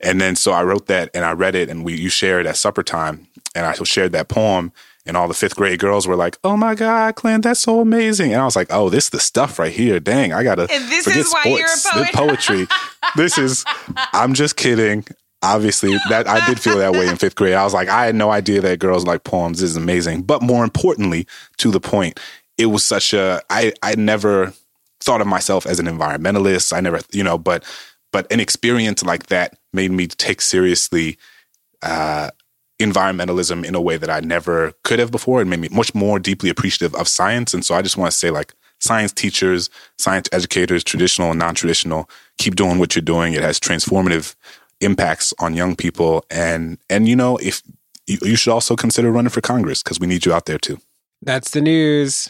And 0.00 0.20
then 0.20 0.36
so 0.36 0.52
I 0.52 0.62
wrote 0.64 0.86
that 0.86 1.10
and 1.14 1.24
I 1.24 1.32
read 1.32 1.54
it, 1.54 1.68
and 1.68 1.84
we 1.84 1.94
you 1.94 2.08
shared 2.08 2.46
at 2.46 2.56
supper 2.56 2.82
time, 2.82 3.28
and 3.54 3.66
I 3.66 3.72
shared 3.74 4.12
that 4.12 4.28
poem 4.28 4.72
and 5.06 5.16
all 5.16 5.28
the 5.28 5.34
fifth 5.34 5.56
grade 5.56 5.78
girls 5.78 6.06
were 6.06 6.16
like, 6.16 6.38
"Oh 6.42 6.56
my 6.56 6.74
God, 6.74 7.14
Clint, 7.14 7.44
that's 7.44 7.60
so 7.60 7.80
amazing!" 7.80 8.32
And 8.32 8.40
I 8.40 8.44
was 8.44 8.56
like, 8.56 8.68
"Oh, 8.70 8.88
this 8.88 9.04
is 9.04 9.10
the 9.10 9.20
stuff 9.20 9.58
right 9.58 9.72
here. 9.72 10.00
Dang, 10.00 10.32
I 10.32 10.42
gotta 10.42 10.62
and 10.70 10.88
this 10.90 11.04
forget 11.04 11.20
is 11.20 11.32
why 11.32 11.42
sports. 11.42 11.84
you're 11.94 12.02
a 12.02 12.06
poet. 12.06 12.14
Poetry. 12.14 12.66
this 13.16 13.38
is. 13.38 13.64
I'm 14.12 14.34
just 14.34 14.56
kidding. 14.56 15.04
Obviously, 15.42 15.94
that 16.08 16.26
I 16.26 16.46
did 16.46 16.58
feel 16.58 16.78
that 16.78 16.92
way 16.92 17.06
in 17.06 17.16
fifth 17.16 17.34
grade. 17.34 17.54
I 17.54 17.64
was 17.64 17.74
like, 17.74 17.88
I 17.88 18.06
had 18.06 18.14
no 18.14 18.30
idea 18.30 18.62
that 18.62 18.78
girls 18.78 19.04
like 19.04 19.24
poems. 19.24 19.60
This 19.60 19.70
is 19.70 19.76
amazing. 19.76 20.22
But 20.22 20.40
more 20.40 20.64
importantly, 20.64 21.26
to 21.58 21.70
the 21.70 21.80
point, 21.80 22.18
it 22.56 22.66
was 22.66 22.82
such 22.82 23.12
a. 23.12 23.42
I 23.50 23.74
I 23.82 23.94
never 23.96 24.54
thought 25.04 25.20
of 25.20 25.26
myself 25.26 25.66
as 25.66 25.78
an 25.78 25.86
environmentalist. 25.86 26.72
I 26.72 26.80
never, 26.80 27.00
you 27.12 27.22
know, 27.22 27.38
but 27.38 27.64
but 28.12 28.30
an 28.32 28.40
experience 28.40 29.04
like 29.04 29.26
that 29.26 29.56
made 29.72 29.90
me 29.90 30.06
take 30.06 30.40
seriously. 30.40 31.18
Uh, 31.82 32.30
environmentalism 32.80 33.64
in 33.64 33.74
a 33.74 33.80
way 33.80 33.96
that 33.96 34.10
I 34.10 34.20
never 34.20 34.72
could 34.82 34.98
have 34.98 35.10
before. 35.10 35.40
It 35.40 35.44
made 35.44 35.60
me 35.60 35.68
much 35.70 35.94
more 35.94 36.18
deeply 36.18 36.50
appreciative 36.50 36.94
of 36.96 37.06
science. 37.06 37.54
And 37.54 37.64
so 37.64 37.74
I 37.74 37.82
just 37.82 37.96
want 37.96 38.10
to 38.10 38.16
say, 38.16 38.30
like, 38.30 38.52
science 38.80 39.12
teachers, 39.12 39.70
science 39.98 40.28
educators, 40.32 40.84
traditional 40.84 41.30
and 41.30 41.38
non 41.38 41.54
traditional, 41.54 42.08
keep 42.38 42.56
doing 42.56 42.78
what 42.78 42.94
you're 42.94 43.02
doing. 43.02 43.32
It 43.32 43.42
has 43.42 43.58
transformative 43.60 44.34
impacts 44.80 45.32
on 45.38 45.54
young 45.54 45.76
people. 45.76 46.24
And, 46.30 46.78
and 46.90 47.08
you 47.08 47.16
know, 47.16 47.36
if 47.38 47.62
you, 48.06 48.18
you 48.22 48.36
should 48.36 48.52
also 48.52 48.76
consider 48.76 49.10
running 49.10 49.30
for 49.30 49.40
Congress 49.40 49.82
because 49.82 50.00
we 50.00 50.06
need 50.06 50.26
you 50.26 50.32
out 50.32 50.46
there 50.46 50.58
too. 50.58 50.78
That's 51.22 51.50
the 51.50 51.60
news. 51.60 52.28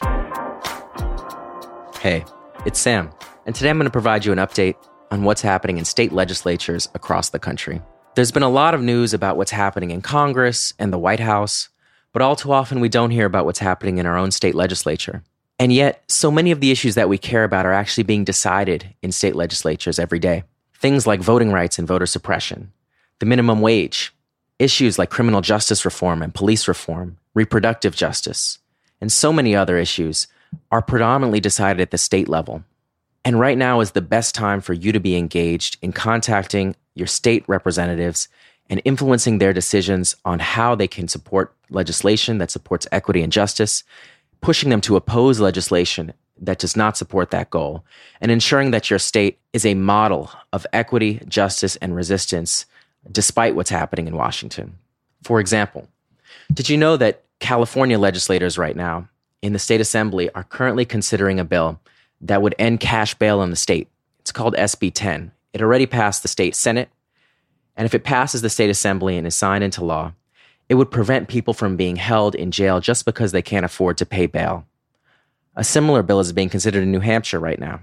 Hey, 2.00 2.24
it's 2.64 2.78
Sam. 2.78 3.10
And 3.44 3.54
today 3.54 3.68
I'm 3.68 3.76
going 3.76 3.84
to 3.84 3.90
provide 3.90 4.24
you 4.24 4.32
an 4.32 4.38
update 4.38 4.76
on 5.10 5.22
what's 5.22 5.42
happening 5.42 5.76
in 5.76 5.84
state 5.84 6.12
legislatures 6.12 6.88
across 6.94 7.28
the 7.28 7.38
country. 7.38 7.82
There's 8.14 8.32
been 8.32 8.42
a 8.42 8.48
lot 8.48 8.72
of 8.72 8.80
news 8.80 9.12
about 9.12 9.36
what's 9.36 9.50
happening 9.50 9.90
in 9.90 10.00
Congress 10.00 10.72
and 10.78 10.90
the 10.90 10.98
White 10.98 11.20
House, 11.20 11.68
but 12.12 12.22
all 12.22 12.36
too 12.36 12.52
often 12.52 12.80
we 12.80 12.88
don't 12.88 13.10
hear 13.10 13.26
about 13.26 13.44
what's 13.44 13.58
happening 13.58 13.98
in 13.98 14.06
our 14.06 14.16
own 14.16 14.30
state 14.30 14.54
legislature. 14.54 15.22
And 15.58 15.72
yet, 15.72 16.04
so 16.08 16.30
many 16.30 16.52
of 16.52 16.60
the 16.60 16.70
issues 16.70 16.94
that 16.94 17.08
we 17.08 17.18
care 17.18 17.44
about 17.44 17.66
are 17.66 17.72
actually 17.72 18.04
being 18.04 18.24
decided 18.24 18.94
in 19.02 19.12
state 19.12 19.36
legislatures 19.36 19.98
every 19.98 20.18
day. 20.18 20.44
Things 20.74 21.06
like 21.06 21.20
voting 21.20 21.52
rights 21.52 21.78
and 21.78 21.86
voter 21.86 22.06
suppression, 22.06 22.72
the 23.18 23.26
minimum 23.26 23.60
wage, 23.60 24.14
issues 24.58 24.98
like 24.98 25.10
criminal 25.10 25.42
justice 25.42 25.84
reform 25.84 26.22
and 26.22 26.34
police 26.34 26.66
reform, 26.66 27.18
reproductive 27.34 27.94
justice, 27.94 28.58
and 29.02 29.12
so 29.12 29.34
many 29.34 29.54
other 29.54 29.76
issues 29.76 30.28
are 30.70 30.82
predominantly 30.82 31.40
decided 31.40 31.80
at 31.80 31.90
the 31.90 31.98
state 31.98 32.28
level. 32.28 32.64
And 33.24 33.40
right 33.40 33.56
now 33.56 33.80
is 33.80 33.92
the 33.92 34.02
best 34.02 34.34
time 34.34 34.60
for 34.60 34.74
you 34.74 34.92
to 34.92 35.00
be 35.00 35.16
engaged 35.16 35.78
in 35.80 35.92
contacting 35.92 36.76
your 36.94 37.06
state 37.06 37.44
representatives 37.48 38.28
and 38.68 38.80
influencing 38.84 39.38
their 39.38 39.52
decisions 39.52 40.14
on 40.24 40.38
how 40.38 40.74
they 40.74 40.88
can 40.88 41.08
support 41.08 41.54
legislation 41.70 42.38
that 42.38 42.50
supports 42.50 42.86
equity 42.92 43.22
and 43.22 43.32
justice, 43.32 43.82
pushing 44.40 44.70
them 44.70 44.80
to 44.82 44.96
oppose 44.96 45.40
legislation 45.40 46.12
that 46.40 46.58
does 46.58 46.76
not 46.76 46.96
support 46.96 47.30
that 47.30 47.50
goal, 47.50 47.84
and 48.20 48.30
ensuring 48.30 48.70
that 48.72 48.90
your 48.90 48.98
state 48.98 49.38
is 49.52 49.64
a 49.64 49.74
model 49.74 50.30
of 50.52 50.66
equity, 50.72 51.20
justice, 51.28 51.76
and 51.76 51.94
resistance 51.94 52.66
despite 53.10 53.54
what's 53.54 53.70
happening 53.70 54.06
in 54.06 54.16
Washington. 54.16 54.76
For 55.22 55.40
example, 55.40 55.88
did 56.52 56.68
you 56.68 56.76
know 56.76 56.96
that 56.96 57.22
California 57.38 57.98
legislators 57.98 58.58
right 58.58 58.76
now 58.76 59.08
in 59.44 59.52
the 59.52 59.58
state 59.58 59.80
assembly 59.80 60.30
are 60.30 60.42
currently 60.42 60.86
considering 60.86 61.38
a 61.38 61.44
bill 61.44 61.78
that 62.22 62.40
would 62.40 62.54
end 62.58 62.80
cash 62.80 63.14
bail 63.14 63.42
in 63.42 63.50
the 63.50 63.56
state? 63.56 63.88
It's 64.20 64.32
called 64.32 64.54
SB 64.54 64.92
10. 64.94 65.32
It 65.52 65.60
already 65.60 65.84
passed 65.84 66.22
the 66.22 66.28
state 66.28 66.56
Senate. 66.56 66.88
And 67.76 67.84
if 67.84 67.94
it 67.94 68.04
passes 68.04 68.40
the 68.40 68.48
state 68.48 68.70
assembly 68.70 69.18
and 69.18 69.26
is 69.26 69.34
signed 69.34 69.62
into 69.62 69.84
law, 69.84 70.14
it 70.70 70.76
would 70.76 70.90
prevent 70.90 71.28
people 71.28 71.52
from 71.52 71.76
being 71.76 71.96
held 71.96 72.34
in 72.34 72.52
jail 72.52 72.80
just 72.80 73.04
because 73.04 73.32
they 73.32 73.42
can't 73.42 73.66
afford 73.66 73.98
to 73.98 74.06
pay 74.06 74.24
bail. 74.24 74.66
A 75.56 75.62
similar 75.62 76.02
bill 76.02 76.20
is 76.20 76.32
being 76.32 76.48
considered 76.48 76.82
in 76.82 76.90
New 76.90 77.00
Hampshire 77.00 77.38
right 77.38 77.60
now. 77.60 77.80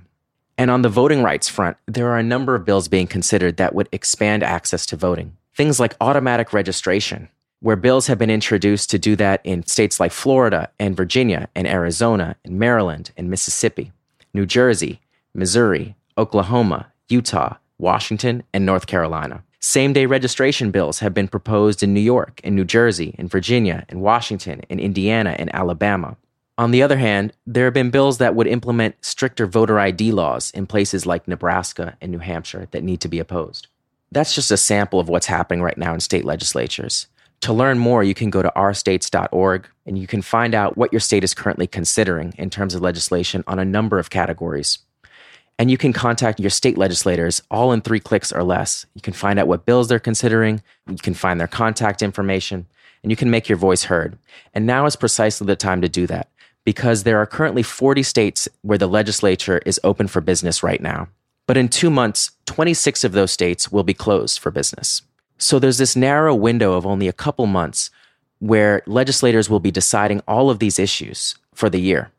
And 0.57 0.71
on 0.71 0.81
the 0.81 0.89
voting 0.89 1.21
rights 1.21 1.47
front, 1.47 1.77
there 1.85 2.09
are 2.09 2.17
a 2.17 2.23
number 2.23 2.55
of 2.55 2.65
bills 2.65 2.87
being 2.87 3.05
considered 3.05 3.57
that 3.57 3.75
would 3.75 3.87
expand 3.91 4.41
access 4.41 4.87
to 4.87 4.95
voting. 4.95 5.37
Things 5.55 5.79
like 5.79 5.95
automatic 6.01 6.53
registration, 6.53 7.29
where 7.61 7.75
bills 7.75 8.07
have 8.07 8.17
been 8.17 8.29
introduced 8.29 8.89
to 8.89 8.99
do 8.99 9.15
that 9.15 9.39
in 9.43 9.65
states 9.65 9.99
like 9.99 10.11
Florida 10.11 10.69
and 10.79 10.97
Virginia 10.97 11.47
and 11.55 11.67
Arizona 11.67 12.35
and 12.43 12.59
Maryland 12.59 13.11
and 13.15 13.29
Mississippi, 13.29 13.91
New 14.33 14.45
Jersey, 14.45 14.99
Missouri, 15.33 15.95
Oklahoma, 16.17 16.91
Utah, 17.07 17.55
Washington, 17.77 18.43
and 18.53 18.65
North 18.65 18.87
Carolina. 18.87 19.43
Same 19.59 19.93
day 19.93 20.07
registration 20.07 20.71
bills 20.71 20.99
have 20.99 21.13
been 21.13 21.27
proposed 21.27 21.83
in 21.83 21.93
New 21.93 22.01
York, 22.01 22.41
in 22.43 22.55
New 22.55 22.65
Jersey, 22.65 23.13
in 23.19 23.27
Virginia, 23.27 23.85
in 23.89 24.01
Washington, 24.01 24.61
in 24.69 24.79
Indiana, 24.79 25.35
and 25.37 25.53
Alabama. 25.53 26.17
On 26.57 26.71
the 26.71 26.81
other 26.81 26.97
hand, 26.97 27.31
there 27.45 27.65
have 27.65 27.73
been 27.73 27.91
bills 27.91 28.17
that 28.17 28.33
would 28.33 28.47
implement 28.47 29.05
stricter 29.05 29.45
voter 29.45 29.79
ID 29.79 30.11
laws 30.11 30.49
in 30.51 30.65
places 30.65 31.05
like 31.05 31.27
Nebraska 31.27 31.95
and 32.01 32.11
New 32.11 32.19
Hampshire 32.19 32.67
that 32.71 32.83
need 32.83 33.01
to 33.01 33.07
be 33.07 33.19
opposed. 33.19 33.67
That's 34.11 34.33
just 34.33 34.51
a 34.51 34.57
sample 34.57 34.99
of 34.99 35.09
what's 35.09 35.27
happening 35.27 35.61
right 35.61 35.77
now 35.77 35.93
in 35.93 35.99
state 35.99 36.25
legislatures. 36.25 37.07
To 37.41 37.53
learn 37.53 37.79
more, 37.79 38.03
you 38.03 38.13
can 38.13 38.29
go 38.29 38.43
to 38.43 38.51
ourstates.org 38.55 39.67
and 39.87 39.97
you 39.97 40.05
can 40.05 40.21
find 40.21 40.53
out 40.53 40.77
what 40.77 40.93
your 40.93 40.99
state 40.99 41.23
is 41.23 41.33
currently 41.33 41.65
considering 41.65 42.33
in 42.37 42.51
terms 42.51 42.75
of 42.75 42.81
legislation 42.81 43.43
on 43.47 43.57
a 43.57 43.65
number 43.65 43.97
of 43.97 44.11
categories. 44.11 44.77
And 45.57 45.69
you 45.69 45.77
can 45.77 45.91
contact 45.91 46.39
your 46.39 46.49
state 46.51 46.77
legislators 46.77 47.41
all 47.49 47.71
in 47.71 47.81
three 47.81 47.99
clicks 47.99 48.31
or 48.31 48.43
less. 48.43 48.85
You 48.93 49.01
can 49.01 49.13
find 49.13 49.39
out 49.39 49.47
what 49.47 49.65
bills 49.65 49.87
they're 49.87 49.99
considering, 49.99 50.61
you 50.87 50.97
can 50.97 51.13
find 51.15 51.39
their 51.39 51.47
contact 51.47 52.01
information, 52.01 52.67
and 53.03 53.11
you 53.11 53.15
can 53.15 53.31
make 53.31 53.49
your 53.49 53.57
voice 53.57 53.83
heard. 53.83 54.17
And 54.53 54.67
now 54.67 54.85
is 54.85 54.95
precisely 54.95 55.47
the 55.47 55.55
time 55.55 55.81
to 55.81 55.89
do 55.89 56.05
that 56.07 56.29
because 56.63 57.03
there 57.03 57.17
are 57.17 57.25
currently 57.25 57.63
40 57.63 58.03
states 58.03 58.47
where 58.61 58.77
the 58.77 58.87
legislature 58.87 59.59
is 59.65 59.79
open 59.83 60.07
for 60.07 60.21
business 60.21 60.61
right 60.61 60.81
now. 60.81 61.07
But 61.47 61.57
in 61.57 61.69
two 61.69 61.89
months, 61.89 62.31
26 62.45 63.03
of 63.03 63.13
those 63.13 63.31
states 63.31 63.71
will 63.71 63.83
be 63.83 63.95
closed 63.95 64.39
for 64.39 64.51
business. 64.51 65.01
So 65.41 65.59
there's 65.59 65.77
this 65.77 65.95
narrow 65.95 66.33
window 66.33 66.73
of 66.73 66.85
only 66.85 67.07
a 67.07 67.13
couple 67.13 67.45
months 67.47 67.89
where 68.39 68.81
legislators 68.85 69.49
will 69.49 69.59
be 69.59 69.71
deciding 69.71 70.21
all 70.27 70.49
of 70.49 70.59
these 70.59 70.79
issues 70.79 71.35
for 71.53 71.69
the 71.69 71.81
year 71.81 72.11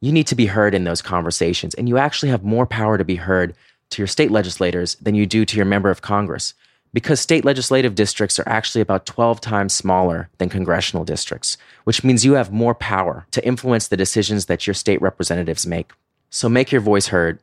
you 0.00 0.12
need 0.12 0.26
to 0.28 0.34
be 0.34 0.46
heard 0.46 0.74
in 0.74 0.84
those 0.84 1.02
conversations. 1.02 1.74
And 1.74 1.88
you 1.88 1.98
actually 1.98 2.30
have 2.30 2.42
more 2.42 2.66
power 2.66 2.96
to 2.96 3.04
be 3.04 3.16
heard 3.16 3.54
to 3.90 4.00
your 4.00 4.06
state 4.06 4.30
legislators 4.30 4.94
than 4.96 5.14
you 5.14 5.26
do 5.26 5.44
to 5.44 5.56
your 5.56 5.66
member 5.66 5.90
of 5.90 6.02
Congress 6.02 6.54
because 6.92 7.20
state 7.20 7.44
legislative 7.44 7.94
districts 7.94 8.38
are 8.38 8.48
actually 8.48 8.80
about 8.80 9.06
12 9.06 9.40
times 9.40 9.72
smaller 9.72 10.28
than 10.38 10.48
congressional 10.48 11.04
districts, 11.04 11.56
which 11.84 12.02
means 12.02 12.24
you 12.24 12.32
have 12.32 12.50
more 12.50 12.74
power 12.74 13.26
to 13.30 13.44
influence 13.46 13.86
the 13.86 13.96
decisions 13.96 14.46
that 14.46 14.66
your 14.66 14.74
state 14.74 15.00
representatives 15.00 15.66
make. 15.66 15.92
So 16.30 16.48
make 16.48 16.72
your 16.72 16.80
voice 16.80 17.08
heard. 17.08 17.38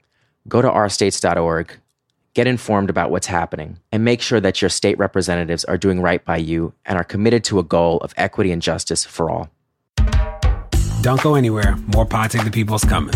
Go 0.50 0.62
to 0.62 0.68
ourstates.org, 0.68 1.78
get 2.38 2.46
informed 2.46 2.92
about 2.92 3.10
what's 3.10 3.26
happening, 3.26 3.80
and 3.92 4.06
make 4.06 4.22
sure 4.22 4.40
that 4.40 4.62
your 4.62 4.70
state 4.70 4.96
representatives 5.00 5.66
are 5.66 5.76
doing 5.76 6.00
right 6.00 6.24
by 6.24 6.38
you 6.38 6.72
and 6.86 6.96
are 6.96 7.04
committed 7.04 7.44
to 7.44 7.58
a 7.58 7.64
goal 7.64 7.98
of 8.02 8.14
equity 8.16 8.52
and 8.52 8.62
justice 8.62 9.04
for 9.04 9.32
all. 9.32 9.50
Don't 11.02 11.22
go 11.24 11.34
anywhere. 11.34 11.76
More 11.96 12.06
Pod 12.06 12.32
Save 12.32 12.46
the 12.46 12.52
People's 12.52 12.84
coming. 12.84 13.16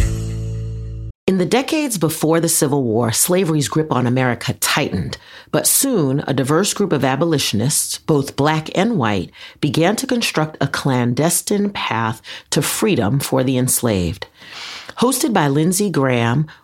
In 1.27 1.37
the 1.37 1.45
decades 1.45 1.99
before 1.99 2.39
the 2.39 2.49
Civil 2.49 2.81
War, 2.83 3.11
slavery's 3.11 3.69
grip 3.69 3.91
on 3.91 4.07
America 4.07 4.53
tightened, 4.53 5.19
but 5.51 5.67
soon 5.67 6.23
a 6.25 6.33
diverse 6.33 6.73
group 6.73 6.91
of 6.91 7.05
abolitionists, 7.05 7.99
both 7.99 8.35
black 8.35 8.75
and 8.75 8.97
white, 8.97 9.29
began 9.61 9.95
to 9.97 10.07
construct 10.07 10.57
a 10.59 10.67
clandestine 10.67 11.69
path 11.69 12.23
to 12.49 12.63
freedom 12.63 13.19
for 13.19 13.43
the 13.43 13.55
enslaved. 13.55 14.25
Hosted 14.97 15.31
by 15.31 15.47
Lindsay 15.47 15.89
Graham, 15.89 16.47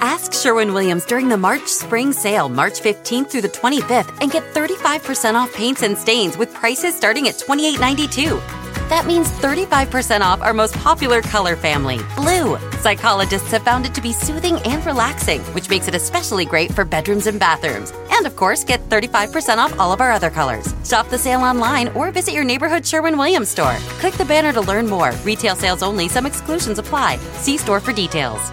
Ask 0.00 0.32
Sherwin 0.32 0.72
Williams 0.72 1.04
during 1.04 1.28
the 1.28 1.36
March 1.36 1.66
Spring 1.66 2.12
Sale, 2.12 2.48
March 2.48 2.80
15th 2.80 3.30
through 3.30 3.42
the 3.42 3.48
25th, 3.48 4.20
and 4.20 4.30
get 4.30 4.42
35% 4.54 5.34
off 5.34 5.52
paints 5.54 5.82
and 5.82 5.96
stains 5.96 6.36
with 6.38 6.52
prices 6.54 6.96
starting 6.96 7.28
at 7.28 7.34
$28.92. 7.34 8.40
That 8.88 9.04
means 9.04 9.28
35% 9.28 10.20
off 10.20 10.40
our 10.42 10.54
most 10.54 10.74
popular 10.76 11.20
color 11.20 11.56
family, 11.56 11.98
blue. 12.14 12.56
Psychologists 12.78 13.50
have 13.50 13.62
found 13.62 13.84
it 13.84 13.94
to 13.94 14.00
be 14.00 14.12
soothing 14.12 14.58
and 14.60 14.84
relaxing, 14.86 15.40
which 15.54 15.68
makes 15.68 15.88
it 15.88 15.94
especially 15.94 16.44
great 16.44 16.72
for 16.72 16.84
bedrooms 16.84 17.26
and 17.26 17.40
bathrooms. 17.40 17.92
And 18.12 18.26
of 18.26 18.36
course, 18.36 18.64
get 18.64 18.88
35% 18.88 19.58
off 19.58 19.78
all 19.78 19.92
of 19.92 20.00
our 20.00 20.12
other 20.12 20.30
colors. 20.30 20.72
Shop 20.84 21.08
the 21.08 21.18
sale 21.18 21.40
online 21.40 21.88
or 21.88 22.12
visit 22.12 22.32
your 22.32 22.44
neighborhood 22.44 22.86
Sherwin 22.86 23.18
Williams 23.18 23.48
store. 23.48 23.76
Click 23.98 24.14
the 24.14 24.24
banner 24.24 24.52
to 24.52 24.60
learn 24.60 24.86
more. 24.86 25.12
Retail 25.24 25.56
sales 25.56 25.82
only, 25.82 26.08
some 26.08 26.26
exclusions 26.26 26.78
apply. 26.78 27.16
See 27.34 27.58
store 27.58 27.80
for 27.80 27.92
details. 27.92 28.52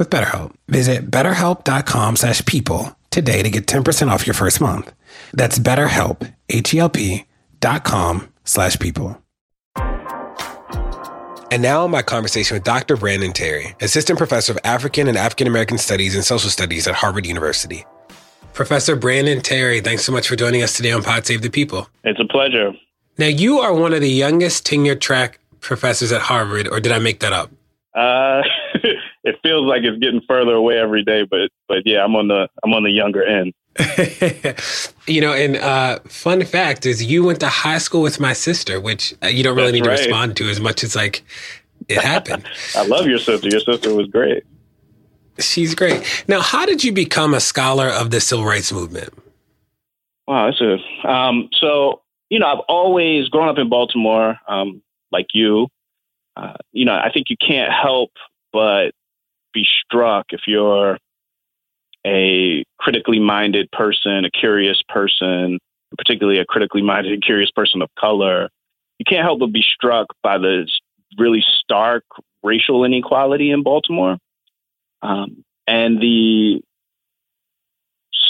with 0.00 0.10
BetterHelp. 0.10 0.52
Visit 0.66 1.10
betterhelp.com 1.10 2.16
slash 2.16 2.44
people 2.46 2.96
today 3.10 3.42
to 3.42 3.50
get 3.50 3.66
10% 3.66 4.08
off 4.08 4.26
your 4.26 4.34
first 4.34 4.60
month. 4.60 4.92
That's 5.32 5.58
betterhelp, 5.60 6.32
H-E-L-P 6.48 7.26
dot 7.60 7.84
com 7.84 8.32
slash 8.44 8.78
people. 8.78 9.22
And 11.52 11.62
now 11.62 11.86
my 11.86 12.00
conversation 12.02 12.54
with 12.54 12.64
Dr. 12.64 12.96
Brandon 12.96 13.32
Terry, 13.32 13.74
Assistant 13.80 14.18
Professor 14.18 14.52
of 14.52 14.58
African 14.64 15.08
and 15.08 15.18
African 15.18 15.46
American 15.46 15.78
Studies 15.78 16.14
and 16.14 16.24
Social 16.24 16.48
Studies 16.48 16.86
at 16.86 16.94
Harvard 16.94 17.26
University. 17.26 17.84
Professor 18.54 18.96
Brandon 18.96 19.40
Terry, 19.42 19.80
thanks 19.80 20.04
so 20.04 20.12
much 20.12 20.28
for 20.28 20.36
joining 20.36 20.62
us 20.62 20.76
today 20.76 20.92
on 20.92 21.02
Pod 21.02 21.26
Save 21.26 21.42
the 21.42 21.50
People. 21.50 21.88
It's 22.04 22.20
a 22.20 22.24
pleasure. 22.24 22.72
Now, 23.18 23.26
you 23.26 23.58
are 23.58 23.74
one 23.74 23.92
of 23.92 24.00
the 24.00 24.08
youngest 24.08 24.64
tenure 24.64 24.94
track 24.94 25.40
professors 25.60 26.12
at 26.12 26.22
Harvard, 26.22 26.68
or 26.68 26.80
did 26.80 26.92
I 26.92 27.00
make 27.00 27.20
that 27.20 27.32
up? 27.32 27.50
Uh, 27.94 28.42
it 29.24 29.38
feels 29.42 29.66
like 29.66 29.82
it's 29.82 29.98
getting 29.98 30.22
further 30.26 30.54
away 30.54 30.78
every 30.78 31.04
day, 31.04 31.24
but 31.24 31.50
but 31.68 31.82
yeah, 31.84 32.04
I'm 32.04 32.16
on 32.16 32.28
the 32.28 32.48
I'm 32.64 32.72
on 32.72 32.84
the 32.84 32.90
younger 32.90 33.22
end. 33.22 33.52
you 35.06 35.20
know, 35.20 35.32
and 35.32 35.56
uh, 35.56 36.00
fun 36.08 36.44
fact 36.44 36.86
is 36.86 37.04
you 37.04 37.24
went 37.24 37.40
to 37.40 37.48
high 37.48 37.78
school 37.78 38.02
with 38.02 38.18
my 38.18 38.32
sister, 38.32 38.80
which 38.80 39.14
uh, 39.22 39.28
you 39.28 39.42
don't 39.42 39.56
really 39.56 39.72
That's 39.72 39.84
need 39.84 39.88
right. 39.88 39.96
to 39.96 40.02
respond 40.02 40.36
to 40.38 40.48
as 40.48 40.60
much 40.60 40.82
as 40.82 40.96
like 40.96 41.22
it 41.88 41.98
happened. 41.98 42.44
I 42.76 42.86
love 42.86 43.06
your 43.06 43.18
sister. 43.18 43.48
Your 43.48 43.60
sister 43.60 43.94
was 43.94 44.08
great. 44.08 44.44
She's 45.38 45.74
great. 45.74 46.24
Now, 46.28 46.40
how 46.40 46.66
did 46.66 46.84
you 46.84 46.92
become 46.92 47.32
a 47.32 47.40
scholar 47.40 47.88
of 47.88 48.10
the 48.10 48.20
civil 48.20 48.44
rights 48.44 48.72
movement? 48.72 49.14
Wow, 50.26 50.46
that's 50.46 50.60
a 50.60 51.10
um, 51.10 51.48
so 51.60 52.02
you 52.30 52.38
know 52.38 52.46
I've 52.46 52.64
always 52.68 53.28
grown 53.28 53.48
up 53.48 53.58
in 53.58 53.68
Baltimore, 53.68 54.38
um, 54.48 54.82
like 55.12 55.28
you. 55.34 55.68
Uh, 56.36 56.54
you 56.72 56.84
know, 56.84 56.94
I 56.94 57.10
think 57.12 57.28
you 57.28 57.36
can't 57.36 57.72
help 57.72 58.12
but 58.52 58.92
be 59.52 59.66
struck 59.84 60.26
if 60.30 60.42
you're 60.46 60.98
a 62.06 62.64
critically 62.78 63.18
minded 63.18 63.70
person, 63.72 64.24
a 64.24 64.30
curious 64.30 64.82
person, 64.88 65.58
particularly 65.96 66.38
a 66.38 66.44
critically 66.44 66.82
minded 66.82 67.12
and 67.12 67.22
curious 67.22 67.50
person 67.50 67.82
of 67.82 67.88
color, 67.98 68.48
you 68.98 69.04
can't 69.04 69.22
help 69.22 69.40
but 69.40 69.52
be 69.52 69.62
struck 69.62 70.06
by 70.22 70.38
the 70.38 70.66
really 71.18 71.44
stark 71.58 72.04
racial 72.42 72.84
inequality 72.84 73.50
in 73.50 73.62
Baltimore 73.62 74.18
um, 75.02 75.44
and 75.66 76.00
the 76.00 76.62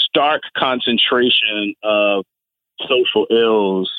stark 0.09 0.41
concentration 0.57 1.73
of 1.83 2.25
social 2.87 3.27
ills 3.29 3.91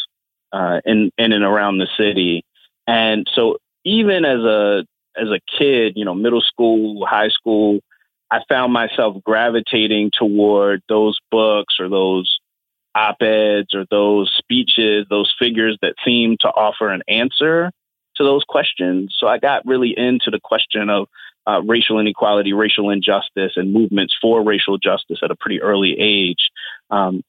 uh, 0.52 0.80
in 0.84 1.10
in 1.16 1.32
and 1.32 1.44
around 1.44 1.78
the 1.78 1.88
city. 1.96 2.44
And 2.86 3.26
so, 3.34 3.58
even 3.84 4.24
as 4.24 4.40
a 4.40 4.84
as 5.16 5.28
a 5.28 5.40
kid, 5.58 5.94
you 5.96 6.04
know, 6.04 6.14
middle 6.14 6.40
school, 6.40 7.04
high 7.06 7.28
school, 7.28 7.80
I 8.30 8.40
found 8.48 8.72
myself 8.72 9.22
gravitating 9.24 10.10
toward 10.18 10.82
those 10.88 11.18
books 11.30 11.74
or 11.78 11.88
those 11.88 12.38
op 12.94 13.22
eds 13.22 13.74
or 13.74 13.84
those 13.90 14.32
speeches, 14.38 15.06
those 15.08 15.32
figures 15.38 15.78
that 15.82 15.94
seemed 16.04 16.40
to 16.40 16.48
offer 16.48 16.90
an 16.90 17.02
answer 17.08 17.70
to 18.16 18.24
those 18.24 18.44
questions. 18.48 19.14
So 19.18 19.26
I 19.26 19.38
got 19.38 19.66
really 19.66 19.94
into 19.96 20.30
the 20.30 20.40
question 20.42 20.90
of 20.90 21.08
uh, 21.46 21.60
racial 21.62 21.98
inequality, 21.98 22.52
racial 22.52 22.90
injustice, 22.90 23.52
and 23.56 23.72
movements 23.72 24.14
for 24.20 24.42
racial 24.42 24.78
justice 24.78 25.18
at 25.22 25.30
a 25.30 25.36
pretty 25.36 25.60
early 25.60 25.96
age. 25.98 26.50
Um, 26.90 27.22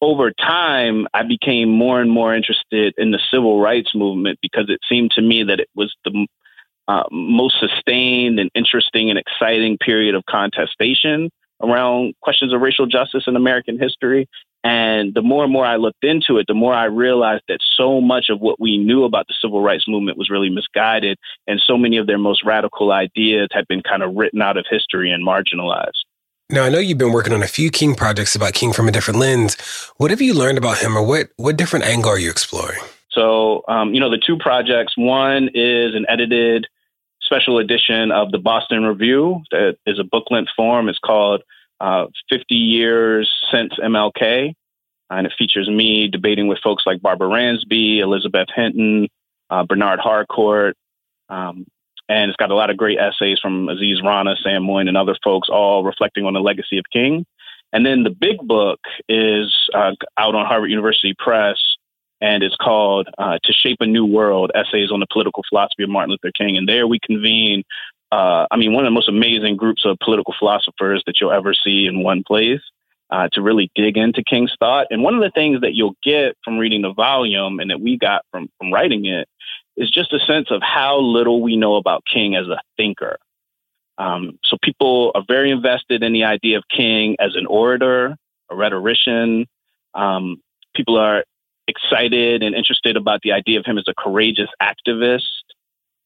over 0.00 0.30
time, 0.30 1.08
I 1.12 1.24
became 1.24 1.68
more 1.68 2.00
and 2.00 2.10
more 2.10 2.34
interested 2.34 2.94
in 2.98 3.10
the 3.10 3.18
civil 3.32 3.60
rights 3.60 3.94
movement 3.94 4.38
because 4.40 4.70
it 4.70 4.78
seemed 4.88 5.10
to 5.12 5.22
me 5.22 5.42
that 5.44 5.58
it 5.58 5.68
was 5.74 5.94
the 6.04 6.26
uh, 6.88 7.04
most 7.12 7.56
sustained 7.60 8.40
and 8.40 8.50
interesting 8.54 9.10
and 9.10 9.18
exciting 9.18 9.78
period 9.78 10.14
of 10.14 10.24
contestation 10.24 11.30
around 11.62 12.14
questions 12.22 12.52
of 12.52 12.60
racial 12.60 12.86
justice 12.86 13.24
in 13.26 13.36
American 13.36 13.78
history. 13.78 14.26
And 14.64 15.14
the 15.14 15.22
more 15.22 15.44
and 15.44 15.52
more 15.52 15.64
I 15.64 15.76
looked 15.76 16.02
into 16.02 16.38
it, 16.38 16.46
the 16.48 16.54
more 16.54 16.74
I 16.74 16.84
realized 16.84 17.44
that 17.48 17.58
so 17.76 18.00
much 18.00 18.26
of 18.28 18.40
what 18.40 18.58
we 18.58 18.76
knew 18.76 19.04
about 19.04 19.26
the 19.28 19.34
civil 19.40 19.62
rights 19.62 19.86
movement 19.86 20.18
was 20.18 20.30
really 20.30 20.50
misguided. 20.50 21.16
And 21.46 21.60
so 21.64 21.76
many 21.76 21.96
of 21.96 22.06
their 22.06 22.18
most 22.18 22.44
radical 22.44 22.90
ideas 22.90 23.48
had 23.52 23.66
been 23.68 23.82
kind 23.82 24.02
of 24.02 24.14
written 24.16 24.42
out 24.42 24.56
of 24.56 24.66
history 24.68 25.12
and 25.12 25.26
marginalized. 25.26 26.02
Now, 26.50 26.64
I 26.64 26.70
know 26.70 26.78
you've 26.78 26.98
been 26.98 27.12
working 27.12 27.34
on 27.34 27.42
a 27.42 27.48
few 27.48 27.70
King 27.70 27.94
projects 27.94 28.34
about 28.34 28.54
King 28.54 28.72
from 28.72 28.88
a 28.88 28.90
different 28.90 29.20
lens. 29.20 29.56
What 29.98 30.10
have 30.10 30.22
you 30.22 30.32
learned 30.32 30.58
about 30.58 30.78
him 30.78 30.96
or 30.96 31.02
what, 31.02 31.28
what 31.36 31.56
different 31.56 31.84
angle 31.84 32.10
are 32.10 32.18
you 32.18 32.30
exploring? 32.30 32.80
So, 33.10 33.62
um, 33.68 33.94
you 33.94 34.00
know, 34.00 34.10
the 34.10 34.20
two 34.24 34.38
projects 34.38 34.94
one 34.96 35.50
is 35.54 35.94
an 35.94 36.06
edited 36.08 36.66
special 37.28 37.58
edition 37.58 38.10
of 38.10 38.32
the 38.32 38.38
Boston 38.38 38.84
Review 38.84 39.42
that 39.50 39.76
is 39.86 39.98
a 39.98 40.04
book 40.04 40.24
length 40.30 40.50
form. 40.56 40.88
It's 40.88 40.98
called 40.98 41.42
uh, 41.78 42.06
50 42.30 42.54
Years 42.54 43.30
Since 43.52 43.74
MLK. 43.78 44.54
And 45.10 45.26
it 45.26 45.32
features 45.38 45.68
me 45.68 46.08
debating 46.08 46.48
with 46.48 46.58
folks 46.62 46.84
like 46.86 47.02
Barbara 47.02 47.28
Ransby, 47.28 48.00
Elizabeth 48.00 48.48
Hinton, 48.54 49.08
uh, 49.50 49.64
Bernard 49.64 50.00
Harcourt. 50.00 50.76
Um, 51.28 51.66
and 52.08 52.30
it's 52.30 52.36
got 52.36 52.50
a 52.50 52.54
lot 52.54 52.70
of 52.70 52.76
great 52.78 52.98
essays 52.98 53.38
from 53.38 53.68
Aziz 53.68 54.02
Rana, 54.02 54.36
Sam 54.42 54.62
Moyn, 54.62 54.88
and 54.88 54.96
other 54.96 55.16
folks, 55.22 55.48
all 55.50 55.84
reflecting 55.84 56.24
on 56.24 56.32
the 56.32 56.40
legacy 56.40 56.78
of 56.78 56.84
King. 56.90 57.26
And 57.72 57.84
then 57.84 58.02
the 58.02 58.10
big 58.10 58.38
book 58.38 58.80
is 59.08 59.54
uh, 59.74 59.92
out 60.16 60.34
on 60.34 60.46
Harvard 60.46 60.70
University 60.70 61.14
Press, 61.18 61.58
and 62.20 62.42
it's 62.42 62.56
called 62.56 63.08
uh, 63.18 63.38
To 63.42 63.52
Shape 63.52 63.78
a 63.80 63.86
New 63.86 64.04
World 64.04 64.50
Essays 64.54 64.90
on 64.90 65.00
the 65.00 65.06
Political 65.12 65.44
Philosophy 65.48 65.84
of 65.84 65.90
Martin 65.90 66.10
Luther 66.10 66.32
King. 66.36 66.56
And 66.56 66.68
there 66.68 66.86
we 66.86 66.98
convene, 67.02 67.62
uh, 68.10 68.46
I 68.50 68.56
mean, 68.56 68.72
one 68.72 68.84
of 68.84 68.88
the 68.88 68.94
most 68.94 69.08
amazing 69.08 69.56
groups 69.56 69.84
of 69.84 69.98
political 70.02 70.34
philosophers 70.38 71.02
that 71.06 71.20
you'll 71.20 71.32
ever 71.32 71.54
see 71.54 71.86
in 71.86 72.02
one 72.02 72.22
place. 72.26 72.60
Uh, 73.10 73.26
to 73.32 73.40
really 73.40 73.70
dig 73.74 73.96
into 73.96 74.22
King's 74.22 74.54
thought. 74.60 74.86
And 74.90 75.02
one 75.02 75.14
of 75.14 75.22
the 75.22 75.30
things 75.30 75.62
that 75.62 75.72
you'll 75.72 75.96
get 76.04 76.36
from 76.44 76.58
reading 76.58 76.82
the 76.82 76.92
volume 76.92 77.58
and 77.58 77.70
that 77.70 77.80
we 77.80 77.96
got 77.96 78.20
from, 78.30 78.50
from 78.58 78.70
writing 78.70 79.06
it 79.06 79.26
is 79.78 79.90
just 79.90 80.12
a 80.12 80.18
sense 80.18 80.50
of 80.50 80.60
how 80.60 81.00
little 81.00 81.40
we 81.40 81.56
know 81.56 81.76
about 81.76 82.04
King 82.04 82.36
as 82.36 82.48
a 82.48 82.60
thinker. 82.76 83.16
Um, 83.96 84.38
so 84.44 84.58
people 84.62 85.12
are 85.14 85.24
very 85.26 85.50
invested 85.50 86.02
in 86.02 86.12
the 86.12 86.24
idea 86.24 86.58
of 86.58 86.64
King 86.68 87.16
as 87.18 87.34
an 87.34 87.46
orator, 87.46 88.14
a 88.50 88.54
rhetorician. 88.54 89.46
Um, 89.94 90.42
people 90.74 90.98
are 90.98 91.24
excited 91.68 92.42
and 92.42 92.54
interested 92.54 92.96
about 92.96 93.20
the 93.22 93.32
idea 93.32 93.58
of 93.58 93.66
him 93.66 93.78
as 93.78 93.84
a 93.88 93.94
courageous 93.96 94.48
activist, 94.60 95.22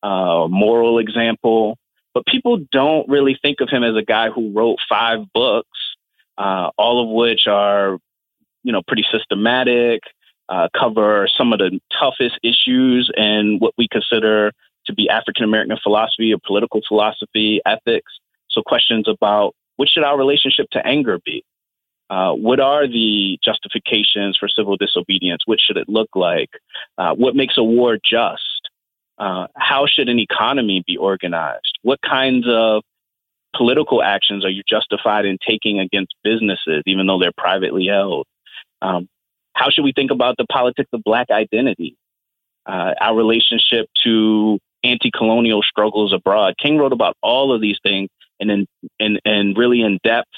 uh, 0.02 0.46
moral 0.48 0.98
example. 0.98 1.78
But 2.14 2.26
people 2.26 2.58
don't 2.70 3.08
really 3.08 3.38
think 3.40 3.60
of 3.60 3.68
him 3.70 3.82
as 3.82 3.96
a 3.96 4.02
guy 4.02 4.28
who 4.28 4.52
wrote 4.52 4.78
five 4.88 5.20
books, 5.32 5.78
uh, 6.36 6.70
all 6.76 7.02
of 7.02 7.08
which 7.08 7.46
are, 7.46 7.98
you 8.62 8.72
know, 8.72 8.82
pretty 8.86 9.04
systematic, 9.10 10.02
uh, 10.48 10.68
cover 10.78 11.28
some 11.38 11.52
of 11.52 11.58
the 11.58 11.80
toughest 11.98 12.38
issues 12.42 13.10
and 13.16 13.60
what 13.60 13.72
we 13.78 13.88
consider 13.88 14.52
to 14.86 14.92
be 14.92 15.08
African 15.08 15.44
American 15.44 15.78
philosophy 15.82 16.32
or 16.34 16.38
political 16.44 16.80
philosophy, 16.86 17.60
ethics. 17.64 18.12
So 18.50 18.62
questions 18.62 19.08
about 19.08 19.54
what 19.76 19.88
should 19.88 20.04
our 20.04 20.18
relationship 20.18 20.66
to 20.72 20.86
anger 20.86 21.18
be? 21.24 21.44
Uh, 22.12 22.34
what 22.34 22.60
are 22.60 22.86
the 22.86 23.38
justifications 23.42 24.36
for 24.38 24.46
civil 24.46 24.76
disobedience? 24.76 25.44
What 25.46 25.58
should 25.58 25.78
it 25.78 25.88
look 25.88 26.10
like? 26.14 26.50
Uh, 26.98 27.14
what 27.14 27.34
makes 27.34 27.56
a 27.56 27.64
war 27.64 27.96
just? 27.96 28.68
Uh, 29.16 29.46
how 29.56 29.86
should 29.86 30.10
an 30.10 30.18
economy 30.18 30.84
be 30.86 30.98
organized? 30.98 31.78
What 31.80 32.00
kinds 32.02 32.44
of 32.46 32.82
political 33.56 34.02
actions 34.02 34.44
are 34.44 34.50
you 34.50 34.62
justified 34.68 35.24
in 35.24 35.38
taking 35.46 35.80
against 35.80 36.14
businesses, 36.22 36.82
even 36.84 37.06
though 37.06 37.18
they're 37.18 37.32
privately 37.34 37.86
held? 37.86 38.26
Um, 38.82 39.08
how 39.54 39.70
should 39.70 39.84
we 39.84 39.94
think 39.94 40.10
about 40.10 40.36
the 40.36 40.44
politics 40.44 40.90
of 40.92 41.02
Black 41.04 41.28
identity? 41.30 41.96
Uh, 42.66 42.92
our 43.00 43.16
relationship 43.16 43.86
to 44.04 44.58
anti-colonial 44.84 45.62
struggles 45.62 46.12
abroad. 46.12 46.56
King 46.62 46.76
wrote 46.76 46.92
about 46.92 47.16
all 47.22 47.54
of 47.54 47.62
these 47.62 47.78
things 47.82 48.10
and 48.38 48.50
in, 48.50 48.66
in, 48.98 49.18
in 49.24 49.54
really 49.54 49.80
in 49.80 49.98
depth 50.04 50.28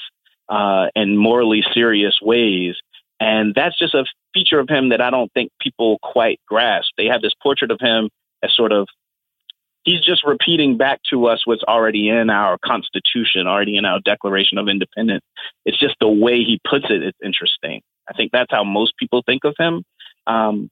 uh, 0.49 0.87
and 0.95 1.17
morally 1.17 1.63
serious 1.73 2.15
ways. 2.21 2.75
And 3.19 3.53
that's 3.55 3.77
just 3.77 3.93
a 3.93 4.05
feature 4.33 4.59
of 4.59 4.67
him 4.69 4.89
that 4.89 5.01
I 5.01 5.09
don't 5.09 5.31
think 5.33 5.51
people 5.61 5.99
quite 6.01 6.39
grasp. 6.47 6.89
They 6.97 7.05
have 7.05 7.21
this 7.21 7.33
portrait 7.41 7.71
of 7.71 7.79
him 7.79 8.09
as 8.43 8.53
sort 8.55 8.71
of 8.71 8.87
he's 9.85 10.01
just 10.01 10.25
repeating 10.25 10.77
back 10.77 10.99
to 11.11 11.27
us 11.27 11.45
what's 11.45 11.63
already 11.63 12.09
in 12.09 12.29
our 12.29 12.57
Constitution, 12.63 13.47
already 13.47 13.77
in 13.77 13.85
our 13.85 13.99
Declaration 14.03 14.57
of 14.57 14.67
Independence. 14.67 15.23
It's 15.63 15.79
just 15.79 15.95
the 16.01 16.09
way 16.09 16.37
he 16.37 16.59
puts 16.69 16.85
it. 16.89 17.03
It's 17.03 17.17
interesting. 17.23 17.81
I 18.09 18.13
think 18.13 18.31
that's 18.31 18.51
how 18.51 18.63
most 18.63 18.97
people 18.97 19.23
think 19.25 19.45
of 19.45 19.55
him. 19.57 19.83
Um, 20.27 20.69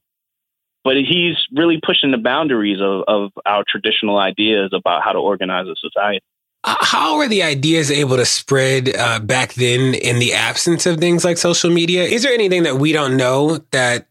but 0.82 0.96
he's 0.96 1.36
really 1.54 1.80
pushing 1.82 2.10
the 2.10 2.18
boundaries 2.18 2.80
of, 2.80 3.04
of 3.08 3.30
our 3.46 3.64
traditional 3.66 4.18
ideas 4.18 4.70
about 4.74 5.02
how 5.02 5.12
to 5.12 5.18
organize 5.18 5.66
a 5.66 5.74
society. 5.76 6.20
How 6.64 7.18
were 7.18 7.28
the 7.28 7.42
ideas 7.42 7.90
able 7.90 8.16
to 8.16 8.24
spread 8.24 8.96
uh, 8.96 9.20
back 9.20 9.52
then 9.52 9.92
in 9.94 10.18
the 10.18 10.32
absence 10.32 10.86
of 10.86 10.98
things 10.98 11.22
like 11.22 11.36
social 11.36 11.70
media? 11.70 12.04
Is 12.04 12.22
there 12.22 12.32
anything 12.32 12.62
that 12.62 12.76
we 12.76 12.92
don't 12.92 13.18
know 13.18 13.58
that, 13.72 14.06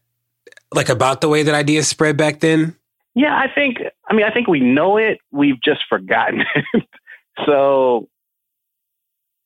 like, 0.72 0.88
about 0.88 1.20
the 1.20 1.28
way 1.28 1.42
that 1.42 1.54
ideas 1.54 1.88
spread 1.88 2.16
back 2.16 2.38
then? 2.38 2.76
Yeah, 3.14 3.36
I 3.36 3.52
think. 3.52 3.78
I 4.08 4.14
mean, 4.14 4.24
I 4.24 4.32
think 4.32 4.46
we 4.46 4.60
know 4.60 4.96
it. 4.98 5.18
We've 5.32 5.60
just 5.64 5.80
forgotten 5.88 6.44
it. 6.74 6.84
so, 7.44 8.08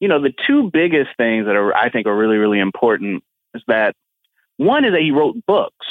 you 0.01 0.09
know, 0.09 0.21
the 0.21 0.33
two 0.47 0.71
biggest 0.71 1.11
things 1.17 1.47
that 1.47 1.57
are 1.57 1.75
I 1.75 1.91
think 1.91 2.07
are 2.07 2.17
really 2.17 2.37
really 2.37 2.61
important 2.61 3.23
is 3.55 3.63
that 3.69 3.95
one 4.59 4.85
is 4.85 4.93
that 4.93 5.01
he 5.01 5.13
wrote 5.13 5.37
books, 5.47 5.87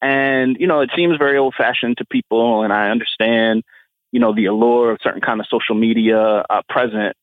and 0.00 0.56
you 0.58 0.66
know, 0.66 0.80
it 0.80 0.90
seems 0.96 1.16
very 1.16 1.38
old 1.38 1.54
fashioned 1.56 1.98
to 1.98 2.04
people, 2.04 2.62
and 2.62 2.72
I 2.72 2.90
understand 2.90 3.62
you 4.12 4.20
know, 4.20 4.34
the 4.34 4.46
allure 4.46 4.92
of 4.92 4.98
certain 5.02 5.20
kind 5.20 5.40
of 5.40 5.46
social 5.48 5.74
media 5.74 6.18
uh, 6.18 6.62
present. 6.68 7.16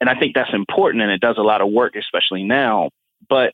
And 0.00 0.10
I 0.10 0.18
think 0.18 0.34
that's 0.34 0.52
important 0.52 1.02
and 1.02 1.10
it 1.10 1.20
does 1.20 1.38
a 1.38 1.42
lot 1.42 1.60
of 1.60 1.70
work, 1.70 1.96
especially 1.96 2.44
now. 2.44 2.90
But 3.28 3.52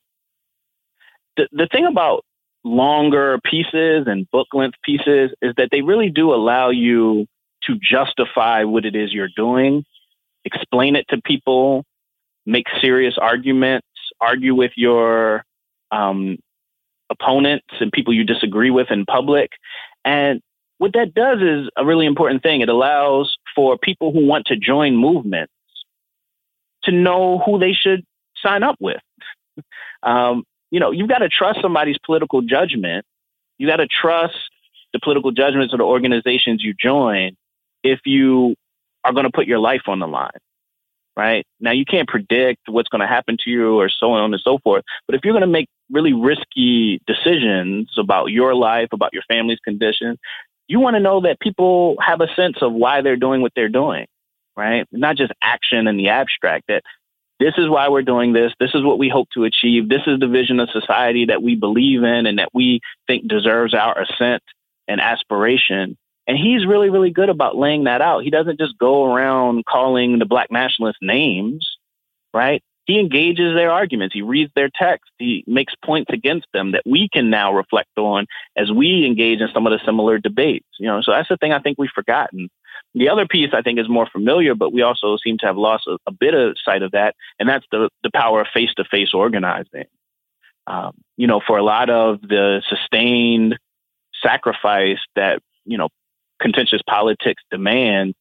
the, 1.37 1.49
the 1.53 1.69
thing 1.71 1.87
about 1.87 2.25
longer 2.65 3.39
pieces 3.45 4.07
and 4.07 4.31
book 4.31 4.49
length 4.53 4.79
pieces 4.83 5.31
is 5.41 5.55
that 5.57 5.69
they 5.71 5.83
really 5.83 6.11
do 6.11 6.35
allow 6.35 6.71
you 6.71 7.27
to 7.65 7.79
justify 7.81 8.65
what 8.65 8.85
it 8.85 8.97
is 8.97 9.13
you're 9.13 9.29
doing, 9.37 9.85
explain 10.45 10.97
it 10.97 11.07
to 11.09 11.21
people, 11.23 11.85
make 12.47 12.67
serious 12.81 13.17
arguments, 13.19 13.87
argue 14.21 14.55
with 14.55 14.73
your 14.77 15.45
um, 15.91 16.39
opponents 17.11 17.67
and 17.81 17.93
people 17.93 18.15
you 18.15 18.25
disagree 18.25 18.71
with 18.71 18.91
in 18.91 19.05
public. 19.05 19.51
And 20.05 20.41
what 20.81 20.95
that 20.95 21.13
does 21.13 21.43
is 21.43 21.69
a 21.77 21.85
really 21.85 22.07
important 22.07 22.43
thing. 22.43 22.63
It 22.63 22.71
allows 22.71 23.37
for 23.55 23.77
people 23.77 24.13
who 24.13 24.25
want 24.25 24.47
to 24.47 24.57
join 24.57 24.97
movements 24.97 25.53
to 26.85 26.91
know 26.91 27.39
who 27.45 27.59
they 27.59 27.75
should 27.75 28.03
sign 28.43 28.63
up 28.63 28.77
with. 28.81 29.03
um, 30.03 30.43
you 30.71 30.81
know, 30.81 30.91
you've 30.91 31.11
got 31.11 31.19
to 31.19 31.29
trust 31.29 31.61
somebody's 31.61 31.99
political 32.07 32.41
judgment. 32.41 33.05
You 33.59 33.67
got 33.67 33.77
to 33.77 33.87
trust 33.87 34.39
the 34.95 35.01
political 35.01 35.33
judgments 35.33 35.75
of 35.75 35.81
the 35.81 35.85
organizations 35.85 36.65
you 36.65 36.73
join 36.73 37.37
if 37.85 38.01
you 38.07 38.55
are 39.05 39.13
going 39.13 39.27
to 39.27 39.31
put 39.31 39.47
your 39.47 39.59
life 39.59 39.83
on 39.87 39.99
the 39.99 40.09
line. 40.09 40.31
Right 41.15 41.45
now, 41.61 41.73
you 41.73 41.85
can't 41.85 42.09
predict 42.09 42.71
what's 42.71 42.89
going 42.89 43.03
to 43.03 43.07
happen 43.07 43.37
to 43.45 43.51
you 43.51 43.79
or 43.79 43.91
so 43.91 44.13
on 44.13 44.33
and 44.33 44.41
so 44.43 44.57
forth. 44.65 44.85
But 45.07 45.15
if 45.15 45.21
you're 45.25 45.35
going 45.35 45.43
to 45.43 45.47
make 45.47 45.69
really 45.91 46.15
risky 46.15 47.03
decisions 47.07 47.91
about 47.99 48.27
your 48.27 48.55
life, 48.55 48.89
about 48.93 49.13
your 49.13 49.25
family's 49.29 49.59
condition, 49.59 50.17
you 50.71 50.79
want 50.79 50.95
to 50.95 51.01
know 51.01 51.23
that 51.23 51.41
people 51.41 51.97
have 52.01 52.21
a 52.21 52.33
sense 52.37 52.59
of 52.63 52.73
why 52.73 53.03
they're 53.03 53.17
doing 53.17 53.43
what 53.43 53.51
they're 53.57 53.69
doing, 53.69 54.07
right? 54.57 54.87
Not 54.93 55.17
just 55.17 55.33
action 55.43 55.89
in 55.89 55.97
the 55.97 56.11
abstract, 56.11 56.67
that 56.69 56.85
this 57.41 57.55
is 57.59 57.69
why 57.69 57.89
we're 57.89 58.03
doing 58.03 58.33
this. 58.33 58.53
This 58.61 58.71
is 58.73 58.85
what 58.85 58.97
we 58.97 59.09
hope 59.09 59.29
to 59.35 59.43
achieve. 59.43 59.89
This 59.89 60.03
is 60.07 60.21
the 60.21 60.29
vision 60.29 60.61
of 60.61 60.71
society 60.71 61.27
that 61.27 61.43
we 61.43 61.57
believe 61.57 62.05
in 62.05 62.25
and 62.25 62.39
that 62.39 62.51
we 62.55 62.79
think 63.09 63.27
deserves 63.27 63.75
our 63.75 64.01
assent 64.01 64.45
and 64.87 65.01
aspiration. 65.01 65.99
And 66.29 66.39
he's 66.39 66.65
really, 66.65 66.89
really 66.89 67.11
good 67.11 67.31
about 67.31 67.57
laying 67.57 67.85
that 67.85 68.01
out. 68.01 68.23
He 68.23 68.31
doesn't 68.31 68.61
just 68.61 68.79
go 68.79 69.13
around 69.13 69.65
calling 69.65 70.21
the 70.21 70.25
black 70.25 70.53
nationalists 70.53 70.99
names, 71.03 71.69
right? 72.33 72.63
He 72.91 72.99
engages 72.99 73.55
their 73.55 73.71
arguments. 73.71 74.13
He 74.13 74.23
reads 74.23 74.51
their 74.57 74.69
text. 74.69 75.11
He 75.19 75.45
makes 75.47 75.75
points 75.85 76.11
against 76.13 76.47
them 76.53 76.73
that 76.73 76.83
we 76.85 77.09
can 77.09 77.31
now 77.31 77.55
reflect 77.55 77.97
on 77.97 78.27
as 78.57 78.73
we 78.73 79.07
engage 79.07 79.41
in 79.41 79.49
some 79.55 79.65
of 79.65 79.71
the 79.71 79.79
similar 79.85 80.19
debates. 80.19 80.67
You 80.79 80.89
know, 80.89 81.01
so 81.01 81.13
that's 81.13 81.29
the 81.29 81.37
thing 81.37 81.53
I 81.53 81.61
think 81.61 81.79
we've 81.79 81.91
forgotten. 81.95 82.49
The 82.95 83.09
other 83.09 83.29
piece 83.29 83.51
I 83.53 83.63
think 83.63 83.79
is 83.79 83.89
more 83.89 84.09
familiar, 84.11 84.57
but 84.57 84.73
we 84.73 84.83
also 84.83 85.17
seem 85.23 85.39
to 85.39 85.47
have 85.47 85.57
lost 85.57 85.87
a, 85.87 85.99
a 86.09 86.11
bit 86.11 86.35
of 86.35 86.57
sight 86.65 86.83
of 86.83 86.91
that, 86.91 87.15
and 87.39 87.49
that's 87.49 87.65
the 87.71 87.91
the 88.03 88.11
power 88.13 88.41
of 88.41 88.49
face 88.53 88.75
to 88.77 88.85
face 88.85 89.15
organizing. 89.15 89.85
Um, 90.67 90.95
you 91.17 91.29
know, 91.29 91.41
for 91.47 91.59
a 91.59 91.63
lot 91.63 91.91
of 91.91 92.21
the 92.21 92.61
sustained 92.69 93.57
sacrifice 94.21 94.99
that 95.15 95.43
you 95.65 95.79
know 95.79 95.91
contentious 96.43 96.83
politics 96.89 97.43
demand, 97.53 98.15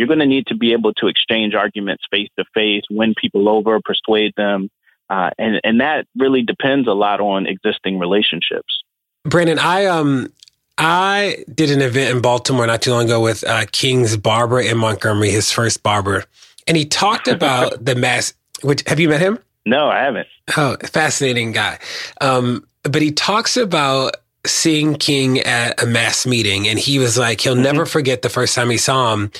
you're 0.00 0.06
going 0.06 0.18
to 0.18 0.26
need 0.26 0.46
to 0.46 0.56
be 0.56 0.72
able 0.72 0.94
to 0.94 1.08
exchange 1.08 1.54
arguments 1.54 2.04
face 2.10 2.30
to 2.38 2.44
face, 2.54 2.84
win 2.88 3.14
people 3.20 3.50
over, 3.50 3.78
persuade 3.84 4.32
them. 4.34 4.70
Uh, 5.10 5.28
and, 5.36 5.60
and 5.62 5.82
that 5.82 6.06
really 6.16 6.40
depends 6.40 6.88
a 6.88 6.92
lot 6.92 7.20
on 7.20 7.46
existing 7.46 7.98
relationships. 7.98 8.82
Brandon, 9.24 9.58
I, 9.58 9.84
um, 9.84 10.32
I 10.78 11.44
did 11.54 11.70
an 11.70 11.82
event 11.82 12.16
in 12.16 12.22
Baltimore 12.22 12.66
not 12.66 12.80
too 12.80 12.92
long 12.92 13.04
ago 13.04 13.20
with 13.20 13.44
uh, 13.44 13.66
King's 13.72 14.16
barber 14.16 14.58
in 14.58 14.78
Montgomery, 14.78 15.30
his 15.30 15.52
first 15.52 15.82
barber, 15.82 16.24
and 16.66 16.78
he 16.78 16.86
talked 16.86 17.28
about 17.36 17.84
the 17.84 17.94
mass. 17.94 18.32
Which 18.62 18.82
have 18.86 19.00
you 19.00 19.10
met 19.10 19.20
him? 19.20 19.38
No, 19.66 19.90
I 19.90 19.98
haven't. 19.98 20.28
Oh, 20.56 20.78
fascinating 20.82 21.52
guy. 21.52 21.78
Um, 22.22 22.66
but 22.84 23.02
he 23.02 23.12
talks 23.12 23.58
about 23.58 24.16
seeing 24.46 24.94
King 24.94 25.40
at 25.40 25.82
a 25.82 25.86
mass 25.86 26.26
meeting 26.26 26.66
and 26.66 26.78
he 26.78 26.98
was 26.98 27.18
like, 27.18 27.40
he'll 27.40 27.54
mm-hmm. 27.54 27.62
never 27.62 27.86
forget 27.86 28.22
the 28.22 28.28
first 28.28 28.54
time 28.54 28.70
he 28.70 28.78
saw 28.78 29.12
him 29.12 29.30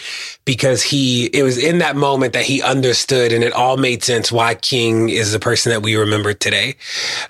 because 0.45 0.83
he, 0.83 1.27
it 1.27 1.43
was 1.43 1.57
in 1.57 1.79
that 1.79 1.97
moment 1.97 2.35
that 2.35 2.45
he 2.45 2.61
understood 2.63 3.33
and 3.33 3.43
it 3.43 3.53
all 3.53 3.77
made 3.79 4.03
sense 4.05 4.31
why 4.31 4.55
King 4.55 5.09
is 5.09 5.33
the 5.33 5.39
person 5.39 5.71
that 5.71 5.83
we 5.83 5.97
remember 5.97 6.35
today. 6.35 6.77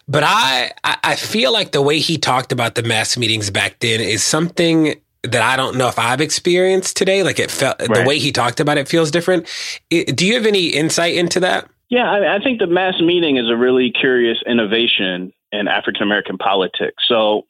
But 0.09 0.25
I, 0.27 0.73
I 0.83 1.15
feel 1.15 1.53
like 1.53 1.71
the 1.71 1.83
way 1.83 2.01
he 2.01 2.19
talked 2.19 2.51
about 2.51 2.75
the 2.75 2.83
mass 2.83 3.17
meetings 3.17 3.51
back 3.51 3.79
then 3.79 4.01
is 4.01 4.25
something 4.25 5.01
that 5.23 5.43
I 5.43 5.57
don't 5.57 5.77
know 5.77 5.87
if 5.87 5.99
I've 5.99 6.21
experienced 6.21 6.97
today. 6.97 7.23
Like 7.23 7.39
it 7.39 7.51
felt, 7.51 7.79
right. 7.81 7.95
the 7.95 8.05
way 8.05 8.19
he 8.19 8.33
talked 8.33 8.59
about 8.59 8.79
it 8.79 8.89
feels 8.89 9.11
different. 9.11 9.47
do 9.91 10.27
you 10.27 10.35
have 10.35 10.47
any 10.47 10.69
insight 10.69 11.15
into 11.15 11.41
that? 11.41 11.69
Yeah, 11.89 12.11
I, 12.11 12.37
I 12.37 12.39
think 12.39 12.61
the 12.61 12.67
mass 12.67 13.01
meeting 13.01 13.37
is 13.37 13.51
a 13.51 13.57
really 13.57 13.91
curious 13.93 14.39
innovation 14.47 15.33
in 15.53 15.69
African 15.69 16.03
American 16.03 16.39
politics. 16.39 17.03
So 17.07 17.47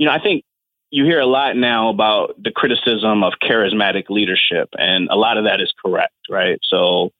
you 0.00 0.06
know, 0.06 0.12
I 0.12 0.18
think 0.18 0.44
you 0.90 1.04
hear 1.04 1.20
a 1.20 1.26
lot 1.26 1.56
now 1.56 1.90
about 1.90 2.34
the 2.42 2.50
criticism 2.50 3.22
of 3.22 3.34
charismatic 3.40 4.08
leadership, 4.08 4.70
and 4.78 5.08
a 5.10 5.14
lot 5.14 5.36
of 5.36 5.44
that 5.44 5.60
is 5.60 5.72
correct, 5.84 6.14
right? 6.30 6.58
So, 6.62 7.10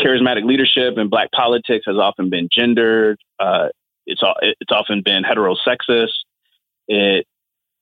charismatic 0.00 0.44
leadership 0.44 0.96
in 0.96 1.08
Black 1.08 1.32
politics 1.32 1.84
has 1.86 1.96
often 1.96 2.30
been 2.30 2.48
gendered. 2.50 3.18
Uh, 3.40 3.68
it's 4.06 4.22
it's 4.40 4.70
often 4.70 5.02
been 5.02 5.24
heterosexist. 5.24 6.12
It 6.86 7.26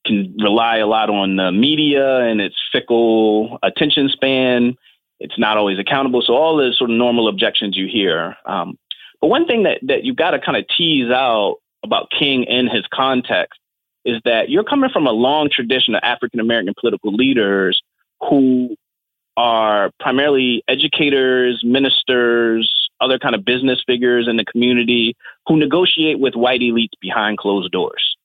can 0.06 0.34
rely 0.38 0.78
a 0.78 0.86
lot 0.86 1.10
on 1.10 1.36
the 1.36 1.52
media 1.52 2.20
and 2.20 2.40
its 2.40 2.56
fickle 2.72 3.58
attention 3.62 4.08
span. 4.08 4.76
It's 5.20 5.38
not 5.38 5.58
always 5.58 5.78
accountable. 5.78 6.22
So 6.22 6.34
all 6.34 6.56
the 6.56 6.72
sort 6.74 6.90
of 6.90 6.96
normal 6.96 7.28
objections 7.28 7.76
you 7.76 7.86
hear. 7.86 8.34
Um, 8.46 8.78
but 9.20 9.26
one 9.26 9.46
thing 9.46 9.64
that 9.64 9.80
that 9.82 10.04
you've 10.04 10.16
got 10.16 10.30
to 10.30 10.40
kind 10.40 10.56
of 10.56 10.64
tease 10.74 11.10
out 11.10 11.56
about 11.84 12.10
King 12.18 12.44
in 12.44 12.66
his 12.66 12.86
context 12.94 13.58
is 14.04 14.20
that 14.24 14.50
you're 14.50 14.64
coming 14.64 14.90
from 14.90 15.06
a 15.06 15.12
long 15.12 15.48
tradition 15.50 15.94
of 15.94 16.00
African 16.02 16.40
American 16.40 16.74
political 16.78 17.12
leaders 17.12 17.80
who 18.20 18.76
are 19.36 19.90
primarily 19.98 20.62
educators, 20.68 21.62
ministers, 21.64 22.90
other 23.00 23.18
kind 23.18 23.34
of 23.34 23.44
business 23.44 23.82
figures 23.86 24.28
in 24.28 24.36
the 24.36 24.44
community 24.44 25.14
who 25.46 25.56
negotiate 25.56 26.20
with 26.20 26.34
white 26.34 26.60
elites 26.60 26.98
behind 27.00 27.38
closed 27.38 27.72
doors. 27.72 28.16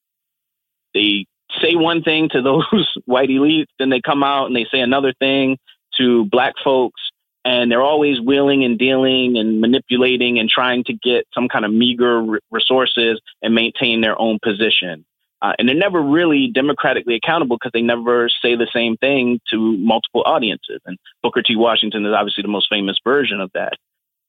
They 0.94 1.26
say 1.62 1.76
one 1.76 2.04
thing 2.04 2.30
to 2.30 2.42
those 2.44 2.98
white 3.06 3.30
elites, 3.30 3.68
then 3.80 3.90
they 3.90 4.02
come 4.02 4.24
out 4.24 4.48
and 4.48 4.56
they 4.56 4.66
say 4.72 4.80
another 4.80 5.14
thing 5.20 5.58
to 5.98 6.26
black 6.26 6.54
folks, 6.64 7.02
and 7.44 7.72
they're 7.72 7.82
always 7.82 8.20
wheeling 8.20 8.64
and 8.64 8.78
dealing 8.78 9.38
and 9.38 9.62
manipulating 9.62 10.38
and 10.38 10.50
trying 10.50 10.84
to 10.84 10.94
get 10.94 11.26
some 11.34 11.48
kind 11.48 11.66
of 11.66 11.74
meager 11.74 12.40
resources 12.52 13.20
and 13.42 13.56
maintain 13.56 14.02
their 14.02 14.20
own 14.20 14.38
position. 14.44 15.06
Uh, 15.42 15.54
and 15.60 15.68
they're 15.68 15.76
never 15.76 16.02
really 16.02 16.48
democratically 16.48 17.16
accountable 17.16 17.58
because 17.58 17.72
they 17.74 17.82
never 17.82 18.28
say 18.30 18.56
the 18.56 18.68
same 18.74 18.98
thing 18.98 19.40
to 19.52 19.78
multiple 19.78 20.24
audiences. 20.26 20.80
And 20.86 20.98
Booker 21.22 21.44
T. 21.44 21.56
Washington 21.56 22.06
is 22.06 22.14
obviously 22.14 22.42
the 22.42 22.48
most 22.48 22.68
famous 22.70 22.98
version 23.04 23.40
of 23.40 23.52
that. 23.54 23.74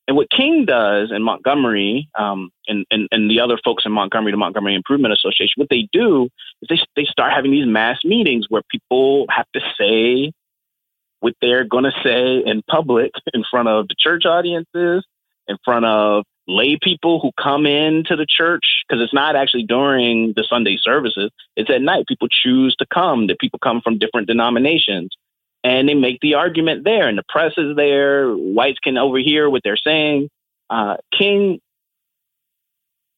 And 0.06 0.16
what 0.16 0.30
King 0.30 0.64
does 0.64 1.10
in 1.14 1.22
Montgomery 1.22 2.08
um, 2.18 2.50
and, 2.66 2.86
and, 2.90 3.08
and 3.10 3.30
the 3.30 3.40
other 3.40 3.58
folks 3.62 3.84
in 3.84 3.92
Montgomery, 3.92 4.32
the 4.32 4.38
Montgomery 4.38 4.74
Improvement 4.74 5.12
Association, 5.12 5.54
what 5.56 5.68
they 5.68 5.86
do 5.92 6.28
is 6.62 6.68
they, 6.68 6.78
they 6.96 7.04
start 7.04 7.34
having 7.34 7.50
these 7.50 7.66
mass 7.66 7.98
meetings 8.04 8.46
where 8.48 8.62
people 8.70 9.26
have 9.28 9.46
to 9.54 9.60
say 9.78 10.32
what 11.20 11.34
they're 11.42 11.64
going 11.64 11.84
to 11.84 11.92
say 12.02 12.38
in 12.38 12.62
public 12.62 13.12
in 13.34 13.44
front 13.50 13.68
of 13.68 13.88
the 13.88 13.94
church 13.98 14.24
audiences, 14.24 15.04
in 15.46 15.56
front 15.62 15.84
of 15.84 16.24
lay 16.48 16.78
people 16.82 17.20
who 17.20 17.30
come 17.40 17.66
into 17.66 18.16
the 18.16 18.26
church 18.26 18.64
because 18.88 19.02
it's 19.02 19.14
not 19.14 19.36
actually 19.36 19.64
during 19.64 20.32
the 20.34 20.44
Sunday 20.48 20.78
services. 20.80 21.30
It's 21.56 21.70
at 21.70 21.82
night. 21.82 22.06
People 22.08 22.28
choose 22.28 22.74
to 22.76 22.86
come. 22.92 23.26
That 23.26 23.38
people 23.38 23.58
come 23.62 23.80
from 23.82 23.98
different 23.98 24.26
denominations, 24.26 25.14
and 25.62 25.88
they 25.88 25.94
make 25.94 26.20
the 26.20 26.34
argument 26.34 26.84
there. 26.84 27.06
And 27.06 27.18
the 27.18 27.24
press 27.28 27.52
is 27.58 27.76
there. 27.76 28.32
Whites 28.32 28.78
can 28.82 28.96
overhear 28.96 29.48
what 29.48 29.62
they're 29.62 29.76
saying. 29.76 30.30
Uh, 30.70 30.96
King, 31.16 31.60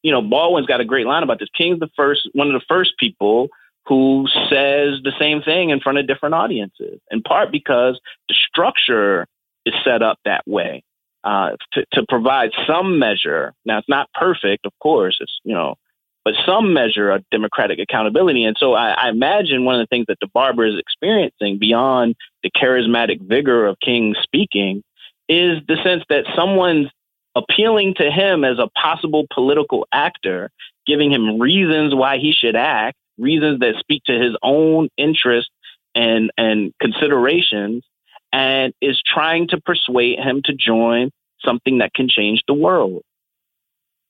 you 0.02 0.12
know, 0.12 0.22
Baldwin's 0.22 0.66
got 0.66 0.80
a 0.80 0.84
great 0.84 1.06
line 1.06 1.22
about 1.22 1.38
this. 1.38 1.48
King's 1.56 1.80
the 1.80 1.90
first, 1.96 2.28
one 2.32 2.48
of 2.48 2.54
the 2.54 2.66
first 2.68 2.92
people 2.98 3.48
who 3.86 4.26
says 4.48 5.00
the 5.02 5.12
same 5.18 5.42
thing 5.42 5.70
in 5.70 5.80
front 5.80 5.98
of 5.98 6.06
different 6.06 6.34
audiences. 6.34 7.00
In 7.10 7.22
part 7.22 7.50
because 7.50 7.98
the 8.28 8.34
structure 8.48 9.26
is 9.64 9.74
set 9.84 10.02
up 10.02 10.18
that 10.24 10.46
way 10.46 10.82
uh, 11.24 11.50
to, 11.72 11.84
to 11.92 12.04
provide 12.08 12.50
some 12.66 12.98
measure. 12.98 13.52
Now, 13.64 13.78
it's 13.78 13.88
not 13.88 14.08
perfect, 14.14 14.66
of 14.66 14.72
course. 14.80 15.18
It's 15.20 15.38
you 15.44 15.54
know, 15.54 15.76
but 16.24 16.34
some 16.46 16.72
measure 16.72 17.10
of 17.10 17.24
democratic 17.30 17.78
accountability. 17.78 18.44
And 18.44 18.56
so, 18.58 18.74
I, 18.74 18.90
I 18.90 19.08
imagine 19.10 19.64
one 19.64 19.80
of 19.80 19.82
the 19.82 19.86
things 19.94 20.06
that 20.08 20.18
DeBarber 20.20 20.68
is 20.68 20.78
experiencing 20.78 21.58
beyond 21.58 22.16
the 22.42 22.50
charismatic 22.50 23.20
vigor 23.20 23.66
of 23.66 23.76
King 23.84 24.14
speaking 24.22 24.82
is 25.28 25.58
the 25.68 25.76
sense 25.84 26.02
that 26.08 26.24
someone's 26.34 26.88
appealing 27.36 27.94
to 27.94 28.10
him 28.10 28.44
as 28.44 28.58
a 28.58 28.68
possible 28.80 29.26
political 29.32 29.86
actor, 29.92 30.50
giving 30.86 31.12
him 31.12 31.38
reasons 31.38 31.94
why 31.94 32.18
he 32.18 32.32
should 32.32 32.56
act, 32.56 32.96
reasons 33.18 33.60
that 33.60 33.74
speak 33.78 34.02
to 34.04 34.12
his 34.12 34.36
own 34.42 34.88
interests 34.96 35.52
and 35.94 36.30
and 36.36 36.72
considerations 36.80 37.84
and 38.32 38.72
is 38.80 39.00
trying 39.04 39.48
to 39.48 39.60
persuade 39.60 40.18
him 40.18 40.42
to 40.44 40.52
join 40.52 41.10
something 41.44 41.78
that 41.78 41.94
can 41.94 42.08
change 42.08 42.42
the 42.46 42.54
world. 42.54 43.02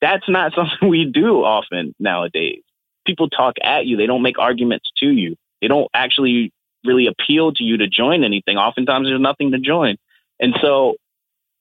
That's 0.00 0.28
not 0.28 0.52
something 0.56 0.88
we 0.88 1.04
do 1.04 1.44
often 1.44 1.94
nowadays. 1.98 2.62
People 3.06 3.28
talk 3.28 3.56
at 3.62 3.86
you, 3.86 3.96
they 3.96 4.06
don't 4.06 4.22
make 4.22 4.38
arguments 4.38 4.90
to 4.98 5.06
you, 5.06 5.36
they 5.60 5.68
don't 5.68 5.88
actually 5.94 6.52
really 6.84 7.06
appeal 7.06 7.52
to 7.52 7.62
you 7.62 7.76
to 7.76 7.86
join 7.86 8.24
anything. 8.24 8.56
Oftentimes, 8.56 9.06
there's 9.06 9.20
nothing 9.20 9.52
to 9.52 9.58
join. 9.58 9.96
And 10.38 10.54
so, 10.62 10.96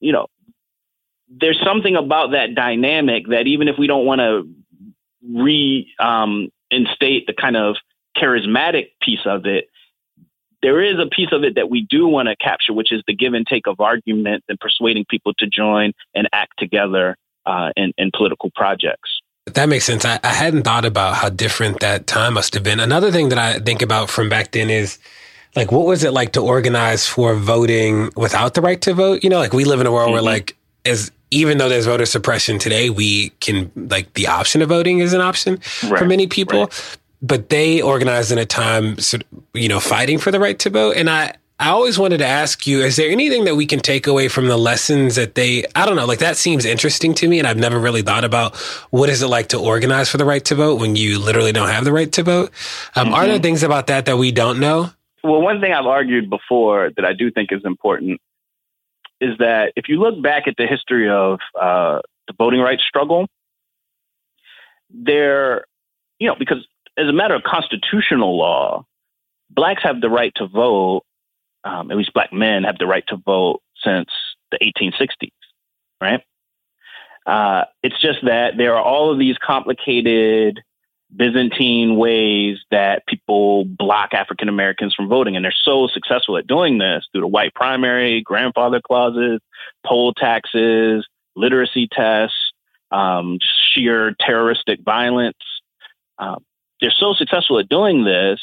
you 0.00 0.12
know, 0.12 0.26
there's 1.28 1.60
something 1.62 1.96
about 1.96 2.32
that 2.32 2.54
dynamic 2.54 3.28
that 3.28 3.46
even 3.46 3.68
if 3.68 3.76
we 3.78 3.86
don't 3.86 4.06
want 4.06 4.20
to 4.20 4.48
re 5.22 5.92
um, 5.98 6.48
instate 6.70 7.26
the 7.26 7.34
kind 7.34 7.56
of 7.56 7.76
charismatic 8.16 8.88
piece 9.02 9.26
of 9.26 9.46
it, 9.46 9.69
there 10.62 10.82
is 10.82 10.98
a 10.98 11.06
piece 11.06 11.30
of 11.32 11.42
it 11.44 11.54
that 11.54 11.70
we 11.70 11.86
do 11.88 12.06
want 12.06 12.28
to 12.28 12.36
capture, 12.36 12.72
which 12.72 12.92
is 12.92 13.02
the 13.06 13.14
give 13.14 13.34
and 13.34 13.46
take 13.46 13.66
of 13.66 13.80
arguments 13.80 14.46
and 14.48 14.58
persuading 14.60 15.04
people 15.08 15.32
to 15.34 15.46
join 15.46 15.92
and 16.14 16.28
act 16.32 16.58
together 16.58 17.16
uh, 17.46 17.70
in, 17.76 17.92
in 17.96 18.10
political 18.14 18.50
projects. 18.54 19.20
That 19.46 19.68
makes 19.68 19.84
sense. 19.84 20.04
I, 20.04 20.20
I, 20.22 20.28
hadn't 20.28 20.62
thought 20.62 20.84
about 20.84 21.14
how 21.14 21.28
different 21.30 21.80
that 21.80 22.06
time 22.06 22.34
must 22.34 22.54
have 22.54 22.62
been. 22.62 22.78
Another 22.78 23.10
thing 23.10 23.30
that 23.30 23.38
I 23.38 23.58
think 23.58 23.82
about 23.82 24.10
from 24.10 24.28
back 24.28 24.52
then 24.52 24.70
is 24.70 24.98
like, 25.56 25.72
what 25.72 25.86
was 25.86 26.04
it 26.04 26.12
like 26.12 26.32
to 26.32 26.40
organize 26.40 27.08
for 27.08 27.34
voting 27.34 28.10
without 28.16 28.54
the 28.54 28.60
right 28.60 28.80
to 28.82 28.94
vote? 28.94 29.24
You 29.24 29.30
know, 29.30 29.38
like 29.38 29.52
we 29.52 29.64
live 29.64 29.80
in 29.80 29.86
a 29.86 29.92
world 29.92 30.08
mm-hmm. 30.08 30.14
where 30.14 30.22
like, 30.22 30.56
as 30.84 31.10
even 31.30 31.58
though 31.58 31.68
there's 31.68 31.86
voter 31.86 32.06
suppression 32.06 32.58
today, 32.58 32.90
we 32.90 33.30
can 33.40 33.72
like 33.74 34.12
the 34.12 34.26
option 34.26 34.62
of 34.62 34.68
voting 34.68 34.98
is 34.98 35.14
an 35.14 35.20
option 35.20 35.58
right. 35.84 35.98
for 35.98 36.04
many 36.04 36.26
people. 36.26 36.60
Right 36.60 36.96
but 37.22 37.48
they 37.48 37.82
organized 37.82 38.32
in 38.32 38.38
a 38.38 38.46
time, 38.46 38.96
you 39.54 39.68
know, 39.68 39.80
fighting 39.80 40.18
for 40.18 40.30
the 40.30 40.40
right 40.40 40.58
to 40.60 40.70
vote. 40.70 40.96
And 40.96 41.10
I, 41.10 41.34
I 41.58 41.68
always 41.68 41.98
wanted 41.98 42.18
to 42.18 42.26
ask 42.26 42.66
you, 42.66 42.80
is 42.80 42.96
there 42.96 43.10
anything 43.10 43.44
that 43.44 43.54
we 43.54 43.66
can 43.66 43.80
take 43.80 44.06
away 44.06 44.28
from 44.28 44.46
the 44.46 44.56
lessons 44.56 45.16
that 45.16 45.34
they, 45.34 45.64
I 45.76 45.84
don't 45.84 45.96
know, 45.96 46.06
like 46.06 46.20
that 46.20 46.38
seems 46.38 46.64
interesting 46.64 47.12
to 47.14 47.28
me. 47.28 47.38
And 47.38 47.46
I've 47.46 47.58
never 47.58 47.78
really 47.78 48.00
thought 48.00 48.24
about 48.24 48.56
what 48.88 49.10
is 49.10 49.20
it 49.20 49.26
like 49.26 49.48
to 49.48 49.58
organize 49.58 50.08
for 50.08 50.16
the 50.16 50.24
right 50.24 50.42
to 50.46 50.54
vote 50.54 50.80
when 50.80 50.96
you 50.96 51.18
literally 51.18 51.52
don't 51.52 51.68
have 51.68 51.84
the 51.84 51.92
right 51.92 52.10
to 52.12 52.22
vote. 52.22 52.50
Um, 52.96 53.08
mm-hmm. 53.08 53.14
Are 53.14 53.26
there 53.26 53.38
things 53.38 53.62
about 53.62 53.88
that 53.88 54.06
that 54.06 54.16
we 54.16 54.32
don't 54.32 54.58
know? 54.58 54.90
Well, 55.22 55.42
one 55.42 55.60
thing 55.60 55.74
I've 55.74 55.84
argued 55.84 56.30
before 56.30 56.92
that 56.96 57.04
I 57.04 57.12
do 57.12 57.30
think 57.30 57.52
is 57.52 57.60
important 57.64 58.22
is 59.20 59.36
that 59.38 59.74
if 59.76 59.86
you 59.88 60.00
look 60.00 60.22
back 60.22 60.48
at 60.48 60.54
the 60.56 60.66
history 60.66 61.10
of 61.10 61.40
uh, 61.60 62.00
the 62.26 62.32
voting 62.38 62.60
rights 62.60 62.82
struggle, 62.88 63.26
there, 64.88 65.66
you 66.18 66.26
know, 66.26 66.36
because 66.38 66.66
as 67.00 67.08
a 67.08 67.12
matter 67.12 67.34
of 67.34 67.42
constitutional 67.42 68.36
law, 68.36 68.84
blacks 69.48 69.82
have 69.82 70.00
the 70.00 70.10
right 70.10 70.32
to 70.36 70.46
vote. 70.46 71.02
Um, 71.64 71.90
at 71.90 71.96
least 71.96 72.14
black 72.14 72.32
men 72.32 72.64
have 72.64 72.78
the 72.78 72.86
right 72.86 73.04
to 73.08 73.16
vote 73.16 73.60
since 73.84 74.08
the 74.50 74.58
1860s, 74.58 75.30
right? 76.00 76.22
Uh, 77.26 77.64
it's 77.82 78.00
just 78.00 78.24
that 78.24 78.56
there 78.56 78.74
are 78.76 78.82
all 78.82 79.12
of 79.12 79.18
these 79.18 79.36
complicated 79.38 80.60
Byzantine 81.14 81.96
ways 81.96 82.58
that 82.70 83.06
people 83.06 83.64
block 83.64 84.14
African 84.14 84.48
Americans 84.48 84.94
from 84.94 85.08
voting. 85.08 85.36
And 85.36 85.44
they're 85.44 85.54
so 85.64 85.88
successful 85.88 86.36
at 86.36 86.46
doing 86.46 86.78
this 86.78 87.06
through 87.12 87.22
the 87.22 87.26
white 87.26 87.54
primary, 87.54 88.22
grandfather 88.22 88.80
clauses, 88.80 89.40
poll 89.84 90.14
taxes, 90.14 91.06
literacy 91.36 91.88
tests, 91.88 92.36
um, 92.90 93.38
sheer 93.72 94.14
terroristic 94.20 94.80
violence. 94.82 95.38
Um, 96.18 96.44
they're 96.80 96.90
so 96.90 97.14
successful 97.14 97.58
at 97.58 97.68
doing 97.68 98.04
this 98.04 98.40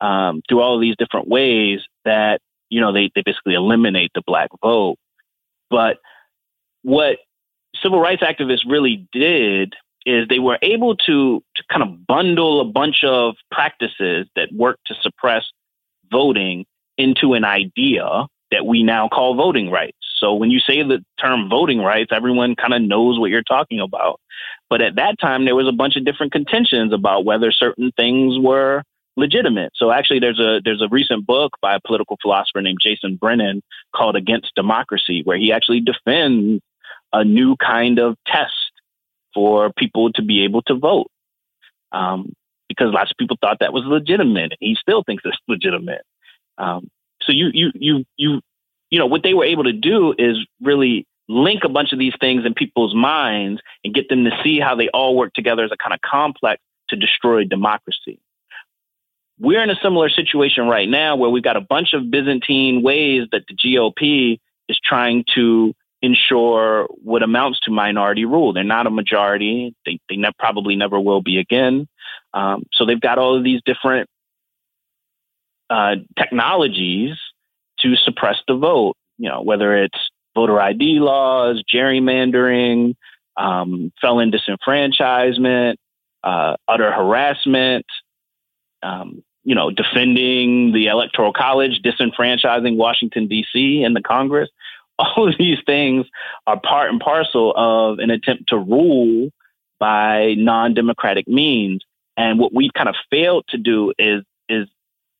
um, 0.00 0.42
through 0.48 0.60
all 0.60 0.78
these 0.78 0.96
different 0.98 1.28
ways 1.28 1.80
that 2.04 2.40
you 2.68 2.80
know 2.80 2.92
they 2.92 3.10
they 3.14 3.22
basically 3.24 3.54
eliminate 3.54 4.10
the 4.14 4.22
black 4.26 4.50
vote. 4.62 4.96
But 5.70 5.98
what 6.82 7.18
civil 7.82 8.00
rights 8.00 8.22
activists 8.22 8.68
really 8.68 9.06
did 9.12 9.74
is 10.06 10.26
they 10.28 10.38
were 10.38 10.58
able 10.62 10.96
to 10.96 11.42
to 11.56 11.62
kind 11.70 11.82
of 11.82 12.06
bundle 12.06 12.60
a 12.60 12.64
bunch 12.64 13.04
of 13.04 13.36
practices 13.50 14.26
that 14.36 14.48
work 14.52 14.78
to 14.86 14.94
suppress 15.00 15.44
voting 16.10 16.64
into 16.96 17.34
an 17.34 17.44
idea 17.44 18.26
that 18.50 18.66
we 18.66 18.82
now 18.82 19.08
call 19.08 19.34
voting 19.34 19.70
rights. 19.70 19.96
So 20.20 20.34
when 20.34 20.50
you 20.50 20.60
say 20.60 20.82
the 20.82 21.02
term 21.18 21.48
voting 21.48 21.80
rights, 21.80 22.10
everyone 22.12 22.54
kind 22.54 22.74
of 22.74 22.82
knows 22.82 23.18
what 23.18 23.30
you're 23.30 23.42
talking 23.42 23.80
about. 23.80 24.20
But 24.68 24.82
at 24.82 24.96
that 24.96 25.18
time, 25.18 25.46
there 25.46 25.56
was 25.56 25.66
a 25.66 25.72
bunch 25.72 25.96
of 25.96 26.04
different 26.04 26.32
contentions 26.32 26.92
about 26.92 27.24
whether 27.24 27.50
certain 27.50 27.90
things 27.96 28.38
were 28.38 28.82
legitimate. 29.16 29.72
So 29.74 29.90
actually, 29.90 30.20
there's 30.20 30.38
a 30.38 30.60
there's 30.64 30.82
a 30.82 30.88
recent 30.88 31.26
book 31.26 31.52
by 31.60 31.74
a 31.74 31.80
political 31.84 32.18
philosopher 32.20 32.60
named 32.60 32.78
Jason 32.80 33.16
Brennan 33.16 33.62
called 33.96 34.14
Against 34.14 34.54
Democracy, 34.54 35.22
where 35.24 35.38
he 35.38 35.52
actually 35.52 35.80
defends 35.80 36.62
a 37.12 37.24
new 37.24 37.56
kind 37.56 37.98
of 37.98 38.16
test 38.26 38.52
for 39.34 39.72
people 39.72 40.12
to 40.12 40.22
be 40.22 40.44
able 40.44 40.62
to 40.62 40.74
vote. 40.74 41.10
Um, 41.92 42.32
because 42.68 42.92
lots 42.92 43.10
of 43.10 43.16
people 43.16 43.36
thought 43.40 43.58
that 43.60 43.72
was 43.72 43.82
legitimate. 43.84 44.52
He 44.60 44.76
still 44.80 45.02
thinks 45.02 45.24
it's 45.26 45.36
legitimate. 45.48 46.02
Um, 46.56 46.88
so 47.22 47.32
you 47.32 47.50
you 47.52 47.70
you 47.74 48.04
you 48.16 48.40
you 48.90 48.98
know 48.98 49.06
what 49.06 49.22
they 49.22 49.34
were 49.34 49.44
able 49.44 49.64
to 49.64 49.72
do 49.72 50.14
is 50.18 50.36
really 50.60 51.06
link 51.28 51.62
a 51.64 51.68
bunch 51.68 51.92
of 51.92 51.98
these 51.98 52.14
things 52.20 52.44
in 52.44 52.54
people's 52.54 52.94
minds 52.94 53.62
and 53.84 53.94
get 53.94 54.08
them 54.08 54.24
to 54.24 54.30
see 54.42 54.58
how 54.58 54.74
they 54.74 54.88
all 54.88 55.16
work 55.16 55.32
together 55.32 55.64
as 55.64 55.70
a 55.72 55.76
kind 55.76 55.94
of 55.94 56.00
complex 56.00 56.60
to 56.88 56.96
destroy 56.96 57.44
democracy. 57.44 58.18
We're 59.38 59.62
in 59.62 59.70
a 59.70 59.78
similar 59.82 60.10
situation 60.10 60.66
right 60.66 60.88
now 60.88 61.16
where 61.16 61.30
we've 61.30 61.42
got 61.42 61.56
a 61.56 61.60
bunch 61.62 61.94
of 61.94 62.10
Byzantine 62.10 62.82
ways 62.82 63.28
that 63.32 63.44
the 63.48 63.54
GOP 63.54 64.38
is 64.68 64.78
trying 64.84 65.24
to 65.34 65.72
ensure 66.02 66.88
what 67.02 67.22
amounts 67.22 67.60
to 67.60 67.70
minority 67.70 68.24
rule. 68.24 68.52
They're 68.52 68.64
not 68.64 68.86
a 68.86 68.90
majority. 68.90 69.74
They, 69.86 69.98
they 70.08 70.16
ne- 70.16 70.32
probably 70.38 70.76
never 70.76 70.98
will 70.98 71.22
be 71.22 71.38
again. 71.38 71.86
Um, 72.34 72.64
so 72.72 72.84
they've 72.84 73.00
got 73.00 73.18
all 73.18 73.36
of 73.36 73.44
these 73.44 73.60
different 73.64 74.08
uh, 75.70 75.96
technologies 76.18 77.16
to 77.82 77.96
suppress 77.96 78.36
the 78.46 78.56
vote. 78.56 78.96
You 79.18 79.28
know, 79.28 79.42
whether 79.42 79.76
it's 79.76 79.98
voter 80.34 80.60
ID 80.60 81.00
laws, 81.00 81.62
gerrymandering, 81.72 82.94
um, 83.36 83.92
felon 84.00 84.30
disenfranchisement, 84.30 85.76
uh, 86.22 86.56
utter 86.68 86.92
harassment, 86.92 87.86
um, 88.82 89.22
you 89.44 89.54
know, 89.54 89.70
defending 89.70 90.72
the 90.72 90.86
Electoral 90.88 91.32
College, 91.32 91.80
disenfranchising 91.82 92.76
Washington, 92.76 93.26
D.C. 93.26 93.82
and 93.82 93.96
the 93.96 94.02
Congress. 94.02 94.50
All 94.98 95.28
of 95.28 95.34
these 95.38 95.58
things 95.64 96.06
are 96.46 96.60
part 96.60 96.90
and 96.90 97.00
parcel 97.00 97.54
of 97.56 97.98
an 98.00 98.10
attempt 98.10 98.48
to 98.48 98.58
rule 98.58 99.30
by 99.78 100.34
non 100.36 100.74
democratic 100.74 101.26
means. 101.26 101.82
And 102.16 102.38
what 102.38 102.52
we've 102.52 102.72
kind 102.74 102.88
of 102.88 102.96
failed 103.10 103.44
to 103.48 103.56
do 103.56 103.94
is, 103.98 104.22
is 104.48 104.68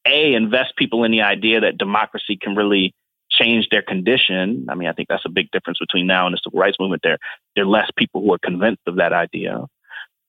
a 0.07 0.35
invest 0.35 0.77
people 0.77 1.05
in 1.05 1.13
the 1.13 1.23
idea 1.23 1.61
that 1.61 1.79
democracy 1.79 2.39
can 2.41 2.55
really 2.55 2.95
change 3.31 3.69
their 3.71 3.83
condition. 3.83 4.67
I 4.69 4.75
mean, 4.75 4.89
I 4.89 4.93
think 4.93 5.09
that's 5.09 5.25
a 5.25 5.31
big 5.31 5.51
difference 5.51 5.79
between 5.79 6.07
now 6.07 6.27
and 6.27 6.35
the 6.35 6.41
civil 6.43 6.59
rights 6.59 6.77
movement. 6.81 7.03
There, 7.03 7.19
there 7.55 7.65
are 7.65 7.69
less 7.69 7.89
people 7.97 8.23
who 8.23 8.33
are 8.33 8.39
convinced 8.39 8.83
of 8.87 8.97
that 8.97 9.13
idea. 9.13 9.67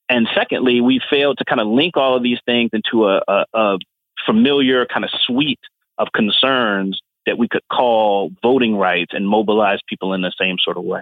And 0.10 0.28
secondly, 0.36 0.82
we 0.82 1.00
failed 1.10 1.38
to 1.38 1.46
kind 1.46 1.62
of 1.62 1.68
link 1.68 1.96
all 1.98 2.16
of 2.18 2.24
these 2.24 2.40
things 2.46 2.70
into 2.74 3.08
a, 3.08 3.22
a, 3.28 3.46
a 3.54 3.78
familiar 4.26 4.86
kind 4.86 5.06
of 5.06 5.12
suite 5.26 5.60
of 5.98 6.10
concerns 6.14 7.00
that 7.26 7.38
we 7.38 7.48
could 7.48 7.62
call 7.72 8.32
voting 8.42 8.76
rights 8.76 9.12
and 9.14 9.28
mobilize 9.28 9.80
people 9.88 10.14
in 10.14 10.22
the 10.22 10.34
same 10.40 10.58
sort 10.60 10.78
of 10.78 10.84
way. 10.84 11.02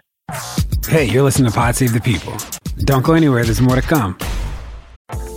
Hey, 0.87 1.05
you're 1.05 1.23
listening 1.23 1.49
to 1.51 1.57
Pod 1.57 1.75
Save 1.75 1.93
the 1.93 2.01
People. 2.01 2.35
Don't 2.79 3.03
go 3.03 3.13
anywhere, 3.13 3.43
there's 3.43 3.61
more 3.61 3.75
to 3.75 3.81
come. 3.81 4.17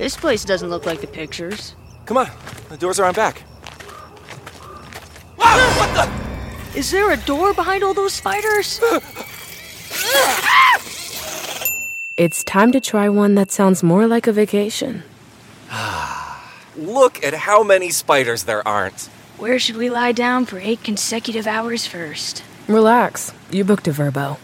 This 0.00 0.16
place 0.16 0.46
doesn't 0.46 0.70
look 0.70 0.86
like 0.86 1.02
the 1.02 1.06
pictures. 1.06 1.74
Come 2.06 2.16
on, 2.16 2.30
the 2.70 2.78
doors 2.78 2.98
are 2.98 3.04
on 3.04 3.12
back. 3.12 3.42
Wow, 5.36 5.58
what 5.76 5.92
the? 5.94 6.78
Is 6.78 6.90
there 6.90 7.10
a 7.10 7.18
door 7.18 7.52
behind 7.52 7.84
all 7.84 7.92
those 7.92 8.14
spiders? 8.14 8.80
It's 12.16 12.44
time 12.44 12.70
to 12.72 12.80
try 12.80 13.08
one 13.08 13.34
that 13.36 13.50
sounds 13.50 13.82
more 13.82 14.06
like 14.06 14.26
a 14.26 14.32
vacation. 14.32 15.04
Ah, 15.70 16.52
look 16.76 17.24
at 17.24 17.32
how 17.32 17.62
many 17.62 17.88
spiders 17.88 18.44
there 18.44 18.66
aren't. 18.68 19.08
Where 19.38 19.58
should 19.58 19.76
we 19.76 19.88
lie 19.88 20.12
down 20.12 20.44
for 20.44 20.58
eight 20.58 20.84
consecutive 20.84 21.46
hours 21.46 21.86
first? 21.86 22.42
Relax. 22.68 23.32
You 23.50 23.64
booked 23.64 23.88
a 23.88 23.92
Vrbo. 23.92 24.36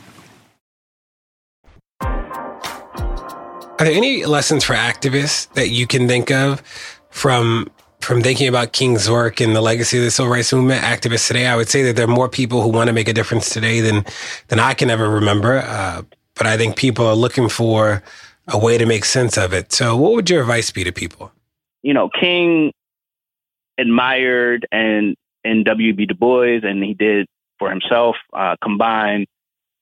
Are 3.79 3.85
there 3.85 3.95
any 3.95 4.25
lessons 4.25 4.65
for 4.65 4.73
activists 4.73 5.53
that 5.53 5.69
you 5.69 5.87
can 5.87 6.09
think 6.09 6.31
of 6.31 6.63
from 7.11 7.71
from 8.01 8.23
thinking 8.23 8.49
about 8.49 8.73
King's 8.73 9.11
work 9.11 9.39
and 9.39 9.55
the 9.55 9.61
legacy 9.61 9.99
of 9.99 10.05
the 10.05 10.11
civil 10.11 10.33
rights 10.33 10.51
movement? 10.51 10.83
Activists 10.83 11.27
today, 11.27 11.47
I 11.47 11.57
would 11.57 11.69
say 11.69 11.83
that 11.83 11.95
there 11.95 12.07
are 12.07 12.09
more 12.09 12.29
people 12.29 12.63
who 12.63 12.71
want 12.71 12.89
to 12.89 12.95
make 12.95 13.07
a 13.07 13.13
difference 13.13 13.51
today 13.51 13.83
than 13.83 14.07
than 14.49 14.61
I 14.61 14.73
can 14.73 14.89
ever 14.89 15.11
remember. 15.11 15.59
Uh, 15.59 16.03
but 16.35 16.47
I 16.47 16.57
think 16.57 16.77
people 16.77 17.07
are 17.07 17.15
looking 17.15 17.51
for 17.51 18.03
a 18.49 18.59
way 18.59 18.79
to 18.79 18.87
make 18.87 19.05
sense 19.05 19.37
of 19.37 19.53
it. 19.53 19.73
So, 19.73 19.95
what 19.95 20.13
would 20.13 20.31
your 20.31 20.41
advice 20.41 20.71
be 20.71 20.83
to 20.83 20.93
people? 20.93 21.31
You 21.83 21.93
know, 21.93 22.09
King 22.09 22.73
admired 23.77 24.67
and 24.73 25.17
and 25.45 25.67
W.B. 25.67 26.07
Du 26.07 26.15
Bois, 26.15 26.61
and 26.63 26.83
he 26.83 26.95
did 26.95 27.27
for 27.59 27.69
himself 27.69 28.17
uh, 28.33 28.57
combine, 28.63 29.27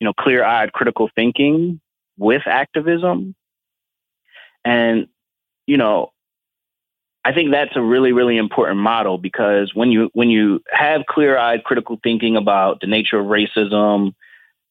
you 0.00 0.04
know, 0.04 0.12
clear-eyed 0.18 0.72
critical 0.72 1.08
thinking 1.14 1.80
with 2.18 2.42
activism 2.46 3.36
and, 4.64 5.08
you 5.66 5.76
know, 5.76 6.10
I 7.24 7.32
think 7.32 7.52
that's 7.52 7.74
a 7.74 7.82
really, 7.82 8.12
really 8.12 8.36
important 8.36 8.78
model 8.78 9.16
because 9.16 9.72
when 9.74 9.90
you 9.90 10.10
when 10.12 10.28
you 10.28 10.62
have 10.70 11.06
clear-eyed 11.08 11.64
critical 11.64 11.98
thinking 12.02 12.36
about 12.36 12.80
the 12.80 12.86
nature 12.86 13.18
of 13.18 13.26
racism, 13.26 14.12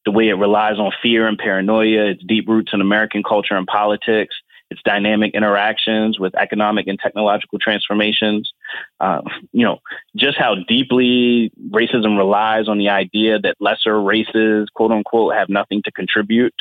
the 0.06 0.12
way 0.12 0.30
it 0.30 0.34
relies 0.34 0.78
on 0.78 0.92
fear 1.02 1.28
and 1.28 1.38
paranoia, 1.38 2.12
its 2.12 2.24
deep 2.24 2.48
roots 2.48 2.72
in 2.72 2.80
American 2.80 3.24
culture 3.24 3.56
and 3.56 3.66
politics, 3.66 4.36
its 4.70 4.82
dynamic 4.84 5.34
interactions 5.34 6.20
with 6.20 6.36
economic 6.36 6.86
and 6.88 7.00
technological 7.00 7.58
transformations, 7.58 8.52
uh, 9.00 9.22
you 9.52 9.66
know, 9.66 9.80
just 10.16 10.38
how 10.38 10.56
deeply 10.68 11.52
racism 11.72 12.18
relies 12.18 12.68
on 12.68 12.78
the 12.78 12.90
idea 12.90 13.40
that 13.40 13.56
lesser 13.60 14.00
races, 14.00 14.68
quote 14.76 14.92
unquote, 14.92 15.34
have 15.34 15.50
nothing 15.50 15.82
to 15.86 15.92
contribute 15.92 16.54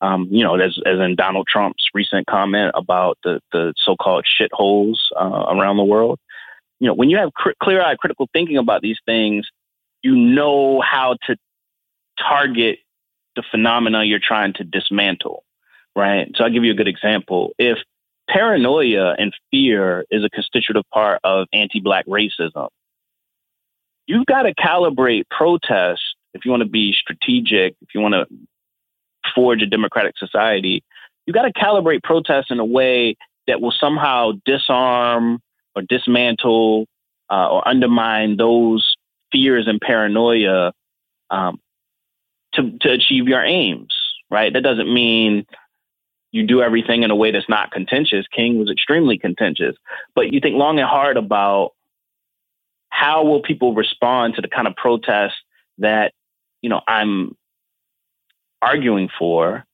um, 0.00 0.28
you 0.30 0.44
know, 0.44 0.56
as, 0.56 0.78
as 0.84 0.98
in 1.00 1.16
Donald 1.16 1.46
Trump's 1.48 1.84
recent 1.94 2.26
comment 2.26 2.72
about 2.74 3.18
the, 3.24 3.40
the 3.52 3.72
so-called 3.78 4.26
shitholes 4.40 4.96
uh, 5.18 5.46
around 5.54 5.76
the 5.76 5.84
world. 5.84 6.18
You 6.80 6.88
know, 6.88 6.94
when 6.94 7.08
you 7.08 7.16
have 7.16 7.32
cr- 7.32 7.50
clear-eyed 7.62 7.98
critical 7.98 8.28
thinking 8.32 8.58
about 8.58 8.82
these 8.82 8.98
things, 9.06 9.48
you 10.02 10.14
know 10.14 10.80
how 10.80 11.16
to 11.26 11.36
target 12.18 12.78
the 13.34 13.42
phenomena 13.50 14.04
you're 14.04 14.18
trying 14.18 14.52
to 14.54 14.64
dismantle, 14.64 15.44
right? 15.94 16.30
So 16.34 16.44
I'll 16.44 16.50
give 16.50 16.64
you 16.64 16.72
a 16.72 16.76
good 16.76 16.88
example. 16.88 17.52
If 17.58 17.78
paranoia 18.28 19.14
and 19.18 19.32
fear 19.50 20.04
is 20.10 20.24
a 20.24 20.30
constitutive 20.30 20.84
part 20.92 21.20
of 21.24 21.46
anti-black 21.52 22.06
racism, 22.06 22.68
you've 24.06 24.26
got 24.26 24.42
to 24.42 24.54
calibrate 24.54 25.24
protest 25.30 26.02
if 26.34 26.44
you 26.44 26.50
want 26.50 26.62
to 26.62 26.68
be 26.68 26.92
strategic, 26.92 27.74
if 27.80 27.94
you 27.94 28.00
want 28.00 28.14
to 28.14 28.26
forge 29.34 29.62
a 29.62 29.66
democratic 29.66 30.16
society, 30.18 30.82
you 31.26 31.32
got 31.32 31.42
to 31.42 31.52
calibrate 31.52 32.02
protests 32.02 32.50
in 32.50 32.58
a 32.58 32.64
way 32.64 33.16
that 33.46 33.60
will 33.60 33.72
somehow 33.78 34.32
disarm 34.44 35.40
or 35.74 35.82
dismantle 35.82 36.86
uh, 37.30 37.48
or 37.48 37.66
undermine 37.66 38.36
those 38.36 38.96
fears 39.32 39.66
and 39.66 39.80
paranoia 39.80 40.72
um, 41.30 41.60
to, 42.54 42.76
to 42.80 42.90
achieve 42.90 43.28
your 43.28 43.42
aims, 43.42 43.94
right? 44.30 44.52
That 44.52 44.62
doesn't 44.62 44.92
mean 44.92 45.46
you 46.32 46.46
do 46.46 46.62
everything 46.62 47.02
in 47.02 47.10
a 47.10 47.16
way 47.16 47.30
that's 47.30 47.48
not 47.48 47.70
contentious. 47.70 48.26
King 48.34 48.58
was 48.58 48.70
extremely 48.70 49.18
contentious, 49.18 49.76
but 50.14 50.32
you 50.32 50.40
think 50.40 50.56
long 50.56 50.78
and 50.78 50.88
hard 50.88 51.16
about 51.16 51.72
how 52.88 53.24
will 53.24 53.42
people 53.42 53.74
respond 53.74 54.34
to 54.34 54.42
the 54.42 54.48
kind 54.48 54.66
of 54.66 54.74
protest 54.76 55.34
that 55.78 56.12
you 56.62 56.70
know 56.70 56.80
I'm 56.86 57.36
arguing 58.62 59.08
for, 59.18 59.64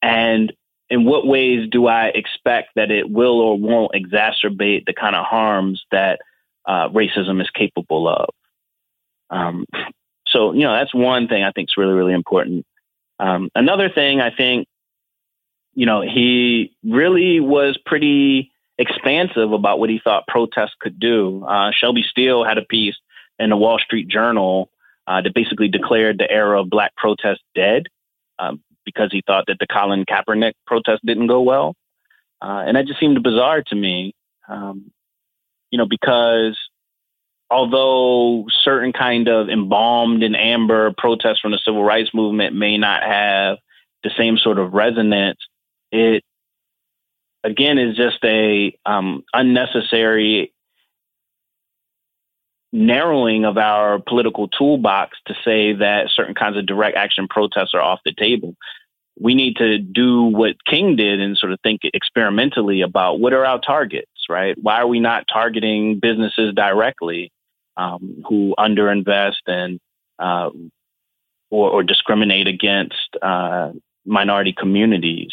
and 0.00 0.52
in 0.90 1.04
what 1.04 1.26
ways 1.26 1.68
do 1.70 1.86
I 1.86 2.08
expect 2.08 2.70
that 2.76 2.90
it 2.90 3.08
will 3.08 3.40
or 3.40 3.58
won't 3.58 3.92
exacerbate 3.94 4.84
the 4.84 4.92
kind 4.92 5.16
of 5.16 5.24
harms 5.24 5.82
that 5.90 6.20
uh, 6.66 6.90
racism 6.90 7.40
is 7.40 7.48
capable 7.48 8.06
of? 8.08 8.28
Um, 9.30 9.64
so, 10.26 10.52
you 10.52 10.60
know, 10.60 10.74
that's 10.74 10.94
one 10.94 11.28
thing 11.28 11.44
I 11.44 11.52
think 11.52 11.70
is 11.70 11.76
really, 11.78 11.94
really 11.94 12.12
important. 12.12 12.66
Um, 13.18 13.48
another 13.54 13.88
thing 13.88 14.20
I 14.20 14.30
think, 14.30 14.68
you 15.74 15.86
know, 15.86 16.02
he 16.02 16.76
really 16.84 17.40
was 17.40 17.78
pretty 17.86 18.50
expansive 18.76 19.52
about 19.52 19.78
what 19.78 19.88
he 19.88 19.98
thought 19.98 20.26
protests 20.26 20.74
could 20.78 21.00
do. 21.00 21.44
Uh, 21.44 21.70
Shelby 21.72 22.04
Steele 22.06 22.44
had 22.44 22.58
a 22.58 22.62
piece 22.62 22.96
in 23.38 23.48
the 23.48 23.56
Wall 23.56 23.78
Street 23.78 24.08
Journal 24.08 24.68
uh, 25.06 25.22
that 25.22 25.34
basically 25.34 25.68
declared 25.68 26.18
the 26.18 26.30
era 26.30 26.60
of 26.60 26.68
black 26.68 26.94
protest 26.96 27.40
dead 27.54 27.84
um, 28.42 28.62
because 28.84 29.10
he 29.12 29.22
thought 29.26 29.44
that 29.46 29.58
the 29.60 29.66
Colin 29.66 30.04
Kaepernick 30.04 30.52
protest 30.66 31.04
didn't 31.04 31.28
go 31.28 31.42
well. 31.42 31.74
Uh, 32.40 32.64
and 32.66 32.76
that 32.76 32.86
just 32.86 32.98
seemed 32.98 33.22
bizarre 33.22 33.62
to 33.62 33.74
me, 33.74 34.14
um, 34.48 34.90
you 35.70 35.78
know, 35.78 35.86
because 35.88 36.58
although 37.50 38.46
certain 38.64 38.92
kind 38.92 39.28
of 39.28 39.48
embalmed 39.48 40.22
in 40.22 40.34
amber 40.34 40.92
protests 40.96 41.40
from 41.40 41.52
the 41.52 41.60
civil 41.64 41.84
rights 41.84 42.10
movement 42.12 42.56
may 42.56 42.78
not 42.78 43.02
have 43.02 43.58
the 44.02 44.10
same 44.16 44.38
sort 44.38 44.58
of 44.58 44.72
resonance, 44.72 45.38
it 45.92 46.24
again 47.44 47.78
is 47.78 47.96
just 47.96 48.18
a 48.24 48.76
um, 48.84 49.22
unnecessary 49.32 50.52
narrowing 52.72 53.44
of 53.44 53.58
our 53.58 53.98
political 53.98 54.48
toolbox 54.48 55.18
to 55.26 55.34
say 55.44 55.74
that 55.74 56.08
certain 56.14 56.34
kinds 56.34 56.56
of 56.56 56.66
direct 56.66 56.96
action 56.96 57.28
protests 57.28 57.74
are 57.74 57.82
off 57.82 58.00
the 58.04 58.14
table. 58.14 58.54
We 59.20 59.34
need 59.34 59.56
to 59.56 59.78
do 59.78 60.22
what 60.22 60.64
King 60.64 60.96
did 60.96 61.20
and 61.20 61.36
sort 61.36 61.52
of 61.52 61.60
think 61.62 61.82
experimentally 61.84 62.80
about 62.80 63.20
what 63.20 63.34
are 63.34 63.44
our 63.44 63.60
targets, 63.60 64.10
right? 64.28 64.56
Why 64.60 64.80
are 64.80 64.86
we 64.86 65.00
not 65.00 65.26
targeting 65.30 66.00
businesses 66.00 66.54
directly 66.54 67.30
um, 67.76 68.22
who 68.26 68.54
underinvest 68.58 69.42
and 69.46 69.78
uh, 70.18 70.50
or, 71.50 71.70
or, 71.70 71.82
discriminate 71.82 72.46
against 72.46 73.16
uh, 73.20 73.72
minority 74.06 74.54
communities? 74.56 75.32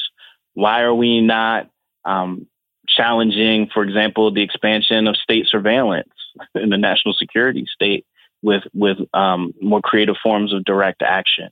Why 0.56 0.82
are 0.82 0.94
we 0.94 1.22
not 1.22 1.70
um, 2.06 2.48
challenging, 2.88 3.70
for 3.74 3.84
example, 3.84 4.34
the 4.34 4.42
expansion 4.42 5.08
of 5.08 5.16
state 5.16 5.48
surveillance 5.48 6.10
in 6.56 6.70
the 6.70 6.78
national 6.78 7.14
security 7.14 7.66
state 7.74 8.06
with 8.42 8.64
with 8.74 8.98
um, 9.14 9.54
more 9.62 9.82
creative 9.82 10.16
forms 10.22 10.54
of 10.54 10.64
direct 10.64 11.02
action? 11.02 11.50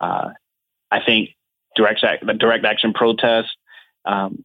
Uh, 0.00 0.30
I 0.90 1.00
think 1.04 1.30
direct 1.76 2.04
direct 2.38 2.64
action 2.64 2.92
protests 2.92 3.54
um, 4.04 4.44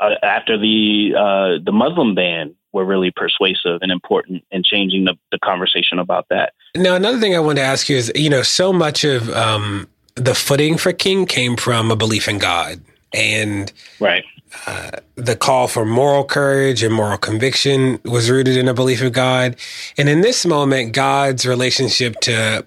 uh, 0.00 0.10
after 0.22 0.58
the 0.58 1.14
uh, 1.16 1.64
the 1.64 1.72
Muslim 1.72 2.14
ban 2.14 2.54
were 2.72 2.84
really 2.84 3.10
persuasive 3.10 3.78
and 3.80 3.90
important 3.90 4.44
in 4.50 4.62
changing 4.62 5.04
the, 5.04 5.14
the 5.32 5.38
conversation 5.38 5.98
about 5.98 6.26
that. 6.28 6.52
Now, 6.74 6.94
another 6.94 7.18
thing 7.18 7.34
I 7.34 7.38
want 7.38 7.56
to 7.56 7.64
ask 7.64 7.88
you 7.88 7.96
is, 7.96 8.12
you 8.14 8.28
know, 8.28 8.42
so 8.42 8.70
much 8.70 9.02
of 9.02 9.30
um, 9.30 9.88
the 10.14 10.34
footing 10.34 10.76
for 10.76 10.92
King 10.92 11.24
came 11.24 11.56
from 11.56 11.90
a 11.90 11.96
belief 11.96 12.28
in 12.28 12.36
God, 12.38 12.82
and 13.16 13.72
right. 13.98 14.24
Uh, 14.66 14.90
the 15.16 15.36
call 15.36 15.66
for 15.66 15.84
moral 15.84 16.24
courage 16.24 16.82
and 16.82 16.94
moral 16.94 17.18
conviction 17.18 17.98
was 18.04 18.30
rooted 18.30 18.56
in 18.56 18.68
a 18.68 18.74
belief 18.74 19.02
of 19.02 19.12
God. 19.12 19.56
And 19.98 20.08
in 20.08 20.20
this 20.20 20.46
moment, 20.46 20.92
God's 20.92 21.44
relationship 21.44 22.20
to 22.22 22.64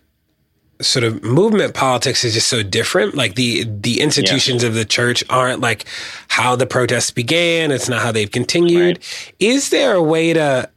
sort 0.81 1.03
of 1.03 1.23
movement 1.23 1.73
politics 1.73 2.23
is 2.23 2.33
just 2.33 2.47
so 2.47 2.63
different. 2.63 3.15
Like 3.15 3.35
the 3.35 3.63
the 3.63 4.01
institutions 4.01 4.63
yeah. 4.63 4.69
of 4.69 4.75
the 4.75 4.85
church 4.85 5.23
aren't 5.29 5.61
like 5.61 5.85
how 6.27 6.55
the 6.55 6.65
protests 6.65 7.11
began. 7.11 7.71
It's 7.71 7.89
not 7.89 8.01
how 8.01 8.11
they've 8.11 8.31
continued. 8.31 8.97
Right. 8.97 9.33
Is 9.39 9.69
there 9.69 9.93
a 9.93 10.03
way 10.03 10.33
to 10.33 10.69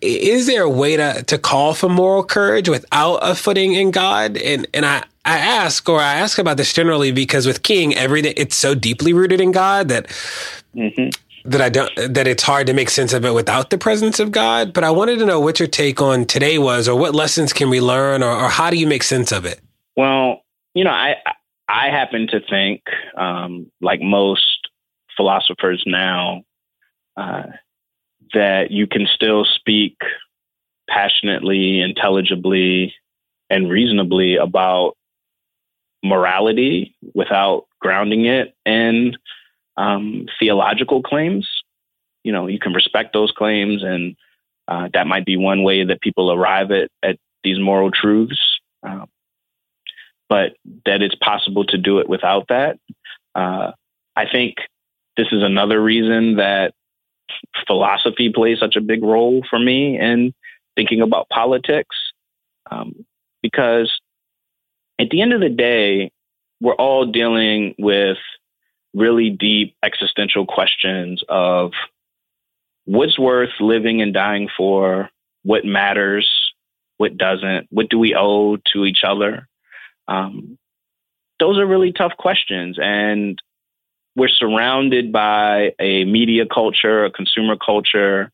is 0.00 0.46
there 0.46 0.62
a 0.62 0.70
way 0.70 0.96
to, 0.96 1.22
to 1.24 1.38
call 1.38 1.74
for 1.74 1.88
moral 1.88 2.24
courage 2.24 2.68
without 2.68 3.16
a 3.16 3.34
footing 3.34 3.74
in 3.74 3.90
God? 3.90 4.36
And 4.36 4.66
and 4.74 4.86
I, 4.86 5.04
I 5.24 5.38
ask 5.38 5.88
or 5.88 6.00
I 6.00 6.14
ask 6.14 6.38
about 6.38 6.56
this 6.56 6.72
generally 6.72 7.12
because 7.12 7.46
with 7.46 7.62
King, 7.62 7.94
everything 7.94 8.34
it's 8.36 8.56
so 8.56 8.74
deeply 8.74 9.12
rooted 9.12 9.40
in 9.40 9.52
God 9.52 9.88
that 9.88 10.06
mm-hmm 10.74 11.10
that 11.46 11.60
I 11.60 11.68
don't 11.68 11.90
that 12.14 12.26
it's 12.26 12.42
hard 12.42 12.66
to 12.66 12.72
make 12.72 12.90
sense 12.90 13.12
of 13.12 13.24
it 13.24 13.32
without 13.32 13.70
the 13.70 13.78
presence 13.78 14.20
of 14.20 14.32
God. 14.32 14.72
But 14.72 14.84
I 14.84 14.90
wanted 14.90 15.18
to 15.20 15.26
know 15.26 15.40
what 15.40 15.58
your 15.58 15.68
take 15.68 16.02
on 16.02 16.24
today 16.24 16.58
was, 16.58 16.88
or 16.88 16.98
what 16.98 17.14
lessons 17.14 17.52
can 17.52 17.70
we 17.70 17.80
learn, 17.80 18.22
or, 18.22 18.30
or 18.30 18.48
how 18.48 18.70
do 18.70 18.76
you 18.76 18.86
make 18.86 19.02
sense 19.02 19.32
of 19.32 19.44
it? 19.44 19.60
Well, 19.96 20.42
you 20.74 20.84
know, 20.84 20.90
I 20.90 21.16
I 21.68 21.88
happen 21.88 22.26
to 22.28 22.40
think, 22.40 22.82
um, 23.16 23.70
like 23.80 24.00
most 24.00 24.68
philosophers 25.16 25.82
now, 25.86 26.42
uh, 27.16 27.44
that 28.34 28.70
you 28.70 28.86
can 28.86 29.06
still 29.14 29.44
speak 29.44 29.96
passionately, 30.88 31.80
intelligibly, 31.80 32.94
and 33.50 33.70
reasonably 33.70 34.36
about 34.36 34.96
morality 36.02 36.94
without 37.14 37.66
grounding 37.80 38.26
it 38.26 38.54
in 38.64 39.16
um, 39.76 40.26
theological 40.38 41.02
claims. 41.02 41.48
You 42.24 42.32
know, 42.32 42.46
you 42.46 42.58
can 42.58 42.72
respect 42.72 43.12
those 43.12 43.30
claims, 43.30 43.82
and 43.82 44.16
uh, 44.68 44.88
that 44.94 45.06
might 45.06 45.24
be 45.24 45.36
one 45.36 45.62
way 45.62 45.84
that 45.84 46.00
people 46.00 46.32
arrive 46.32 46.70
at, 46.70 46.90
at 47.02 47.18
these 47.44 47.58
moral 47.58 47.90
truths. 47.90 48.40
Uh, 48.82 49.06
but 50.28 50.56
that 50.84 51.02
it's 51.02 51.14
possible 51.14 51.64
to 51.64 51.78
do 51.78 51.98
it 51.98 52.08
without 52.08 52.48
that. 52.48 52.78
Uh, 53.34 53.72
I 54.16 54.24
think 54.30 54.56
this 55.16 55.28
is 55.30 55.42
another 55.42 55.80
reason 55.80 56.36
that 56.36 56.74
philosophy 57.66 58.30
plays 58.34 58.58
such 58.58 58.76
a 58.76 58.80
big 58.80 59.02
role 59.02 59.44
for 59.48 59.58
me 59.58 59.98
in 59.98 60.32
thinking 60.76 61.00
about 61.00 61.28
politics. 61.28 61.96
Um, 62.70 63.06
because 63.42 64.00
at 64.98 65.10
the 65.10 65.20
end 65.22 65.32
of 65.32 65.40
the 65.40 65.48
day, 65.48 66.10
we're 66.60 66.74
all 66.74 67.06
dealing 67.06 67.74
with 67.78 68.18
really 68.94 69.30
deep 69.30 69.76
existential 69.82 70.46
questions 70.46 71.22
of 71.28 71.72
what's 72.86 73.18
worth 73.18 73.50
living 73.60 74.00
and 74.00 74.14
dying 74.14 74.48
for, 74.56 75.10
what 75.42 75.64
matters, 75.64 76.28
what 76.96 77.16
doesn't, 77.16 77.66
what 77.70 77.88
do 77.88 77.98
we 77.98 78.14
owe 78.16 78.56
to 78.72 78.84
each 78.84 79.02
other. 79.06 79.46
Um, 80.08 80.58
those 81.38 81.58
are 81.58 81.66
really 81.66 81.92
tough 81.92 82.16
questions. 82.16 82.78
And 82.80 83.40
we're 84.16 84.28
surrounded 84.28 85.12
by 85.12 85.74
a 85.78 86.04
media 86.04 86.46
culture, 86.46 87.04
a 87.04 87.10
consumer 87.10 87.54
culture, 87.54 88.32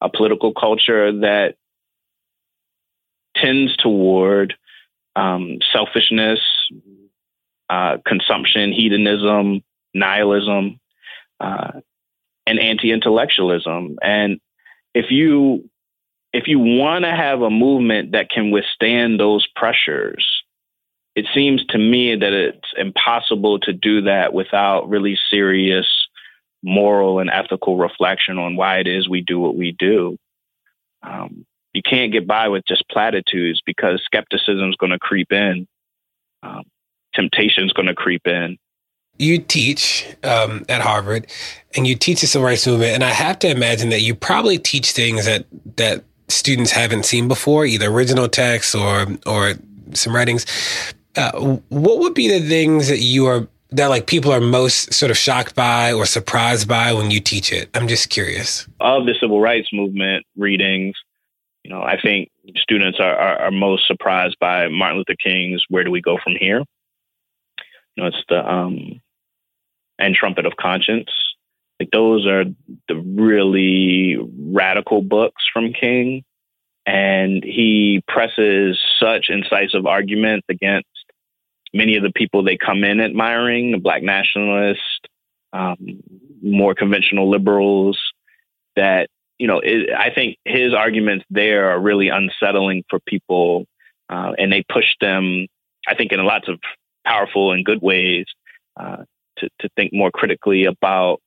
a 0.00 0.08
political 0.08 0.54
culture 0.54 1.12
that 1.20 1.56
tends 3.36 3.76
toward 3.76 4.54
um, 5.16 5.58
selfishness, 5.72 6.40
uh, 7.68 7.98
consumption, 8.06 8.72
hedonism, 8.72 9.62
nihilism, 9.92 10.78
uh, 11.40 11.72
and 12.46 12.60
anti-intellectualism. 12.60 13.98
And 14.02 14.40
if 14.94 15.10
you 15.10 15.68
if 16.32 16.48
you 16.48 16.58
want 16.58 17.04
to 17.04 17.10
have 17.12 17.42
a 17.42 17.50
movement 17.50 18.12
that 18.12 18.28
can 18.28 18.50
withstand 18.50 19.20
those 19.20 19.46
pressures, 19.54 20.43
it 21.14 21.26
seems 21.34 21.64
to 21.66 21.78
me 21.78 22.16
that 22.16 22.32
it's 22.32 22.72
impossible 22.76 23.60
to 23.60 23.72
do 23.72 24.02
that 24.02 24.32
without 24.32 24.88
really 24.88 25.18
serious 25.30 25.86
moral 26.62 27.18
and 27.18 27.30
ethical 27.30 27.76
reflection 27.76 28.38
on 28.38 28.56
why 28.56 28.78
it 28.78 28.86
is 28.86 29.08
we 29.08 29.20
do 29.20 29.38
what 29.38 29.56
we 29.56 29.72
do. 29.78 30.16
Um, 31.02 31.44
you 31.72 31.82
can't 31.82 32.12
get 32.12 32.26
by 32.26 32.48
with 32.48 32.64
just 32.66 32.88
platitudes 32.88 33.60
because 33.66 34.02
skepticism 34.04 34.70
is 34.70 34.76
going 34.76 34.92
to 34.92 34.98
creep 34.98 35.30
in, 35.32 35.66
um, 36.42 36.62
temptation 37.14 37.64
is 37.64 37.72
going 37.72 37.88
to 37.88 37.94
creep 37.94 38.26
in, 38.26 38.58
you 39.18 39.38
teach 39.38 40.06
um, 40.24 40.64
at 40.68 40.80
Harvard 40.80 41.26
and 41.76 41.86
you 41.86 41.94
teach 41.94 42.20
the 42.20 42.26
civil 42.26 42.46
rights 42.46 42.66
movement, 42.66 42.92
and 42.92 43.04
I 43.04 43.10
have 43.10 43.38
to 43.40 43.48
imagine 43.48 43.90
that 43.90 44.00
you 44.00 44.14
probably 44.14 44.58
teach 44.58 44.92
things 44.92 45.26
that 45.26 45.46
that 45.76 46.04
students 46.28 46.72
haven't 46.72 47.04
seen 47.04 47.28
before, 47.28 47.64
either 47.64 47.90
original 47.90 48.28
texts 48.28 48.74
or 48.74 49.06
or 49.26 49.54
some 49.92 50.14
writings. 50.14 50.46
Uh, 51.16 51.58
what 51.68 51.98
would 52.00 52.14
be 52.14 52.28
the 52.28 52.46
things 52.46 52.88
that 52.88 53.00
you 53.00 53.26
are 53.26 53.46
that 53.70 53.86
like 53.88 54.06
people 54.06 54.32
are 54.32 54.40
most 54.40 54.92
sort 54.92 55.10
of 55.10 55.16
shocked 55.16 55.54
by 55.54 55.92
or 55.92 56.06
surprised 56.06 56.68
by 56.68 56.92
when 56.92 57.10
you 57.10 57.20
teach 57.20 57.52
it? 57.52 57.68
I'm 57.74 57.88
just 57.88 58.10
curious. 58.10 58.68
Of 58.80 59.06
the 59.06 59.14
civil 59.20 59.40
rights 59.40 59.68
movement 59.72 60.24
readings, 60.36 60.96
you 61.64 61.70
know, 61.70 61.82
I 61.82 62.00
think 62.00 62.30
students 62.56 62.98
are, 63.00 63.14
are, 63.14 63.38
are 63.42 63.50
most 63.50 63.86
surprised 63.86 64.36
by 64.38 64.68
Martin 64.68 64.98
Luther 64.98 65.16
King's 65.16 65.64
"Where 65.68 65.84
Do 65.84 65.90
We 65.90 66.00
Go 66.00 66.18
From 66.22 66.34
Here." 66.38 66.62
You 67.96 68.02
know, 68.02 68.06
it's 68.06 68.24
the 68.28 68.46
um, 68.46 69.00
and 69.98 70.14
"Trumpet 70.14 70.46
of 70.46 70.56
Conscience." 70.56 71.10
Like 71.80 71.90
those 71.90 72.26
are 72.26 72.44
the 72.88 72.96
really 72.96 74.16
radical 74.38 75.02
books 75.02 75.42
from 75.52 75.72
King, 75.72 76.22
and 76.86 77.42
he 77.42 78.02
presses 78.06 78.78
such 79.00 79.26
incisive 79.28 79.86
arguments 79.86 80.46
against 80.48 80.88
many 81.74 81.96
of 81.96 82.02
the 82.02 82.12
people 82.14 82.42
they 82.42 82.56
come 82.56 82.84
in 82.84 83.00
admiring, 83.00 83.72
the 83.72 83.78
black 83.78 84.02
nationalists, 84.02 85.00
um, 85.52 85.76
more 86.42 86.74
conventional 86.74 87.28
liberals, 87.28 88.00
that, 88.76 89.08
you 89.38 89.46
know, 89.46 89.60
it, 89.60 89.90
I 89.92 90.10
think 90.14 90.38
his 90.46 90.72
arguments 90.72 91.26
there 91.28 91.70
are 91.70 91.78
really 91.78 92.08
unsettling 92.08 92.84
for 92.88 93.00
people. 93.06 93.66
Uh, 94.10 94.32
and 94.38 94.52
they 94.52 94.62
push 94.70 94.84
them, 95.00 95.46
I 95.88 95.94
think, 95.94 96.12
in 96.12 96.22
lots 96.24 96.46
of 96.46 96.60
powerful 97.06 97.52
and 97.52 97.64
good 97.64 97.80
ways 97.80 98.26
uh, 98.78 98.98
to, 99.38 99.48
to 99.60 99.68
think 99.76 99.94
more 99.94 100.10
critically 100.10 100.66
about 100.66 101.20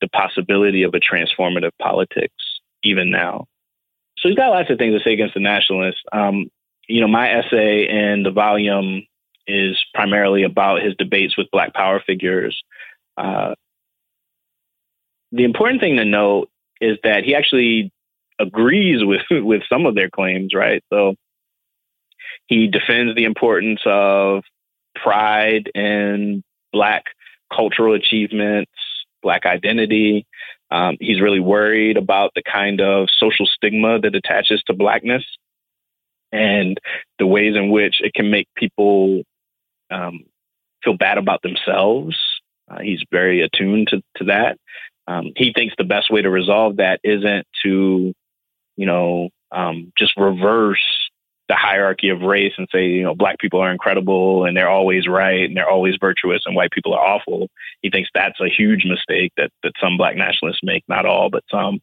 the 0.00 0.08
possibility 0.08 0.82
of 0.82 0.94
a 0.94 0.98
transformative 0.98 1.70
politics, 1.80 2.34
even 2.82 3.10
now. 3.10 3.46
So 4.18 4.28
he's 4.28 4.36
got 4.36 4.50
lots 4.50 4.68
of 4.68 4.78
things 4.78 4.98
to 4.98 5.04
say 5.04 5.12
against 5.12 5.34
the 5.34 5.40
nationalists. 5.40 6.02
Um, 6.12 6.50
you 6.88 7.00
know, 7.00 7.08
my 7.08 7.30
essay 7.30 7.88
in 7.88 8.24
the 8.24 8.32
volume 8.32 9.06
is 9.46 9.78
primarily 9.94 10.42
about 10.42 10.82
his 10.82 10.94
debates 10.96 11.36
with 11.36 11.50
Black 11.50 11.74
Power 11.74 12.02
figures. 12.06 12.62
Uh, 13.16 13.54
the 15.32 15.44
important 15.44 15.80
thing 15.80 15.96
to 15.96 16.04
note 16.04 16.48
is 16.80 16.98
that 17.02 17.24
he 17.24 17.34
actually 17.34 17.92
agrees 18.38 19.04
with 19.04 19.22
with 19.30 19.62
some 19.68 19.86
of 19.86 19.94
their 19.94 20.10
claims, 20.10 20.54
right? 20.54 20.82
So 20.92 21.14
he 22.46 22.68
defends 22.68 23.14
the 23.14 23.24
importance 23.24 23.80
of 23.84 24.44
pride 24.94 25.70
and 25.74 26.42
Black 26.72 27.04
cultural 27.54 27.94
achievements, 27.94 28.72
Black 29.22 29.46
identity. 29.46 30.26
Um, 30.70 30.96
he's 31.00 31.20
really 31.20 31.40
worried 31.40 31.96
about 31.96 32.32
the 32.34 32.42
kind 32.42 32.80
of 32.80 33.08
social 33.18 33.46
stigma 33.46 34.00
that 34.00 34.14
attaches 34.14 34.62
to 34.66 34.72
Blackness 34.72 35.24
and 36.32 36.78
the 37.18 37.26
ways 37.26 37.54
in 37.54 37.70
which 37.70 37.96
it 38.00 38.12
can 38.12 38.30
make 38.30 38.48
people 38.56 39.22
um, 39.90 40.24
feel 40.82 40.96
bad 40.96 41.18
about 41.18 41.42
themselves. 41.42 42.16
Uh, 42.70 42.80
he's 42.80 43.02
very 43.10 43.42
attuned 43.42 43.88
to, 43.88 44.02
to 44.16 44.24
that. 44.24 44.58
Um, 45.06 45.32
he 45.36 45.52
thinks 45.52 45.74
the 45.76 45.84
best 45.84 46.10
way 46.10 46.22
to 46.22 46.30
resolve 46.30 46.76
that 46.76 47.00
isn't 47.04 47.46
to, 47.64 48.14
you 48.76 48.86
know, 48.86 49.28
um, 49.52 49.92
just 49.98 50.16
reverse 50.16 50.80
the 51.48 51.54
hierarchy 51.54 52.08
of 52.08 52.22
race 52.22 52.54
and 52.56 52.66
say, 52.72 52.86
you 52.86 53.02
know, 53.02 53.14
black 53.14 53.38
people 53.38 53.60
are 53.60 53.70
incredible 53.70 54.46
and 54.46 54.56
they're 54.56 54.70
always 54.70 55.06
right 55.06 55.44
and 55.44 55.56
they're 55.56 55.68
always 55.68 55.96
virtuous 56.00 56.42
and 56.46 56.56
white 56.56 56.70
people 56.70 56.94
are 56.94 57.06
awful. 57.06 57.48
He 57.82 57.90
thinks 57.90 58.08
that's 58.14 58.40
a 58.40 58.48
huge 58.48 58.84
mistake 58.86 59.32
that 59.36 59.50
that 59.62 59.72
some 59.80 59.98
black 59.98 60.16
nationalists 60.16 60.60
make, 60.62 60.84
not 60.88 61.04
all, 61.04 61.28
but 61.28 61.44
some. 61.50 61.80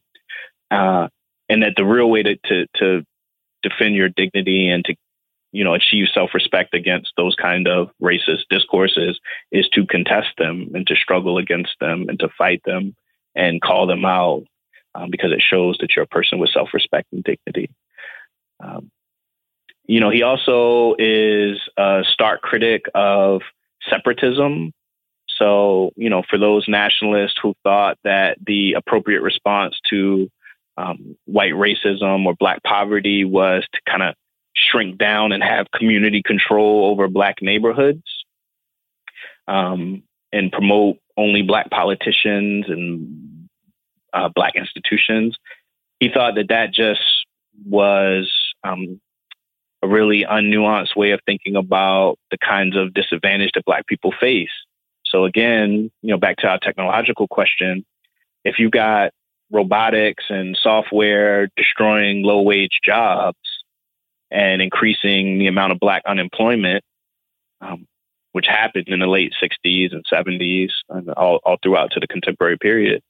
Uh, 0.70 1.08
and 1.48 1.62
that 1.62 1.74
the 1.76 1.84
real 1.84 2.10
way 2.10 2.24
to, 2.24 2.36
to 2.44 2.66
to 2.76 3.04
defend 3.62 3.94
your 3.94 4.08
dignity 4.08 4.68
and 4.68 4.84
to 4.84 4.96
you 5.52 5.64
know, 5.64 5.74
achieve 5.74 6.06
self-respect 6.12 6.74
against 6.74 7.12
those 7.16 7.34
kind 7.34 7.68
of 7.68 7.90
racist 8.02 8.44
discourses 8.48 9.20
is 9.50 9.68
to 9.68 9.86
contest 9.86 10.28
them 10.38 10.70
and 10.74 10.86
to 10.86 10.96
struggle 10.96 11.38
against 11.38 11.72
them 11.78 12.06
and 12.08 12.18
to 12.18 12.28
fight 12.36 12.62
them 12.64 12.96
and 13.34 13.60
call 13.60 13.86
them 13.86 14.04
out 14.04 14.44
um, 14.94 15.10
because 15.10 15.30
it 15.30 15.42
shows 15.42 15.76
that 15.80 15.94
you're 15.94 16.04
a 16.04 16.08
person 16.08 16.38
with 16.38 16.50
self-respect 16.50 17.06
and 17.12 17.22
dignity. 17.22 17.70
Um, 18.60 18.90
you 19.86 20.00
know, 20.00 20.10
he 20.10 20.22
also 20.22 20.94
is 20.98 21.58
a 21.76 22.02
stark 22.12 22.40
critic 22.40 22.86
of 22.94 23.42
separatism. 23.90 24.72
So, 25.38 25.92
you 25.96 26.08
know, 26.08 26.22
for 26.28 26.38
those 26.38 26.66
nationalists 26.68 27.38
who 27.42 27.54
thought 27.62 27.98
that 28.04 28.38
the 28.46 28.74
appropriate 28.74 29.22
response 29.22 29.74
to 29.90 30.30
um, 30.76 31.16
white 31.26 31.52
racism 31.52 32.24
or 32.24 32.34
black 32.34 32.62
poverty 32.62 33.24
was 33.24 33.64
to 33.72 33.80
kind 33.90 34.02
of 34.02 34.14
shrink 34.70 34.98
down 34.98 35.32
and 35.32 35.42
have 35.42 35.66
community 35.74 36.22
control 36.24 36.86
over 36.90 37.08
black 37.08 37.36
neighborhoods 37.42 38.02
um, 39.48 40.02
and 40.32 40.52
promote 40.52 40.98
only 41.16 41.42
black 41.42 41.70
politicians 41.70 42.66
and 42.68 43.48
uh, 44.12 44.28
black 44.34 44.54
institutions. 44.56 45.36
He 46.00 46.08
thought 46.08 46.34
that 46.36 46.48
that 46.48 46.72
just 46.72 47.02
was 47.66 48.32
um, 48.64 49.00
a 49.82 49.88
really 49.88 50.24
unnuanced 50.24 50.96
way 50.96 51.10
of 51.10 51.20
thinking 51.26 51.56
about 51.56 52.18
the 52.30 52.38
kinds 52.38 52.76
of 52.76 52.94
disadvantage 52.94 53.50
that 53.54 53.64
black 53.64 53.86
people 53.86 54.12
face. 54.18 54.50
So 55.04 55.24
again, 55.24 55.90
you 56.00 56.10
know, 56.10 56.18
back 56.18 56.36
to 56.38 56.48
our 56.48 56.58
technological 56.58 57.28
question, 57.28 57.84
if 58.44 58.58
you've 58.58 58.72
got 58.72 59.12
robotics 59.50 60.24
and 60.30 60.58
software 60.60 61.48
destroying 61.56 62.22
low 62.22 62.40
wage 62.40 62.80
jobs, 62.84 63.36
and 64.32 64.62
increasing 64.62 65.38
the 65.38 65.46
amount 65.46 65.72
of 65.72 65.78
black 65.78 66.02
unemployment, 66.06 66.82
um, 67.60 67.86
which 68.32 68.46
happened 68.46 68.88
in 68.88 68.98
the 68.98 69.06
late 69.06 69.34
60s 69.40 69.92
and 69.92 70.04
70s 70.10 70.70
and 70.88 71.10
all, 71.10 71.40
all 71.44 71.58
throughout 71.62 71.90
to 71.92 72.00
the 72.00 72.06
contemporary 72.06 72.56
period. 72.56 73.02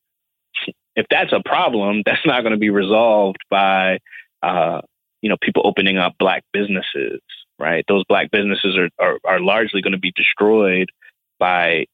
If 0.96 1.06
that's 1.08 1.32
a 1.32 1.40
problem, 1.44 2.02
that's 2.06 2.26
not 2.26 2.42
going 2.42 2.52
to 2.52 2.58
be 2.58 2.70
resolved 2.70 3.38
by, 3.48 3.98
uh, 4.42 4.80
you 5.22 5.28
know, 5.28 5.36
people 5.40 5.62
opening 5.64 5.96
up 5.96 6.14
black 6.18 6.42
businesses, 6.52 7.20
right? 7.58 7.84
Those 7.86 8.04
black 8.08 8.32
businesses 8.32 8.76
are, 8.76 8.90
are, 8.98 9.18
are 9.24 9.40
largely 9.40 9.80
going 9.80 9.92
to 9.92 9.98
be 9.98 10.12
destroyed 10.16 10.90
by 11.38 11.86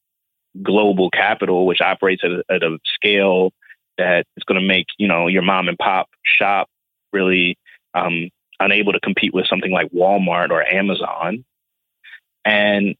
global 0.62 1.10
capital, 1.10 1.66
which 1.66 1.82
operates 1.82 2.22
at 2.24 2.30
a, 2.30 2.42
at 2.50 2.62
a 2.62 2.78
scale 2.94 3.50
that 3.98 4.24
is 4.38 4.44
going 4.44 4.60
to 4.60 4.66
make, 4.66 4.86
you 4.96 5.06
know, 5.06 5.26
your 5.26 5.42
mom 5.42 5.68
and 5.68 5.76
pop 5.76 6.08
shop 6.24 6.68
really 7.12 7.58
um, 7.94 8.30
unable 8.60 8.92
to 8.92 9.00
compete 9.00 9.34
with 9.34 9.46
something 9.46 9.72
like 9.72 9.90
Walmart 9.92 10.50
or 10.50 10.62
Amazon. 10.62 11.44
And 12.44 12.96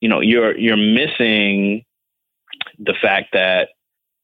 you 0.00 0.08
know, 0.08 0.20
you're 0.20 0.56
you're 0.58 0.76
missing 0.76 1.84
the 2.78 2.94
fact 3.00 3.28
that 3.32 3.68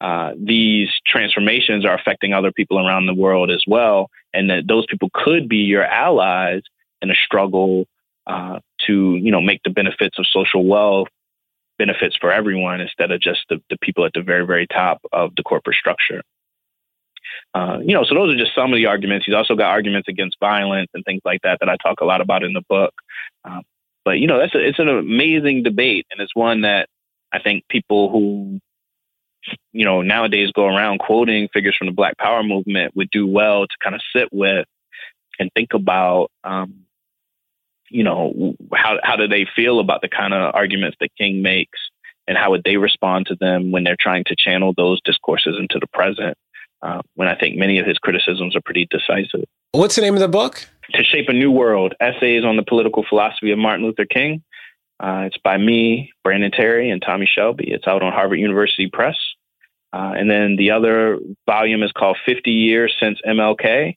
uh, 0.01 0.33
these 0.37 0.89
transformations 1.05 1.85
are 1.85 1.93
affecting 1.93 2.33
other 2.33 2.51
people 2.51 2.79
around 2.79 3.05
the 3.05 3.13
world 3.13 3.51
as 3.51 3.63
well, 3.67 4.09
and 4.33 4.49
that 4.49 4.67
those 4.67 4.85
people 4.87 5.09
could 5.13 5.49
be 5.49 5.57
your 5.57 5.83
allies 5.83 6.61
in 7.01 7.11
a 7.11 7.15
struggle 7.15 7.85
uh, 8.27 8.59
to 8.85 9.15
you 9.15 9.31
know 9.31 9.41
make 9.41 9.61
the 9.63 9.69
benefits 9.69 10.19
of 10.19 10.25
social 10.27 10.65
wealth 10.65 11.07
benefits 11.77 12.17
for 12.17 12.29
everyone 12.31 12.81
instead 12.81 13.09
of 13.09 13.21
just 13.21 13.39
the, 13.49 13.61
the 13.69 13.77
people 13.81 14.05
at 14.05 14.11
the 14.13 14.21
very 14.21 14.45
very 14.45 14.67
top 14.67 15.01
of 15.11 15.31
the 15.35 15.43
corporate 15.43 15.77
structure. 15.77 16.21
Uh, 17.53 17.79
you 17.81 17.93
know, 17.93 18.03
so 18.03 18.13
those 18.13 18.33
are 18.33 18.37
just 18.37 18.53
some 18.53 18.71
of 18.71 18.77
the 18.77 18.85
arguments. 18.85 19.25
He's 19.25 19.35
also 19.35 19.55
got 19.55 19.71
arguments 19.71 20.07
against 20.07 20.37
violence 20.39 20.89
and 20.93 21.03
things 21.03 21.21
like 21.25 21.41
that 21.41 21.59
that 21.59 21.69
I 21.69 21.77
talk 21.77 22.01
a 22.01 22.05
lot 22.05 22.21
about 22.21 22.43
in 22.43 22.53
the 22.53 22.61
book. 22.69 22.93
Um, 23.43 23.63
but 24.05 24.19
you 24.19 24.27
know, 24.27 24.39
that's 24.39 24.53
a, 24.55 24.59
it's 24.59 24.79
an 24.79 24.89
amazing 24.89 25.63
debate, 25.63 26.05
and 26.11 26.21
it's 26.21 26.35
one 26.35 26.61
that 26.61 26.87
I 27.31 27.39
think 27.39 27.63
people 27.69 28.09
who 28.11 28.59
you 29.71 29.85
know 29.85 30.01
nowadays 30.01 30.51
go 30.53 30.65
around 30.65 30.99
quoting 30.99 31.47
figures 31.51 31.75
from 31.75 31.87
the 31.87 31.93
Black 31.93 32.17
Power 32.17 32.43
movement 32.43 32.95
would 32.95 33.09
do 33.09 33.25
well 33.25 33.65
to 33.65 33.75
kind 33.83 33.95
of 33.95 34.01
sit 34.15 34.29
with 34.31 34.65
and 35.39 35.49
think 35.55 35.73
about. 35.73 36.31
Um, 36.43 36.85
you 37.91 38.03
know, 38.03 38.55
how 38.73 38.99
how 39.01 39.15
do 39.15 39.27
they 39.27 39.47
feel 39.55 39.79
about 39.79 40.01
the 40.01 40.09
kind 40.09 40.33
of 40.33 40.53
arguments 40.53 40.97
that 40.99 41.09
King 41.17 41.41
makes, 41.41 41.79
and 42.27 42.37
how 42.37 42.51
would 42.51 42.63
they 42.63 42.77
respond 42.77 43.25
to 43.27 43.35
them 43.35 43.71
when 43.71 43.83
they're 43.83 43.97
trying 43.99 44.23
to 44.25 44.35
channel 44.37 44.73
those 44.77 45.01
discourses 45.03 45.57
into 45.59 45.79
the 45.79 45.87
present? 45.87 46.37
When 47.19 47.27
I 47.27 47.35
think 47.35 47.57
many 47.57 47.79
of 47.79 47.85
his 47.85 47.97
criticisms 47.97 48.55
are 48.55 48.61
pretty 48.61 48.87
decisive. 48.89 49.43
What's 49.73 49.97
the 49.97 50.01
name 50.01 50.13
of 50.13 50.21
the 50.21 50.29
book? 50.29 50.65
To 50.93 51.03
Shape 51.03 51.27
a 51.27 51.33
New 51.33 51.51
World 51.51 51.93
Essays 51.99 52.45
on 52.45 52.55
the 52.55 52.63
Political 52.63 53.07
Philosophy 53.09 53.51
of 53.51 53.59
Martin 53.59 53.85
Luther 53.85 54.05
King. 54.05 54.41
Uh, 55.01 55.23
it's 55.25 55.37
by 55.43 55.57
me, 55.57 56.13
Brandon 56.23 56.49
Terry, 56.49 56.89
and 56.89 57.01
Tommie 57.01 57.27
Shelby. 57.29 57.73
It's 57.73 57.85
out 57.87 58.03
on 58.03 58.13
Harvard 58.13 58.39
University 58.39 58.87
Press. 58.87 59.17
Uh, 59.91 60.13
and 60.15 60.31
then 60.31 60.55
the 60.55 60.71
other 60.71 61.19
volume 61.45 61.83
is 61.83 61.91
called 61.91 62.15
50 62.25 62.51
Years 62.51 62.95
Since 63.01 63.19
MLK. 63.27 63.95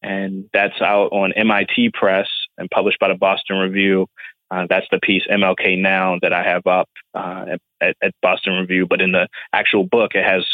And 0.00 0.44
that's 0.52 0.80
out 0.80 1.08
on 1.10 1.32
MIT 1.32 1.90
Press 1.94 2.28
and 2.58 2.70
published 2.70 3.00
by 3.00 3.08
the 3.08 3.16
Boston 3.16 3.56
Review. 3.56 4.06
Uh, 4.52 4.68
that's 4.70 4.86
the 4.92 5.00
piece 5.00 5.26
MLK 5.28 5.80
Now 5.80 6.16
that 6.22 6.32
I 6.32 6.44
have 6.44 6.64
up 6.68 6.88
uh, 7.12 7.56
at, 7.80 7.96
at, 8.00 8.12
Boston 8.22 8.52
Review. 8.52 8.86
But 8.86 9.00
in 9.00 9.10
the 9.10 9.26
actual 9.52 9.82
book, 9.82 10.12
it 10.14 10.24
has 10.24 10.46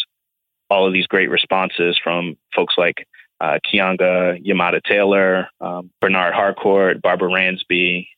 all 0.71 0.87
of 0.87 0.93
these 0.93 1.07
great 1.07 1.31
responses 1.31 1.99
from 2.03 2.37
folks 2.55 2.75
like 2.77 3.07
uh, 3.41 3.59
Keeanga-Yamahtta 3.67 4.83
Taylor, 4.85 5.49
um, 5.61 5.91
Bernard 6.01 6.35
Harcourt, 6.35 7.01
Barbara 7.01 7.31
Ransby, 7.31 8.09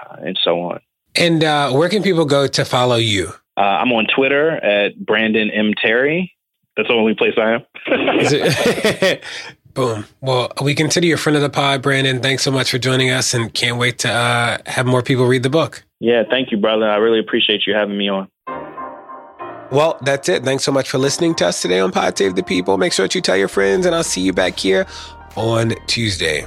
uh, 0.00 0.16
and 0.20 0.38
so 0.42 0.60
on. 0.60 0.80
And 1.14 1.42
uh, 1.42 1.72
where 1.72 1.88
can 1.88 2.02
people 2.02 2.24
go 2.24 2.46
to 2.46 2.64
follow 2.64 2.96
you? 2.96 3.28
Uh, 3.56 3.60
I'm 3.60 3.90
on 3.92 4.06
Twitter 4.14 4.50
at 4.50 4.96
Brandon 4.96 5.50
M. 5.50 5.72
Terry. 5.74 6.32
That's 6.76 6.88
the 6.88 6.94
only 6.94 7.14
place 7.14 7.34
I 7.36 7.54
am. 7.54 7.66
it, 7.86 9.24
boom. 9.74 10.04
Well, 10.20 10.52
we 10.62 10.74
consider 10.74 11.06
you 11.06 11.14
a 11.14 11.18
friend 11.18 11.34
of 11.34 11.42
the 11.42 11.50
pod, 11.50 11.82
Brandon. 11.82 12.20
Thanks 12.20 12.44
so 12.44 12.52
much 12.52 12.70
for 12.70 12.78
joining 12.78 13.10
us 13.10 13.34
and 13.34 13.52
can't 13.52 13.78
wait 13.78 13.98
to 14.00 14.12
uh, 14.12 14.58
have 14.66 14.86
more 14.86 15.02
people 15.02 15.26
read 15.26 15.42
the 15.42 15.50
book. 15.50 15.84
Yeah, 15.98 16.22
thank 16.30 16.52
you, 16.52 16.58
brother. 16.58 16.88
I 16.88 16.96
really 16.96 17.18
appreciate 17.18 17.66
you 17.66 17.74
having 17.74 17.98
me 17.98 18.08
on. 18.08 18.28
Well, 19.70 19.98
that's 20.00 20.28
it. 20.28 20.44
Thanks 20.44 20.64
so 20.64 20.72
much 20.72 20.88
for 20.88 20.98
listening 20.98 21.34
to 21.36 21.46
us 21.46 21.60
today 21.60 21.78
on 21.78 21.92
Pod 21.92 22.16
Save 22.16 22.34
the 22.36 22.42
People. 22.42 22.78
Make 22.78 22.92
sure 22.92 23.04
that 23.04 23.14
you 23.14 23.20
tell 23.20 23.36
your 23.36 23.48
friends, 23.48 23.84
and 23.84 23.94
I'll 23.94 24.02
see 24.02 24.22
you 24.22 24.32
back 24.32 24.58
here 24.58 24.86
on 25.36 25.74
Tuesday. 25.86 26.46